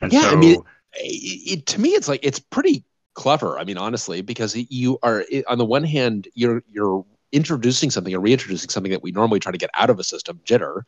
[0.00, 0.62] And Yeah, so, I mean,
[0.94, 2.84] it, it, to me it's like it's pretty
[3.14, 3.58] clever.
[3.58, 8.14] I mean honestly because you are it- on the one hand you're you're introducing something
[8.14, 10.82] or reintroducing something that we normally try to get out of a system jitter.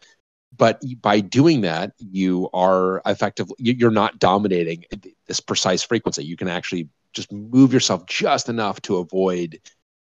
[0.56, 4.84] But by doing that you are effectively you- you're not dominating
[5.26, 6.24] this precise frequency.
[6.24, 9.60] You can actually just move yourself just enough to avoid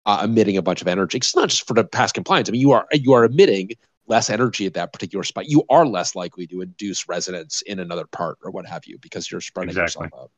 [0.07, 2.61] uh, emitting a bunch of energy it's not just for the past compliance i mean
[2.61, 3.71] you are you are emitting
[4.07, 8.07] less energy at that particular spot you are less likely to induce resonance in another
[8.07, 10.07] part or what have you because you're spreading Exactly.
[10.07, 10.31] yourself out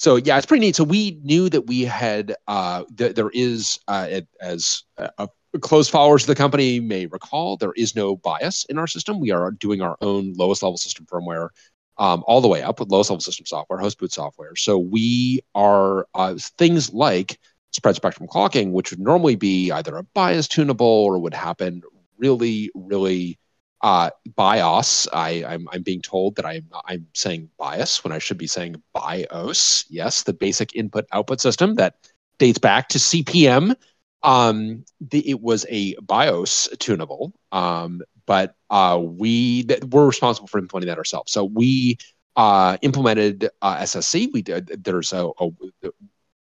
[0.00, 0.76] so yeah, it's pretty neat.
[0.76, 5.26] So we knew that we had uh, th- there is uh, it, as uh, uh,
[5.60, 9.20] close followers of the company may recall, there is no bias in our system.
[9.20, 11.50] We are doing our own lowest level system firmware
[11.98, 14.56] um, all the way up with lowest level system software, host boot software.
[14.56, 17.38] So we are uh, things like
[17.72, 21.82] spread spectrum clocking, which would normally be either a bias tunable or would happen
[22.18, 23.38] really, really
[23.82, 25.08] uh, BIOS.
[25.12, 28.82] I, I'm, I'm being told that I'm, I'm saying bias when I should be saying
[28.92, 29.86] BIOS.
[29.88, 31.94] Yes, the basic input output system that
[32.38, 33.74] dates back to CPM.
[34.22, 40.58] Um, the, it was a BIOS tunable, um, but uh, we th- we're responsible for
[40.58, 41.32] implementing that ourselves.
[41.32, 41.96] So we
[42.36, 44.30] uh, implemented uh, SSC.
[44.32, 44.84] We did.
[44.84, 45.50] There's a, a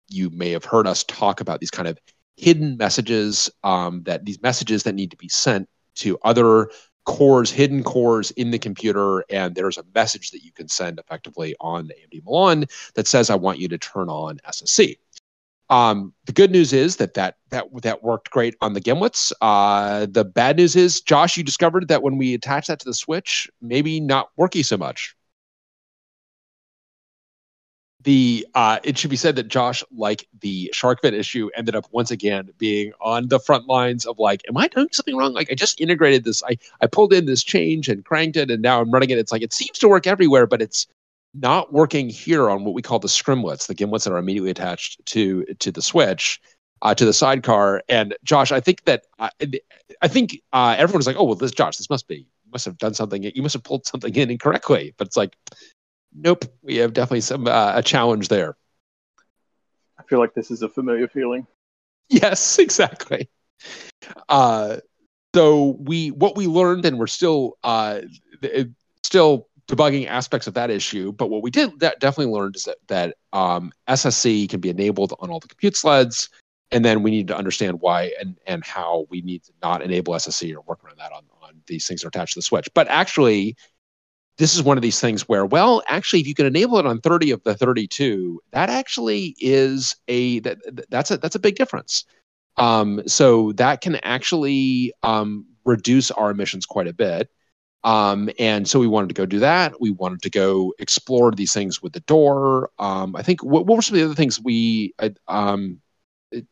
[0.09, 1.99] you may have heard us talk about these kind of
[2.37, 6.71] hidden messages um, that these messages that need to be sent to other
[7.05, 11.55] cores, hidden cores in the computer, and there's a message that you can send effectively
[11.61, 14.99] on the AMD Milan that says, "I want you to turn on SSC."
[15.69, 19.33] Um, the good news is that that that that worked great on the Gimlets.
[19.41, 22.95] Uh, the bad news is, Josh, you discovered that when we attach that to the
[22.95, 25.17] switch, maybe not working so much.
[28.07, 32.13] The uh, it should be said that Josh, like the SharkFin issue, ended up once
[32.13, 35.33] again being on the front lines of like, am I doing something wrong?
[35.33, 38.63] Like I just integrated this, I I pulled in this change and cranked it, and
[38.63, 39.19] now I'm running it.
[39.19, 40.87] It's like it seems to work everywhere, but it's
[41.35, 45.05] not working here on what we call the scrimlets, the gimlets that are immediately attached
[45.07, 46.41] to to the switch,
[46.83, 47.83] uh, to the sidecar.
[47.89, 49.31] And Josh, I think that uh,
[50.01, 52.95] I think uh, everyone's like, oh well, this Josh, this must be must have done
[52.95, 53.25] something.
[53.25, 54.95] You must have pulled something in incorrectly.
[54.97, 55.37] But it's like,
[56.17, 58.57] nope, we have definitely some uh, a challenge there.
[59.99, 61.47] I feel like this is a familiar feeling.
[62.09, 63.29] Yes, exactly.
[64.29, 64.79] Uh,
[65.35, 68.01] so we what we learned, and we're still uh,
[69.03, 71.13] still debugging aspects of that issue.
[71.13, 75.15] But what we did that definitely learned is that that um, SSC can be enabled
[75.21, 76.29] on all the compute sleds,
[76.71, 80.15] and then we need to understand why and and how we need to not enable
[80.15, 82.69] SSC or work around that on on these things that are attached to the switch.
[82.75, 83.57] But actually.
[84.39, 87.01] This is one of these things where, well, actually, if you can enable it on
[87.01, 90.59] 30 of the 32, that actually is a that,
[90.91, 92.05] that's a that's a big difference.
[92.59, 97.31] Um, so that can actually um, reduce our emissions quite a bit.
[97.85, 99.81] Um, and so we wanted to go do that.
[99.81, 102.71] We wanted to go explore these things with the door.
[102.79, 105.81] Um, I think what, what were some of the other things we, uh, um,
[106.33, 106.47] it,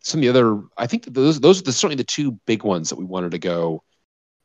[0.00, 2.88] some of the other, I think those those are the, certainly the two big ones
[2.88, 3.84] that we wanted to go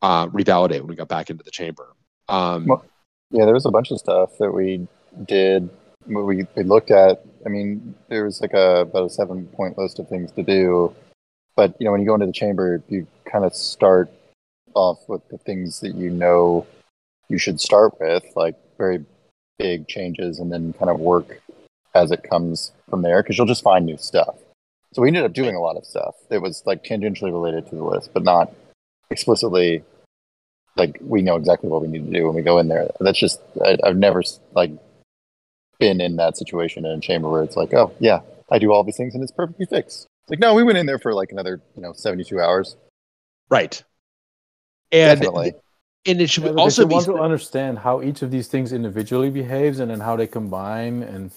[0.01, 1.95] uh, revalidate when we got back into the chamber.
[2.29, 2.83] Um, Well-
[3.31, 4.87] Yeah, there was a bunch of stuff that we
[5.25, 5.69] did.
[6.05, 7.25] We we looked at.
[7.45, 10.95] I mean, there was like a about a seven point list of things to do.
[11.57, 14.09] But you know, when you go into the chamber, you kind of start
[14.73, 16.65] off with the things that you know
[17.27, 19.03] you should start with, like very
[19.59, 21.41] big changes, and then kind of work
[21.95, 23.21] as it comes from there.
[23.21, 24.35] Because you'll just find new stuff.
[24.93, 27.75] So we ended up doing a lot of stuff that was like tangentially related to
[27.75, 28.53] the list, but not
[29.09, 29.83] explicitly
[30.77, 32.89] like we know exactly what we need to do when we go in there.
[32.99, 34.23] That's just I, I've never
[34.53, 34.71] like
[35.79, 38.21] been in that situation in a chamber where it's like, oh yeah,
[38.51, 40.07] I do all these things and it's perfectly fixed.
[40.23, 42.75] It's like no, we went in there for like another you know seventy two hours.
[43.49, 43.81] right.
[44.91, 45.53] and Definitely.
[46.05, 48.71] and it should Yeah, also you be want to understand how each of these things
[48.73, 51.31] individually behaves and then how they combine and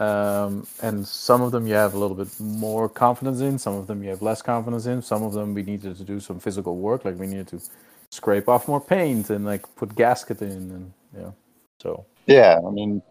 [0.00, 3.86] um, and some of them you have a little bit more confidence in some of
[3.86, 6.76] them you have less confidence in some of them we needed to do some physical
[6.76, 7.60] work like we needed to
[8.12, 11.30] scrape off more paint and like put gasket in and yeah
[11.80, 13.02] so Yeah, I mean,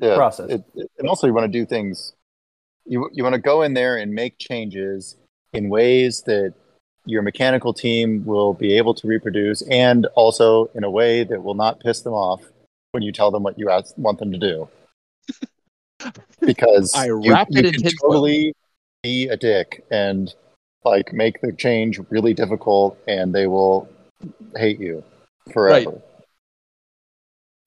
[0.00, 0.50] yeah, Process.
[0.50, 2.14] It, it- and also, you want to do things.
[2.86, 5.16] You you want to go in there and make changes
[5.52, 6.54] in ways that
[7.06, 11.54] your mechanical team will be able to reproduce, and also in a way that will
[11.64, 12.40] not piss them off
[12.92, 14.68] when you tell them what you ask, want them to do.
[16.40, 18.10] Because I you, wrapped you it in can tinfoil.
[18.12, 18.54] totally
[19.02, 20.32] be a dick and
[20.84, 23.86] like make the change really difficult, and they will
[24.56, 25.04] hate you
[25.52, 26.02] forever.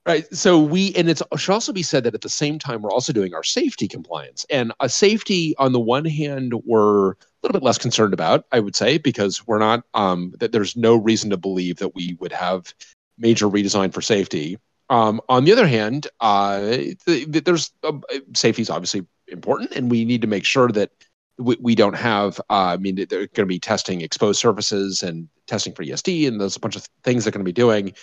[0.06, 0.26] Right.
[0.36, 3.14] So we, and it should also be said that at the same time, we're also
[3.14, 4.46] doing our safety compliance.
[4.50, 8.60] And a safety, on the one hand, we're a little bit less concerned about, I
[8.60, 12.34] would say, because we're not, um, that there's no reason to believe that we would
[12.34, 12.74] have
[13.18, 14.58] major redesign for safety.
[14.90, 17.94] Um, on the other hand, uh, th- th- there's uh,
[18.36, 20.92] safety is obviously important, and we need to make sure that
[21.38, 22.40] we, we don't have.
[22.50, 26.40] Uh, I mean, they're going to be testing exposed surfaces and testing for ESD, and
[26.40, 27.94] there's a bunch of things they're going to be doing.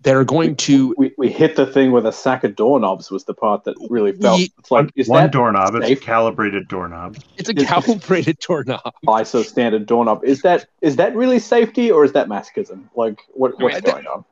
[0.00, 3.32] They're going to We, we hit the thing with a sack of doorknobs was the
[3.32, 4.38] part that really felt.
[4.38, 5.74] We- it's like is one that doorknob.
[5.76, 7.16] It's a calibrated doorknob.
[7.38, 8.92] It's a calibrated doorknob.
[9.06, 10.22] ISO standard doorknob?
[10.24, 12.84] Is that is that really safety or is that masochism?
[12.94, 14.24] Like what, I what's mean, going on?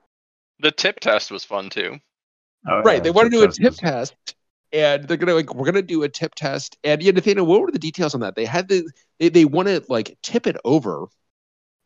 [0.60, 1.98] The tip test was fun too.
[2.68, 2.96] Oh, Right.
[2.96, 4.14] yeah, They want to do a tip is- test,
[4.72, 6.76] and they're gonna like we're gonna do a tip test.
[6.84, 8.34] And yeah, Nathanael, what were the details on that?
[8.36, 8.88] They had the
[9.18, 11.06] they, they want to like tip it over,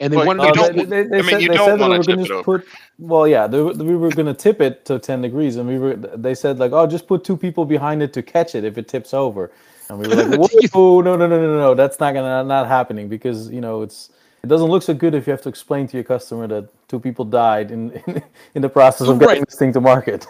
[0.01, 2.03] and they Well, wanted you to don't do- want- I mean, you don't wanna were
[2.05, 2.59] tip it just over.
[2.61, 2.69] put.
[2.99, 5.97] Well, yeah, they, we were going to tip it to ten degrees, and we were.
[5.97, 8.89] They said like, oh, just put two people behind it to catch it if it
[8.89, 9.51] tips over,
[9.91, 10.41] and we were like,
[10.73, 14.11] whoa, no, no, no, no, no, that's not gonna not happening because you know it's.
[14.43, 17.01] It doesn't look so good if you have to explain to your customer that two
[17.01, 18.23] people died in in,
[18.55, 19.47] in the process of getting Right.
[19.49, 20.27] this thing to market.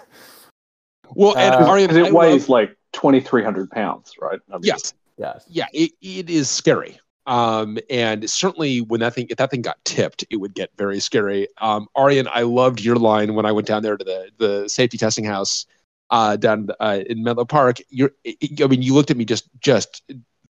[1.15, 4.41] Well, and Uh, Arjen, Because I it weighs love- like twenty three hundred pounds, right?
[4.51, 5.45] I mean, yes, Yes.
[5.49, 6.99] yeah, it, it is scary.
[7.27, 11.01] Um, and certainly when that thing if that thing got tipped, it would get very
[11.01, 11.49] scary.
[11.61, 14.97] Um, Arjen, I loved your line when I went down there to the the safety
[14.97, 15.67] testing house
[16.11, 17.79] uh, down uh, in Menlo Park.
[17.89, 20.03] You're, I mean, you looked at me just just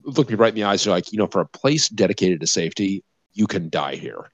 [0.03, 0.85] looked me right in the eyes.
[0.85, 3.03] You're like, you know, for a place dedicated to safety,
[3.33, 4.31] you can die here.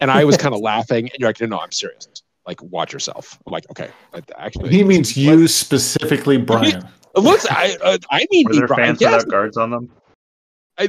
[0.00, 2.08] And I was kind of laughing, and you're like, no, no, I'm serious.
[2.46, 3.38] Like, watch yourself.
[3.46, 3.90] I'm like, okay,
[4.36, 6.86] actually, He means you specifically, Bryan.
[7.16, 9.90] Looks, I, uh, I mean, Were there Bryan, fans yes, without guards on them?
[10.78, 10.88] I,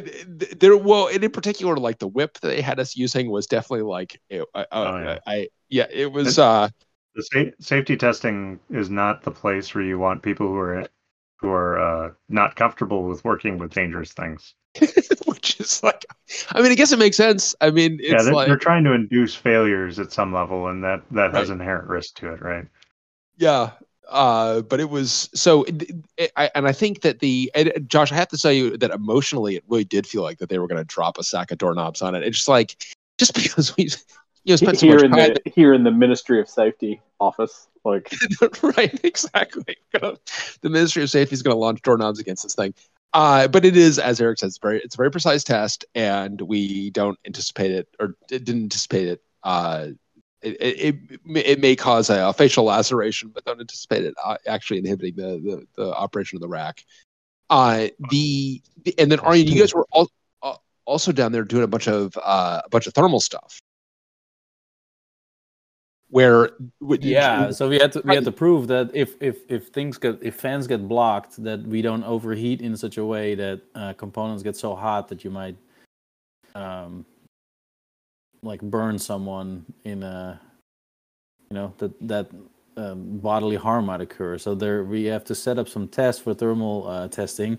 [0.57, 3.83] there well and in particular like the whip that they had us using was definitely
[3.83, 5.19] like it, uh, Oh, yeah.
[5.25, 6.67] I yeah it was uh
[7.15, 10.87] The sa- safety testing is not the place where you want people who are
[11.39, 14.55] who are uh, not comfortable with working with dangerous things.
[15.25, 16.05] which is like
[16.53, 18.83] I mean I guess it makes sense I mean yeah, it's they're, like they're trying
[18.85, 21.59] to induce failures at some level, and that that has Right.
[21.59, 22.65] inherent risk to it, right?
[23.39, 23.71] yeah
[24.09, 28.11] uh but it was so it, it, I, and I think that the and Josh
[28.11, 30.67] I have to tell you that emotionally it really did feel like that they were
[30.67, 32.83] going to drop a sack of doorknobs on it it's just like
[33.17, 33.89] just because we
[34.43, 37.01] you know spent so here much in time the here in the Ministry of Safety
[37.19, 38.13] office, like
[38.61, 39.75] right, exactly.
[39.91, 42.73] The Ministry of Safety is going to launch doorknobs against this thing.
[43.13, 46.89] Uh, but it is, as Eric says, very it's a very precise test, and we
[46.91, 49.21] don't anticipate it or didn't anticipate it.
[49.43, 49.87] Uh,
[50.41, 54.37] it, it, it, may- it may cause a, facial laceration, but don't anticipate it uh,
[54.45, 56.83] actually inhibiting the, the, the operation of the rack.
[57.49, 58.61] Uh, the,
[58.97, 60.11] and then Arjen, you guys were al-
[60.43, 60.55] uh,
[60.85, 63.61] also down there doing a bunch of uh, a bunch of thermal stuff.
[66.09, 66.51] Where
[67.11, 70.19] Yeah, so we had to we had to prove that if if if things get
[70.21, 74.41] if fans get blocked, that we don't overheat in such a way that uh, components
[74.41, 75.57] get so hot that you might
[76.55, 77.05] um
[78.41, 80.39] like burn someone in a
[81.49, 82.29] you know that that
[82.77, 84.37] um, bodily harm might occur.
[84.37, 87.57] So there we have to set up some tests for thermal uh, testing.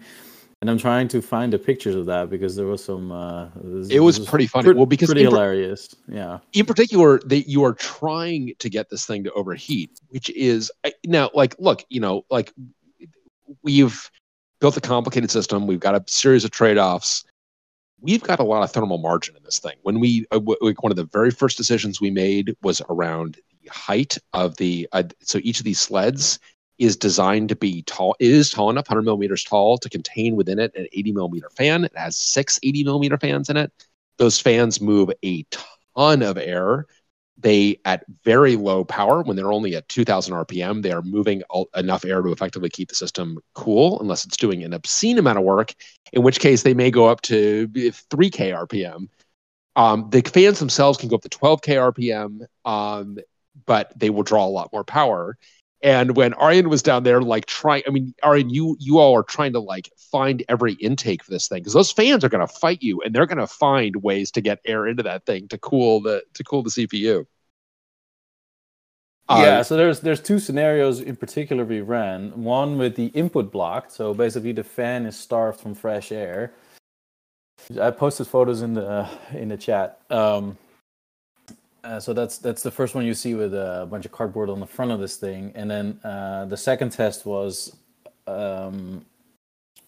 [0.61, 3.13] And I'm trying to find the pictures of that because there was some.
[3.13, 4.73] Uh, this- It was this pretty funny.
[4.73, 5.95] Well, because pretty hilarious.
[6.09, 6.39] Yeah.
[6.53, 10.71] in particular that you are trying to get this thing to overheat which is
[11.07, 12.53] now like look you know like
[13.63, 14.11] we've
[14.61, 17.25] built a complicated system we've got a series of trade-offs
[18.01, 20.83] we've got a lot of thermal margin in this thing when we uh, w- like
[20.83, 25.03] one of the very first decisions we made was around the height of the uh,
[25.21, 26.39] so each of these sleds
[26.79, 30.59] is designed to be tall it is tall enough 100 millimeters tall to contain within
[30.59, 33.73] it an 80 millimeter fan it has six 80 millimeter fans in it
[34.19, 36.87] those fans move a ton of air.
[37.41, 41.43] They, at very low power, when they're only at 2000 RPM, they are moving
[41.77, 45.45] enough air to effectively keep the system cool, unless it's doing an obscene amount of
[45.45, 45.73] work,
[46.13, 49.09] in which case they may go up to 3K RPM.
[49.77, 53.19] Um, the fans themselves can go up to 12k RPM, um,
[53.67, 55.39] but they will draw a lot more power.
[55.83, 59.23] And when Arjen was down there, like trying, I mean, Arjen, you you all are
[59.23, 62.53] trying to like find every intake for this thing because those fans are going to
[62.53, 65.59] fight you, and they're going to find ways to get air into that thing to
[65.59, 67.27] cool the to cool the CPU.
[69.31, 72.43] yeah, Uh, so there's there's two scenarios in particular we ran.
[72.43, 76.55] One with the input blocked, so basically the fan is starved from fresh air.
[77.81, 80.01] I posted photos in the in the chat.
[80.11, 80.59] Um,
[81.89, 84.61] uh, so that's that's the first one you see with a bunch of cardboard on
[84.61, 87.75] the front of this thing, and then uh, the second test was
[88.27, 89.07] um,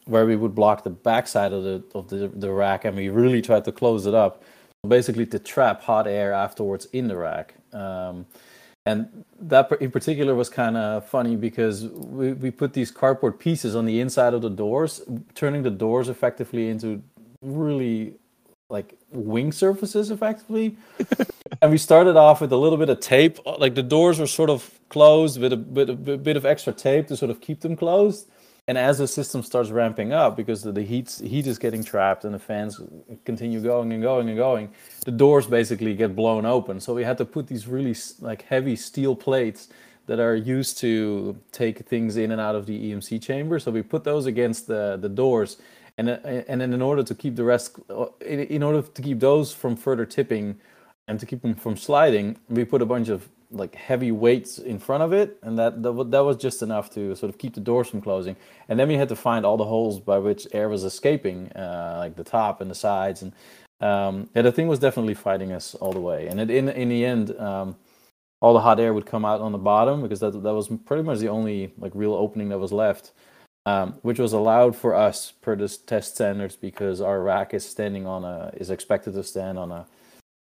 [0.06, 3.42] where we would block the backside of the of the, the rack, and we really
[3.42, 4.42] tried to close it up,
[4.88, 7.54] basically to trap hot air afterwards in the rack.
[7.74, 8.24] Um,
[8.86, 13.76] and that in particular was kind of funny because we, we put these cardboard pieces
[13.76, 15.02] on the inside of the doors,
[15.34, 17.02] turning the doors effectively into
[17.42, 18.14] really
[18.70, 20.76] like wing surfaces effectively.
[21.62, 24.48] and we started off with a little bit of tape, like the doors were sort
[24.48, 27.76] of closed with a bit, a bit of extra tape to sort of keep them
[27.76, 28.28] closed.
[28.68, 32.24] And as the system starts ramping up, because the, the heat heat is getting trapped
[32.24, 32.80] and the fans
[33.24, 34.70] continue going and going and going,
[35.04, 36.78] the doors basically get blown open.
[36.78, 39.68] So we had to put these really like heavy steel plates
[40.06, 43.58] that are used to take things in and out of the EMC chamber.
[43.58, 45.56] So we put those against the the doors,
[46.00, 49.20] and uh, and then in order to keep the rest, uh, in, order to keep
[49.20, 50.58] those from further tipping,
[51.06, 54.78] and to keep them from sliding, we put a bunch of like heavy weights in
[54.78, 57.60] front of it, and that that, that was just enough to sort of keep the
[57.60, 58.34] doors from closing.
[58.68, 61.96] And then we had to find all the holes by which air was escaping, uh,
[61.98, 63.32] like the top and the sides, and
[63.80, 66.28] um, yeah, the thing was definitely fighting us all the way.
[66.28, 67.76] And it, in in the end, um,
[68.40, 71.02] all the hot air would come out on the bottom because that that was pretty
[71.02, 73.12] much the only like real opening that was left,
[73.70, 78.06] um, which was allowed for us per this test standards because our rack is standing
[78.06, 79.86] on a is expected to stand on a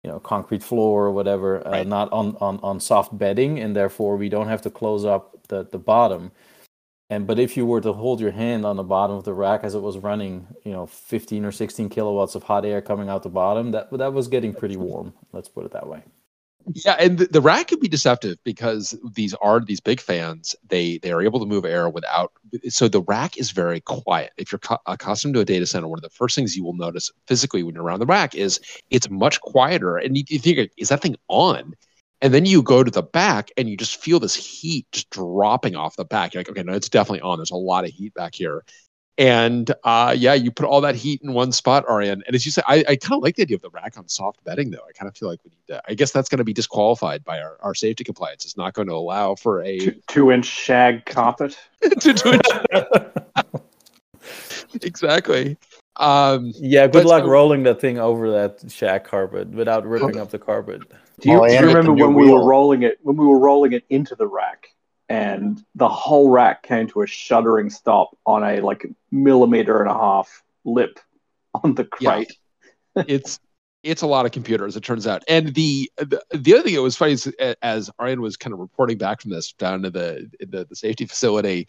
[0.02, 4.16] you know concrete floor or whatever, uh, not on, on on soft bedding, and therefore
[4.16, 6.32] we don't have to close up the the bottom.
[7.10, 9.60] And but if you were to hold your hand on the bottom of the rack
[9.62, 13.22] as it was running, you know, 15 or 16 kilowatts of hot air coming out
[13.22, 15.14] the bottom, that that was getting pretty warm.
[15.32, 16.02] Let's put it that way.
[16.72, 20.56] Yeah, and the, the rack can be deceptive because these are these big fans.
[20.66, 22.32] They they are able to move air without.
[22.68, 24.32] So the rack is very quiet.
[24.38, 26.74] If you're cu- accustomed to a data center, one of the first things you will
[26.74, 28.60] notice physically when you're around the rack is
[28.90, 29.98] it's much quieter.
[29.98, 31.74] And you, you think, is that thing on?
[32.22, 35.76] And then you go to the back and you just feel this heat just dropping
[35.76, 36.32] off the back.
[36.32, 37.38] You're like, okay, no, it's definitely on.
[37.38, 38.64] There's a lot of heat back here.
[39.16, 42.22] And uh, yeah, you put all that heat in one spot, Arjen.
[42.26, 44.08] And as you say, I, I kind of like the idea of the rack on
[44.08, 44.82] soft bedding, though.
[44.88, 45.80] I kind of feel like we need to.
[45.88, 48.44] I guess that's going to be disqualified by our, our safety compliance.
[48.44, 51.56] It's not going to allow for a Two, two inch shag carpet.
[52.00, 52.38] to do
[52.72, 53.14] it.
[54.82, 55.56] exactly.
[55.96, 60.30] Um, Yeah, good luck so- rolling that thing over that shag carpet without ripping up
[60.30, 60.82] the carpet.
[61.20, 63.16] Do you, do you and with the remember new when we were rolling it when
[63.16, 64.73] we were rolling it into the rack
[65.08, 69.94] and the whole rack came to a shuddering stop on a like millimeter and a
[69.94, 70.98] half lip
[71.62, 72.24] on the Yeah.
[72.24, 72.32] crate.
[73.06, 73.38] it's
[73.82, 75.22] it's a lot of computers, it turns out.
[75.28, 77.26] And the the, the other thing that was funny is
[77.62, 81.06] as Arjen was kind of reporting back from this down to the the, the safety
[81.06, 81.68] facility,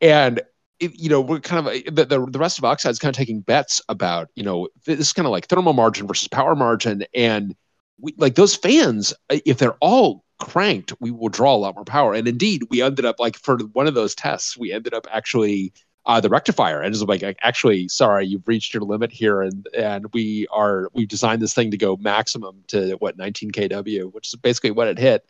[0.00, 0.42] and
[0.80, 3.16] it, you know we're kind of uh, the, the the rest of Oxide's kind of
[3.16, 7.04] taking bets about you know this is kind of like thermal margin versus power margin,
[7.14, 7.54] and
[8.00, 11.84] we like those fans uh, if they're all cranked, we will draw a lot more
[11.84, 12.14] power.
[12.14, 15.72] And indeed, we ended up like for one of those tests, we ended up actually
[16.06, 20.06] uh, the rectifier and it's like actually sorry you've reached your limit here and and
[20.12, 24.36] we are we designed this thing to go maximum to what 19 kW which is
[24.36, 25.26] basically what it hit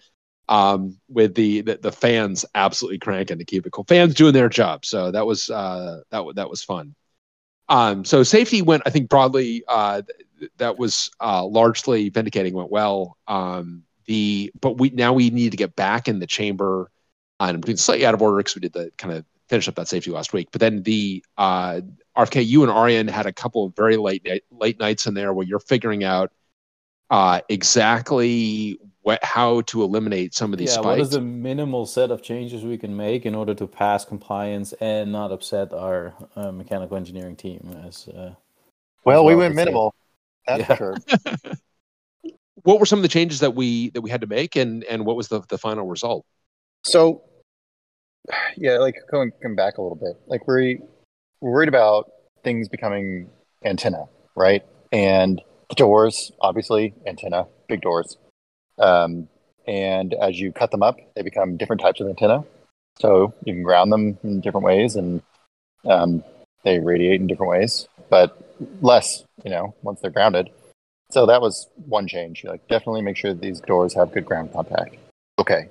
[0.48, 4.84] um with the the, the fans absolutely cranking the cubicle fans doing their job.
[4.84, 6.94] So that was uh that wa- that was fun.
[7.70, 10.02] Um so safety went I think broadly uh
[10.38, 13.16] th- that was uh largely vindicating went well.
[13.26, 16.90] Um the but we now we need to get back in the chamber
[17.40, 19.74] uh, and being slightly out of order because we did the kind of finish up
[19.76, 20.48] that safety last week.
[20.50, 21.80] But then the uh,
[22.16, 25.32] RFK, you and Arjen had a couple of very late night, late nights in there
[25.32, 26.32] where you're figuring out
[27.10, 32.10] uh, exactly what how to eliminate some of these yeah, what is the minimal set
[32.10, 36.50] of changes we can make in order to pass compliance and not upset our uh,
[36.50, 37.76] mechanical engineering team?
[37.86, 38.34] As uh,
[39.04, 39.64] Well, as we went would say.
[39.64, 39.94] minimal.
[40.48, 40.66] That's Yeah.
[40.66, 40.96] for sure.
[42.66, 45.06] What were some of the changes that we that we had to make, and and
[45.06, 46.26] what was the the final result?
[46.82, 47.22] So,
[48.56, 50.78] yeah, like going, back a little bit, like we're,
[51.40, 52.10] we're worried about
[52.42, 53.30] things becoming
[53.64, 54.64] antenna, right?
[54.90, 55.40] And
[55.76, 58.16] doors, obviously, antenna, big doors.
[58.78, 59.28] Um,
[59.68, 62.44] and as you cut them up, they become different types of antenna.
[62.98, 65.22] So you can ground them in different ways, and
[65.84, 66.24] um,
[66.64, 68.36] they radiate in different ways, but
[68.80, 70.50] less, you know, once they're grounded.
[71.16, 72.44] So that was one change.
[72.44, 74.96] Like definitely make sure these doors have good ground contact.
[75.38, 75.70] Okay.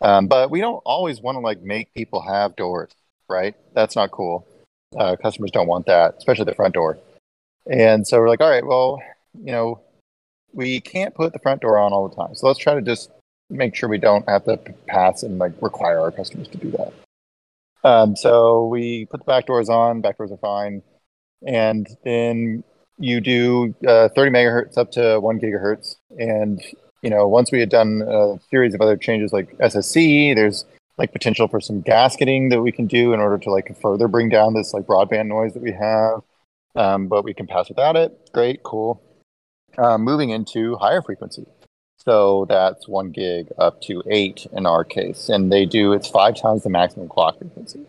[0.00, 2.90] Um, but we don't always want to like make people have doors,
[3.28, 3.54] right?
[3.72, 4.48] That's not cool.
[4.98, 6.98] Uh, customers don't want that, especially the front door.
[7.70, 9.00] And so we're like, all right, well,
[9.32, 9.80] you know,
[10.52, 12.34] we can't put the front door on all the time.
[12.34, 13.12] So let's try to just
[13.48, 14.56] make sure we don't have to
[14.88, 16.92] pass and like require our customers to do that.
[17.84, 20.00] Um, so we put the back doors on.
[20.00, 20.82] Back doors are fine,
[21.46, 22.64] and then
[23.00, 25.96] you do uh, 30 megahertz up to one gigahertz.
[26.18, 26.62] And
[27.02, 30.64] you know, once we had done a series of other changes like SSC, there's
[30.98, 34.28] like potential for some gasketing that we can do in order to like further bring
[34.28, 36.20] down this like broadband noise that we have.
[36.76, 38.30] Um, but we can pass without it.
[38.32, 39.02] Great, cool.
[39.76, 41.46] Uh, moving into higher frequency.
[41.96, 46.34] So that's one gig up to eight in our case, and they do it's five
[46.34, 47.86] times the maximum clock frequency.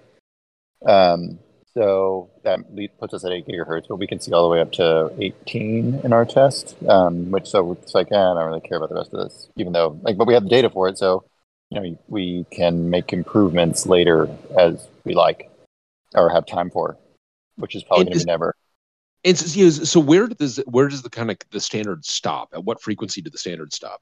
[0.86, 1.40] Um,
[1.74, 2.60] so that
[3.00, 6.02] puts us at eight gigahertz, but we can see all the way up to 18
[6.04, 6.76] in our test.
[6.88, 9.50] Um, which so it's like, eh, I don't really care about the rest of this,
[9.56, 11.24] even though like, but we have the data for it, so
[11.70, 14.28] you know we can make improvements later
[14.58, 15.50] as we like
[16.16, 16.98] or have time for,
[17.56, 18.56] which is probably going to be never.
[19.24, 22.50] And so, you know, so where does where does the kind of the standard stop?
[22.54, 24.02] At what frequency do the standard stop?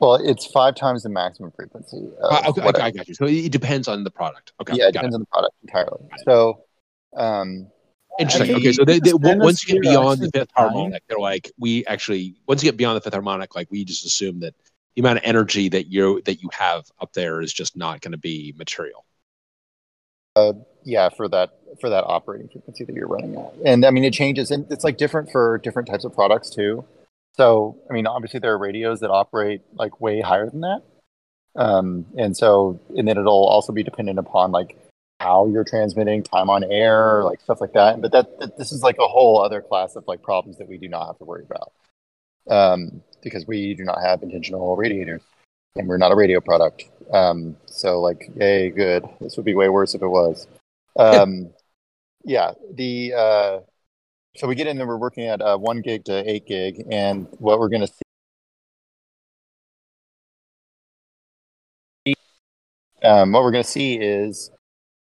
[0.00, 2.08] Well, it's five times the maximum frequency.
[2.22, 3.14] Uh, okay, I, I got you.
[3.14, 4.52] So it depends on the product.
[4.60, 4.74] Okay.
[4.76, 5.16] Yeah, it depends it.
[5.16, 6.08] on the product entirely.
[6.24, 6.64] So,
[7.16, 7.68] um,
[8.18, 8.56] interesting.
[8.56, 12.36] Okay, so they, they, once you get beyond the fifth harmonic, they're like we actually
[12.46, 14.54] once you get beyond the fifth harmonic, like we just assume that
[14.94, 18.12] the amount of energy that you that you have up there is just not going
[18.12, 19.04] to be material.
[20.36, 20.52] Uh,
[20.84, 21.50] yeah, for that
[21.80, 23.52] for that operating frequency that you're running at.
[23.64, 26.84] And I mean, it changes, and it's like different for different types of products too.
[27.36, 30.82] So, I mean, obviously there are radios that operate like way higher than that.
[31.56, 34.76] Um, and so, and then it'll also be dependent upon like
[35.24, 38.00] how you're transmitting, time on air, like stuff like that.
[38.02, 40.76] But that, that this is like a whole other class of like problems that we
[40.76, 41.72] do not have to worry about
[42.50, 45.22] um, because we do not have intentional radiators
[45.76, 46.84] and we're not a radio product.
[47.10, 49.04] Um, so, like, yay, good.
[49.20, 50.46] This would be way worse if it was.
[50.96, 51.50] Um,
[52.24, 53.60] yeah, the uh,
[54.36, 54.86] so we get in there.
[54.86, 57.92] we're working at uh, one gig to eight gig, and what we're going to
[62.06, 62.14] see,
[63.02, 64.50] um, what we're going to see is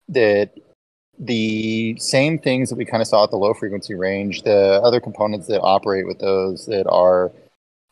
[0.09, 0.51] that
[1.19, 4.99] the same things that we kind of saw at the low frequency range, the other
[4.99, 7.31] components that operate with those that are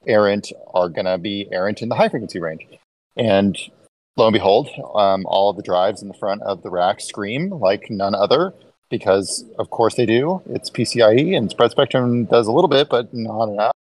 [0.07, 2.67] errant are going to be errant in the high frequency range.
[3.17, 3.57] And
[4.17, 7.49] lo and behold, um, all of the drives in the front of the rack scream
[7.49, 8.53] like none other
[8.89, 10.41] because, of course, they do.
[10.47, 13.73] It's PCIe and spread spectrum does a little bit, but not enough.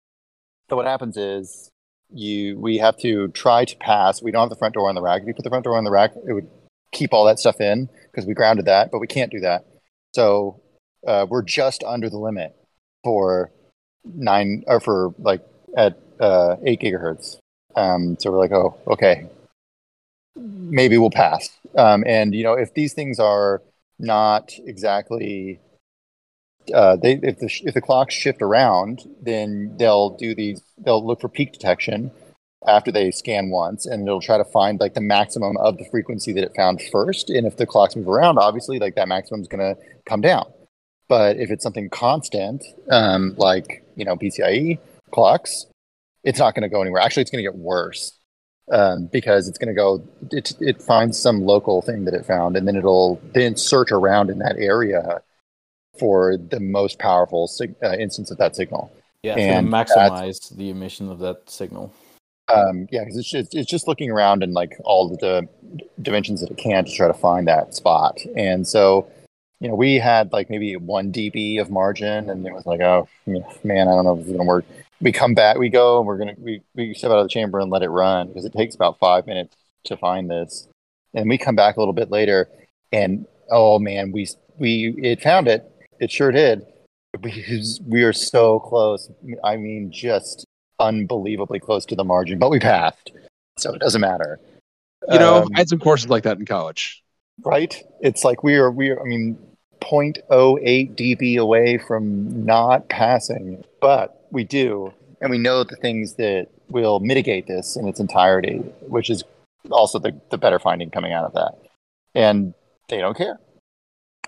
[0.69, 1.69] So what happens is
[2.11, 4.21] you we have to try to pass.
[4.21, 5.21] We don't have the front door on the rack.
[5.21, 6.47] If you put the front door on the rack, it would
[6.91, 9.65] keep all that stuff in because we grounded that, but we can't do that.
[10.13, 10.61] So
[11.05, 12.55] uh, we're just under the limit
[13.03, 13.51] for
[14.05, 15.41] nine or for like
[15.75, 17.37] at uh, eight gigahertz.
[17.75, 19.27] Um, so we're like, oh, okay,
[20.35, 21.49] maybe we'll pass.
[21.77, 23.61] Um, and you know, if these things are
[23.99, 25.59] not exactly
[26.73, 30.61] uh, they if the if the clocks shift around, then they'll do these.
[30.77, 32.11] They'll look for peak detection
[32.67, 36.33] after they scan once, and it'll try to find like the maximum of the frequency
[36.33, 37.29] that it found first.
[37.29, 40.51] And if the clocks move around, obviously, like that maximum is going to come down.
[41.07, 44.79] But if it's something constant, um, like you know PCIe
[45.11, 45.65] clocks,
[46.23, 47.01] it's not going to go anywhere.
[47.01, 48.17] Actually, it's going to get worse
[48.71, 50.03] um, because it's going to go.
[50.31, 54.29] It it finds some local thing that it found, and then it'll then search around
[54.29, 55.21] in that area
[55.99, 58.91] for the most powerful sig- uh, instance of that signal.
[59.23, 61.93] Yeah, and maximize the emission of that signal.
[62.53, 65.47] Um, yeah, because it's just, it's just looking around in like all the
[66.01, 68.19] dimensions that it can to try to find that spot.
[68.35, 69.07] And so,
[69.59, 73.07] you know, we had like maybe one dB of margin, and it was like, oh
[73.25, 74.65] man, I don't know if it's to work
[75.01, 77.59] we come back, we go, and we're gonna we we step out of the chamber
[77.59, 79.55] and let it run because it takes about five minutes
[79.85, 80.67] to find this,
[81.13, 82.49] and we come back a little bit later,
[82.91, 84.27] and oh man, we
[84.57, 85.69] we it found it,
[85.99, 86.65] it sure did.
[87.21, 89.09] We, we are so close.
[89.43, 90.45] I mean, just
[90.79, 93.11] unbelievably close to the margin, but we passed,
[93.57, 94.39] so it doesn't matter.
[95.09, 97.03] You know, um, I had some courses like that in college.
[97.43, 97.83] Right?
[97.99, 99.01] It's like we are we are.
[99.01, 99.37] I mean,
[99.81, 106.47] 0.08 dB away from not passing, but we do, and we know the things that
[106.69, 108.57] will mitigate this in its entirety,
[108.87, 109.23] which is
[109.69, 111.57] also the, the better finding coming out of that.
[112.13, 112.53] And
[112.89, 113.39] they don't care.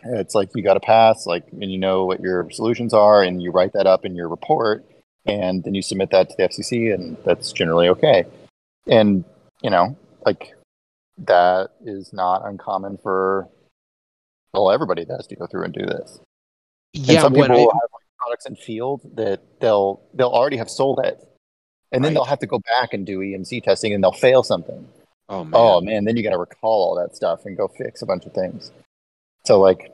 [0.03, 3.41] It's like you got to pass, like, and you know what your solutions are, and
[3.41, 4.85] you write that up in your report,
[5.27, 8.25] and then you submit that to the FCC, and that's generally okay.
[8.87, 9.23] And
[9.61, 10.53] you know, like
[11.19, 13.47] that is not uncommon for
[14.53, 16.19] well everybody that has to go through and do this.
[16.93, 20.99] Yeah, and some people I, have products in field that they'll they'll already have sold
[21.03, 21.19] it,
[21.91, 22.13] and then Right.
[22.15, 24.87] they'll have to go back and do EMC testing, and they'll fail something.
[25.29, 25.53] Oh man.
[25.53, 28.25] Oh man, then you got to recall all that stuff and go fix a bunch
[28.25, 28.71] of things.
[29.43, 29.91] So like,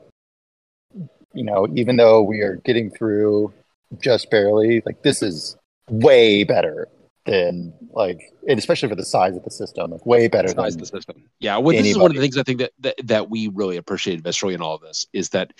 [1.32, 3.52] you know, even though we are getting through
[4.00, 5.56] just barely, like this is
[5.88, 6.88] way better
[7.26, 10.74] than like, and especially for the size of the system, like way better the Size
[10.74, 11.22] than of the system.
[11.40, 13.76] Yeah, well, this is one of the things I think that, that that we really
[13.76, 15.52] appreciate viscerally in all of this is that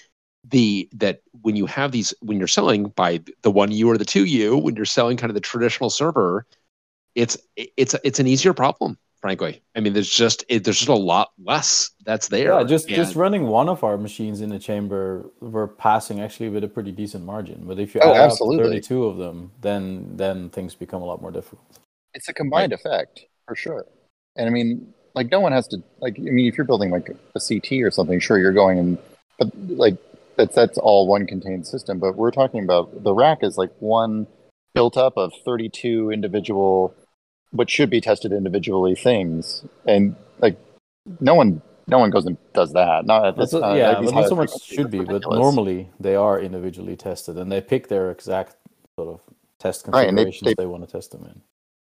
[0.48, 4.04] the that when you have these when you're selling by the one you or the
[4.04, 6.46] two you when you're selling kind of the traditional server,
[7.14, 8.98] it's it's it's an easier problem.
[9.24, 12.52] Frankly, I mean, there's just it, there's just a lot less that's there.
[12.52, 16.50] Yeah, just And- just running one of our machines in the chamber, we're passing actually
[16.50, 17.62] with a pretty decent margin.
[17.66, 21.22] But if you Oh, add up 32 of them, then then things become a lot
[21.22, 21.64] more difficult.
[22.12, 23.86] it's a combined effect for sure.
[24.36, 26.16] And I mean, like no one has to like.
[26.18, 28.98] I mean, if you're building like a CT or something, sure you're going and,
[29.38, 29.96] but like
[30.36, 31.98] that's that's all one contained system.
[31.98, 34.26] But we're talking about the rack is like one
[34.74, 36.92] built up of 32 individual,
[37.54, 40.58] what should be tested individually things, and like
[41.20, 43.06] no one no one goes and does that.
[43.06, 45.00] Not at this a- yeah, like, not so much should be.
[45.04, 48.56] But normally they are individually tested, and they pick their exact
[48.98, 49.20] sort of
[49.58, 51.40] test Right, and they- configurations they- they, want to test them in.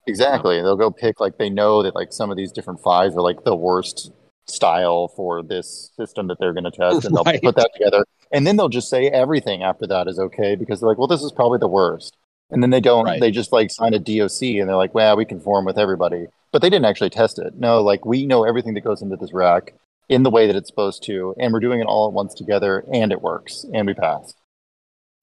[0.06, 0.56] Exactly.
[0.60, 3.44] They'll go pick like they know that like some of these different fives are like
[3.44, 4.10] the worst
[4.46, 7.40] style for this system that they're going to test, and they'll Right.
[7.42, 8.04] put that together.
[8.32, 11.22] And then they'll just say everything after that is okay because they're like, well, this
[11.22, 12.16] is probably the worst.
[12.50, 13.04] And then they don't.
[13.04, 13.20] Right.
[13.20, 16.62] They just like sign a DOC and they're like, well, we conform with everybody, but
[16.62, 17.54] they didn't actually test it.
[17.56, 19.74] No, like we know everything that goes into this rack
[20.08, 22.84] in the way that it's supposed to, and we're doing it all at once together,
[22.92, 24.34] and it works, and we pass,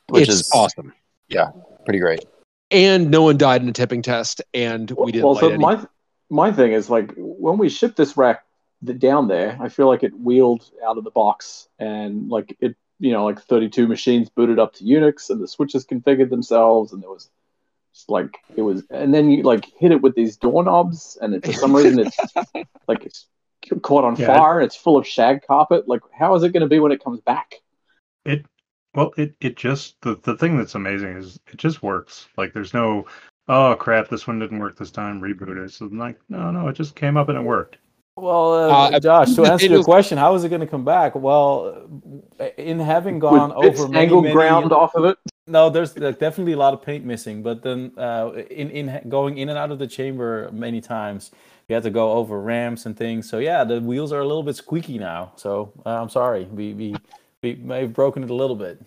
[0.08, 0.94] which it's is awesome.
[1.28, 1.52] Yeah,
[1.84, 2.26] pretty great.
[2.72, 5.26] And no one died in a tipping test, and we didn't.
[5.26, 5.86] well, light so any- my
[6.30, 8.46] my thing is like when we shipped this rack
[8.86, 12.76] th- down there, I feel like it wheeled out of the box and like it,
[13.00, 17.02] you know, like 32 machines booted up to Unix and the switches configured themselves, and
[17.02, 17.30] there was
[17.94, 21.46] just like it was, and then you like hit it with these doorknobs, and it,
[21.46, 22.18] for some reason it's
[22.88, 23.28] like it's
[23.82, 24.28] caught on Yeah.
[24.28, 25.88] fire and it's full of shag carpet.
[25.88, 27.56] Like, how is it going to be when it comes back?
[28.26, 28.46] It
[28.94, 32.28] well, it it just the the thing that's amazing is it just works.
[32.38, 33.06] Like there's no
[33.48, 35.72] oh crap, this one didn't work this time, reboot it.
[35.72, 37.78] So I'm like, no, no, it just came up and it worked.
[38.18, 40.84] Well, uh, Uh, Josh, to answer your was- question, how is it going to come
[40.84, 41.14] back?
[41.16, 41.88] Well,
[42.58, 45.18] in having gone over many, many, ground off of it.
[45.46, 47.44] no, there's definitely a lot of paint missing.
[47.44, 51.32] But then, uh, in in going in and out of the chamber many times,
[51.68, 53.30] you had to go over ramps and things.
[53.30, 55.32] So yeah, the wheels are a little bit squeaky now.
[55.36, 56.96] So uh, I'm sorry, we we
[57.44, 58.82] we may have broken it a little bit.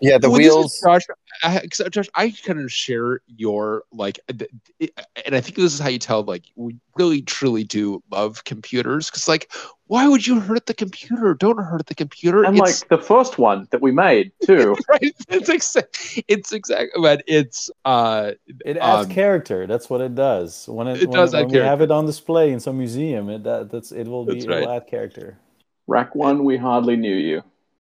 [0.00, 0.80] Yeah, the Well, this is wheels.
[0.80, 1.06] Josh,
[1.42, 5.80] I, 'cause, uh, Josh, I kind of share your like, and I think this is
[5.80, 9.50] how you tell like we really truly do love computers because like,
[9.88, 11.34] why would you hurt the computer?
[11.34, 12.44] Don't hurt the computer.
[12.44, 14.76] And it's, like the first one that we made too.
[14.88, 18.32] right, it's exact, it's exact, but it's uh,
[18.64, 19.66] It adds Um, character.
[19.66, 20.68] That's what it does.
[20.68, 23.28] When it, It when, does add when we have it on display in some museum,
[23.30, 24.76] it that, that's it will be That's it will right.
[24.76, 25.38] add character.
[25.88, 27.42] Rack one, we hardly knew you.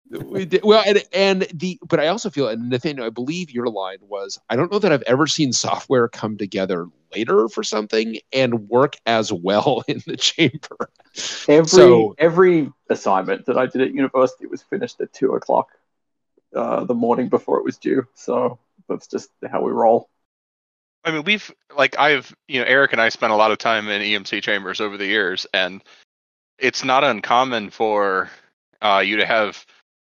[0.10, 3.68] We did, well, and, and the but I also feel, and Nathanael, I believe your
[3.68, 8.20] line was, I don't know that I've ever seen software come together later for something
[8.32, 10.90] and work as well in the chamber.
[11.48, 15.70] Every So- every assignment that I did at university was finished at two o'clock
[16.56, 18.06] uh, the morning before it was due.
[18.14, 20.10] So that's just how we roll.
[21.04, 23.88] I mean, we've like I've you know Eric and I spent a lot of time
[23.90, 25.84] in EMC chambers over the years, and
[26.58, 28.30] it's not uncommon for
[28.82, 29.66] uh, you to have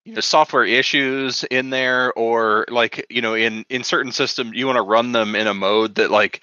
[0.09, 4.67] you know software issues in there, or like you know in in certain systems you
[4.67, 6.43] want to run them in a mode that like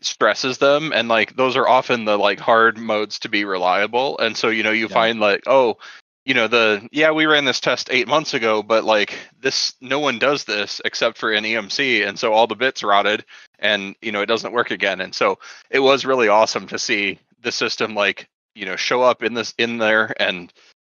[0.00, 4.36] stresses them, and like those are often the like hard modes to be reliable, and
[4.36, 4.94] so you know you Yeah.
[4.94, 5.78] find like oh
[6.24, 9.98] you know the yeah we ran this test eight months ago but like this no
[9.98, 13.24] one does this except for an emc and so all the bits rotted
[13.58, 15.38] and you know it doesn't work again and so
[15.70, 19.52] it was really awesome to see the system like you know show up in this
[19.58, 20.52] in there and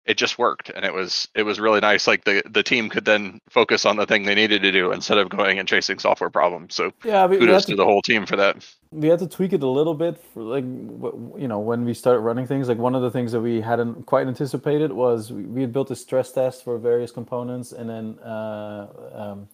[0.08, 2.06] it just worked and it was it was really nice.
[2.06, 5.18] Like the the team could then focus on the thing they needed to do instead
[5.18, 6.74] of going and chasing software problems.
[6.74, 8.56] So Yeah, we, we kudos to to the whole team for that.
[8.90, 12.20] we had to tweak it a little bit for like you know when we started
[12.20, 12.68] running things.
[12.68, 15.90] Like one of the things that we hadn't quite anticipated was we, we had built
[15.90, 19.48] a stress test for various components and then uh, um,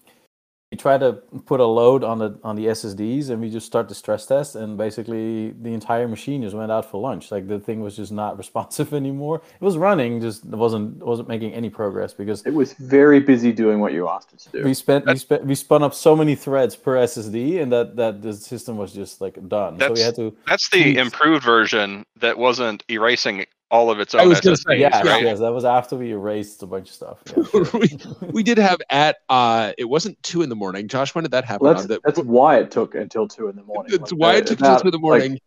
[0.74, 1.12] we tried to
[1.46, 4.56] put a load on the on the ssds and we just start the stress test
[4.56, 7.30] and basically the entire machine just went out for lunch.
[7.30, 9.36] Like the thing was just not responsive anymore.
[9.60, 13.52] It was running just it wasn't wasn't making any progress because It was very busy
[13.52, 14.64] doing what you asked it to do.
[14.64, 18.20] we spent we spent we spun up so many threads per ssd and that that
[18.22, 19.78] the system was just like done.
[19.78, 24.24] So we had to That's the improved version that wasn't erasing all of its I
[24.24, 25.22] was gonna say, yeah, right?
[25.22, 27.18] yes, that was after we erased a bunch of stuff.
[27.36, 27.66] Yeah, sure.
[27.80, 27.88] we,
[28.32, 30.86] we did have at uh it wasn't two in the morning.
[30.88, 31.64] Josh, when did that happen?
[31.64, 33.90] Well, that's, On the- that's why it took until two in the morning.
[33.96, 35.38] That's Like, why uh, it took until two in the morning.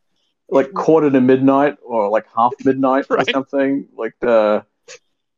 [0.50, 3.28] like quarter to midnight or like half midnight Right.
[3.28, 4.66] or something like the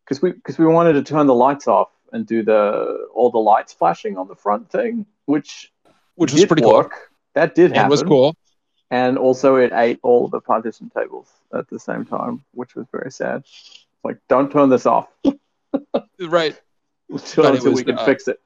[0.05, 3.37] because we because we wanted to turn the lights off and do the all the
[3.39, 5.71] lights flashing on the front thing which
[6.15, 6.89] which was did pretty cool.
[7.35, 8.35] that did happen happen was cool.
[8.91, 13.11] And also it ate all the partition tables at the same time which was very
[13.11, 13.43] sad
[14.03, 15.07] like don't turn this off
[16.19, 16.55] Right.
[17.09, 18.39] until, But it until was, we can uh, fix it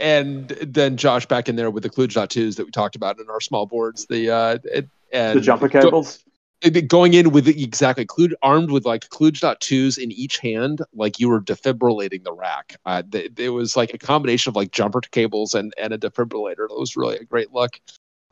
[0.00, 3.40] And then Josh back in there with the Kludge.2s that we talked about in our
[3.40, 4.06] small boards.
[4.06, 6.24] The uh it, and the jumper cables
[6.62, 11.20] it- going in with the, exactly Kluge, armed with like Kludge.2s in each hand, like
[11.20, 12.76] you were defibrillating the rack.
[12.86, 16.64] Uh, it was like a combination of like jumper cables and, and a defibrillator.
[16.64, 17.78] It was really a great look.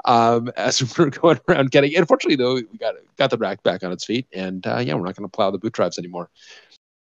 [0.05, 3.82] Um, as we were going around getting, unfortunately though, we got got the rack back
[3.82, 6.31] on its feet, and uh, yeah, we're not going to plow the boot drives anymore.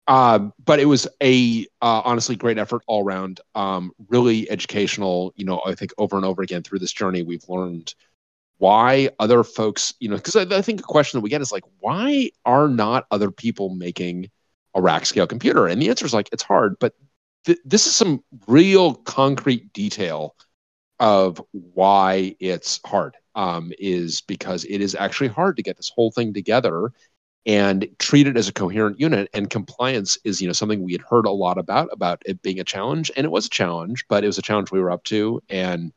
[0.08, 3.40] Um, but it was a uh, honestly great effort all around.
[3.54, 5.34] Um, really educational.
[5.36, 7.94] You know, I think over and over again through this journey, we've learned
[8.58, 11.52] why other folks, you know, because I, I think a question that we get is
[11.52, 14.30] like, why are not other people making
[14.74, 15.66] a rack scale computer?
[15.66, 16.94] And the answer is like, it's hard, but
[17.44, 20.34] th- this is some real concrete detail
[21.00, 23.16] of why it's hard.
[23.34, 26.92] Um, is because it is actually hard to get this whole thing together
[27.46, 29.30] and treat it as a coherent unit.
[29.32, 32.60] And compliance is, you know, something we had heard a lot about about it being
[32.60, 35.04] a challenge, and it was a challenge, but it was a challenge we were up
[35.04, 35.92] to, and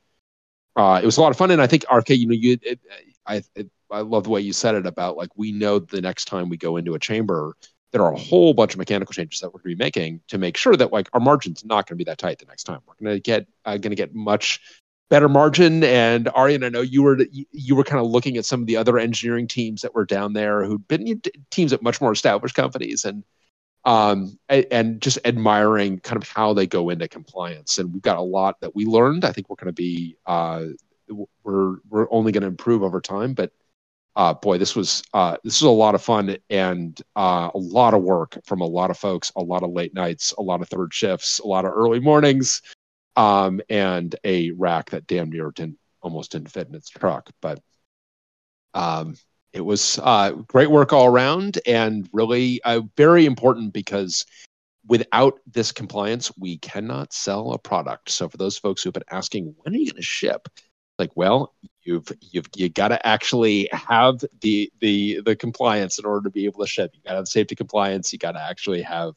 [0.75, 1.51] uh, it was a lot of fun.
[1.51, 2.79] And I think RK, you know, you, it,
[3.25, 6.25] I, it, I love the way you said it about like we know the next
[6.25, 7.55] time we go into a chamber,
[7.91, 10.37] there are a whole bunch of mechanical changes that we're going to be making to
[10.37, 12.79] make sure that like our margin's not going to be that tight the next time.
[12.87, 14.61] We're going to get uh, going to get much
[15.11, 15.83] better margin.
[15.83, 17.19] And Arjen, I know you were
[17.51, 20.33] you were kind of looking at some of the other engineering teams that were down
[20.33, 21.21] there who'd been
[21.51, 23.23] teams at much more established companies and
[23.83, 27.77] um, and just admiring kind of how they go into compliance.
[27.77, 29.25] And we've got a lot that we learned.
[29.25, 30.67] I think we're going to be uh,
[31.43, 33.33] we're we're only going to improve over time.
[33.33, 33.51] But
[34.15, 37.93] uh, boy, this was uh, this was a lot of fun and uh, a lot
[37.93, 40.69] of work from a lot of folks, a lot of late nights, a lot of
[40.69, 42.61] third shifts, a lot of early mornings,
[43.15, 47.29] um, and a rack that damn near didn't almost didn't fit in its truck.
[47.41, 47.59] But
[48.73, 49.15] um,
[49.53, 54.25] it was uh, great work all around and really uh, very important because
[54.87, 58.09] without this compliance, we cannot sell a product.
[58.09, 60.47] So for those folks who've been asking, when are you going to ship?
[60.97, 66.23] Like, well, you've you've you got to actually have the the the compliance in order
[66.25, 66.91] to be able to ship.
[66.93, 68.13] You got to have safety compliance.
[68.13, 69.15] You got to actually have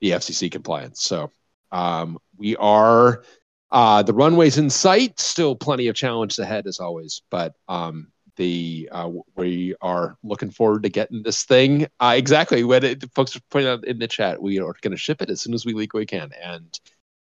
[0.00, 1.02] the FCC compliance.
[1.02, 1.30] So
[1.72, 3.24] um, we are
[3.70, 5.18] uh, the runways in sight.
[5.18, 10.82] Still plenty of challenges ahead as always, but um, the uh, we are looking forward
[10.84, 14.40] to getting this thing uh, exactly what it, folks pointed out in the chat.
[14.40, 16.78] We are going to ship it as soon as we legally can, and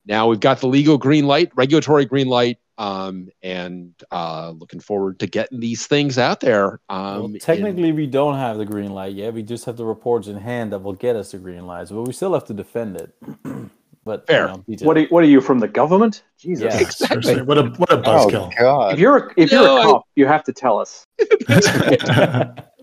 [0.06, 5.18] now we've got the legal green light, regulatory green light, um, and uh, looking forward
[5.20, 6.80] to getting these things out there.
[6.90, 9.32] Um, Well, in- technically, we don't have the green light yet.
[9.32, 12.02] We just have the reports in hand that will get us the green lights, but
[12.02, 13.14] we still have to defend it.
[14.04, 14.54] but Fair.
[14.66, 16.80] You know, what are, what are you from the government jesus Yeah.
[16.80, 17.22] Exactly.
[17.22, 18.92] Seriously, what a what a Oh buzzkill.
[18.92, 21.04] if you're a, if No, you're a I- cop you have to tell us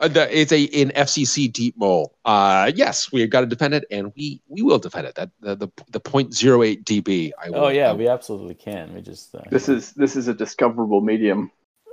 [0.00, 2.16] Uh, the, it's a an FCC deep mole.
[2.24, 5.14] Uh, yes, we've got to defend it, and we we will defend it.
[5.14, 7.30] That the the, the 0.08 dB.
[7.42, 8.92] I will, Oh yeah, I we absolutely can.
[8.92, 11.52] We just uh, this is this is a discoverable medium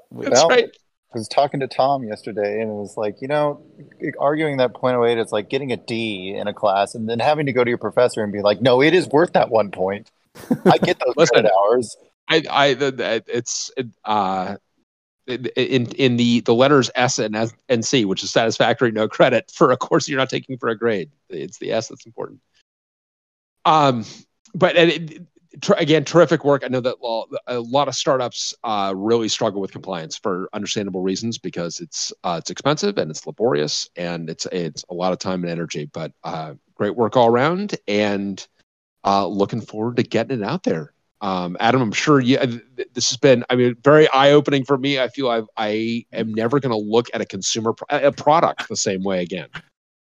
[0.09, 0.75] we, That's Well, right.
[1.13, 3.61] I was talking to Tom yesterday, and it was like, you know,
[4.17, 7.19] arguing that point oh eight is like getting a D in a class, and then
[7.19, 9.71] having to go to your professor and be like, "No, it is worth that one
[9.71, 10.09] point.
[10.65, 11.33] I get those Listen.
[11.33, 11.97] credit hours."
[12.29, 13.71] I, I, the, it's,
[14.05, 14.55] uh,
[15.27, 19.51] in in the the letters S and S and C, which is satisfactory, no credit
[19.53, 21.11] for a course you're not taking for a grade.
[21.29, 22.39] It's the S that's important.
[23.65, 24.05] Um,
[24.55, 25.21] but and it,
[25.59, 26.63] tr- again, terrific work.
[26.63, 26.95] I know that
[27.47, 32.37] a lot of startups uh, really struggle with compliance for understandable reasons because it's uh,
[32.39, 35.89] it's expensive and it's laborious and it's it's a lot of time and energy.
[35.91, 38.45] But uh, great work all around, and
[39.05, 40.93] uh, looking forward to getting it out there.
[41.21, 42.47] Um, Adam, I'm sure you, uh,
[42.93, 44.99] this has been, I mean, very eye opening for me.
[44.99, 48.67] I feel I've, I am never going to look at a consumer pro- a product
[48.67, 49.47] the same way again.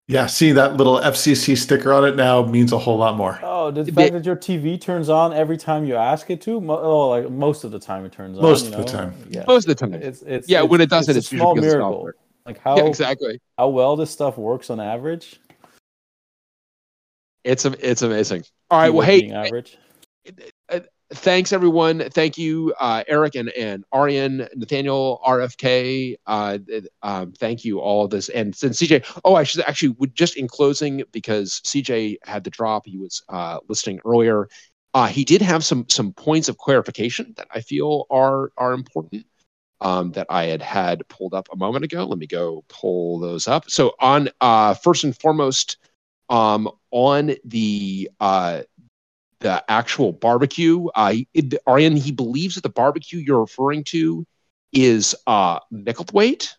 [0.08, 3.38] Yeah, see that little FCC sticker on it now means a whole lot more.
[3.42, 6.54] Oh, the They- fact that your TV turns on every time you ask it to,
[6.70, 8.42] oh, like most of the time it turns on.
[8.42, 8.98] Most you of the know?
[8.98, 9.14] time.
[9.30, 9.44] Yeah.
[9.46, 9.94] Most of the time.
[9.94, 11.92] It's it's Yeah, it's, when it doesn't, it's, it's a small miracle.
[11.92, 12.14] software.
[12.44, 13.40] Like how yeah, exactly.
[13.56, 15.40] how well this stuff works on average.
[17.44, 18.44] It's, am- it's amazing.
[18.70, 18.90] All right.
[18.90, 19.78] Well, keyword hey, being average.
[21.14, 22.08] Thanks everyone.
[22.10, 26.16] Thank you, uh, Eric and, and Arjen, Nathanael, RFK.
[26.26, 26.58] Uh,
[27.02, 28.30] um, thank you all of this.
[28.30, 32.50] And since CJ, oh, I should actually would just in closing because CJ had the
[32.50, 32.86] drop.
[32.86, 34.48] He was uh, listening earlier.
[34.94, 39.26] Uh, he did have some some points of clarification that I feel are are important.
[39.82, 42.04] Um, that I had had pulled up a moment ago.
[42.04, 43.68] Let me go pull those up.
[43.68, 45.76] So on uh, first and foremost,
[46.28, 48.62] um, on the uh,
[49.42, 50.86] the actual barbecue.
[50.94, 51.16] Uh,
[51.66, 54.26] Arjen, he believes that the barbecue you're referring to
[54.72, 56.54] is uh, Micklethwait.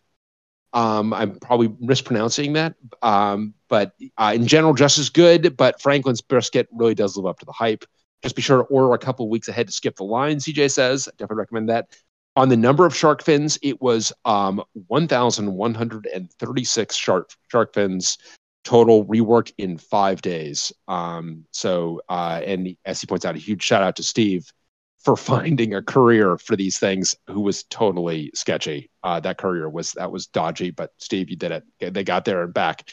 [0.72, 5.56] Um, I'm probably mispronouncing that, um, but uh, in general, just as good.
[5.56, 7.84] But Franklin's brisket really does live up to the hype.
[8.22, 10.38] Just be sure to order a couple weeks ahead to skip the line.
[10.38, 11.96] CJ says, definitely recommend that.
[12.36, 18.18] On the number of shark fins, it was um, 1,136 shark shark fins
[18.64, 20.72] total rework in five days.
[20.88, 24.50] Um, so, uh, and as he points out, a huge shout out to Steve
[24.98, 28.90] for finding a courier for these things who was totally sketchy.
[29.02, 31.94] Uh, that courier was that was dodgy, but Steve, you did it.
[31.94, 32.88] They got there and back.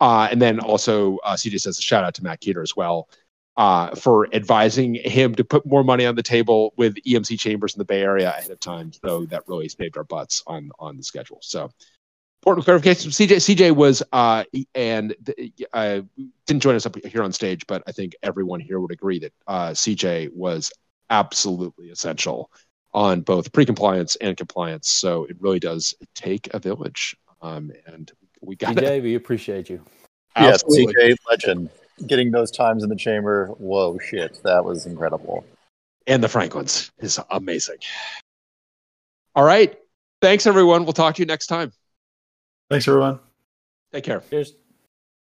[0.00, 3.08] Uh, and then also, uh, CJ says a shout out to Matt Keeter as well
[3.56, 7.78] uh, for advising him to put more money on the table with EMC chambers in
[7.78, 8.92] the Bay Area ahead of time.
[8.92, 11.38] So that really saved our butts on on the schedule.
[11.42, 11.70] So
[12.44, 13.10] important clarification.
[13.10, 14.44] CJ CJ was uh,
[14.74, 15.14] and
[15.72, 16.00] uh,
[16.46, 19.32] didn't join us up here on stage, but I think everyone here would agree that
[19.46, 20.70] uh, CJ was
[21.08, 22.50] absolutely essential
[22.92, 24.90] on both pre-compliance and compliance.
[24.90, 28.12] So it really does take a village, um, and
[28.42, 29.02] we got CJ.
[29.02, 29.82] We appreciate you.
[30.36, 31.70] Yes, CJ legend.
[32.06, 35.46] Getting those times in the chamber, whoa, shit, that was incredible.
[36.06, 37.78] And the Franklins is amazing.
[39.34, 39.78] All right,
[40.20, 40.84] thanks everyone.
[40.84, 41.72] We'll talk to you next time.
[42.74, 43.20] Thanks, everyone.
[43.92, 44.20] Take care.
[44.28, 44.54] Cheers.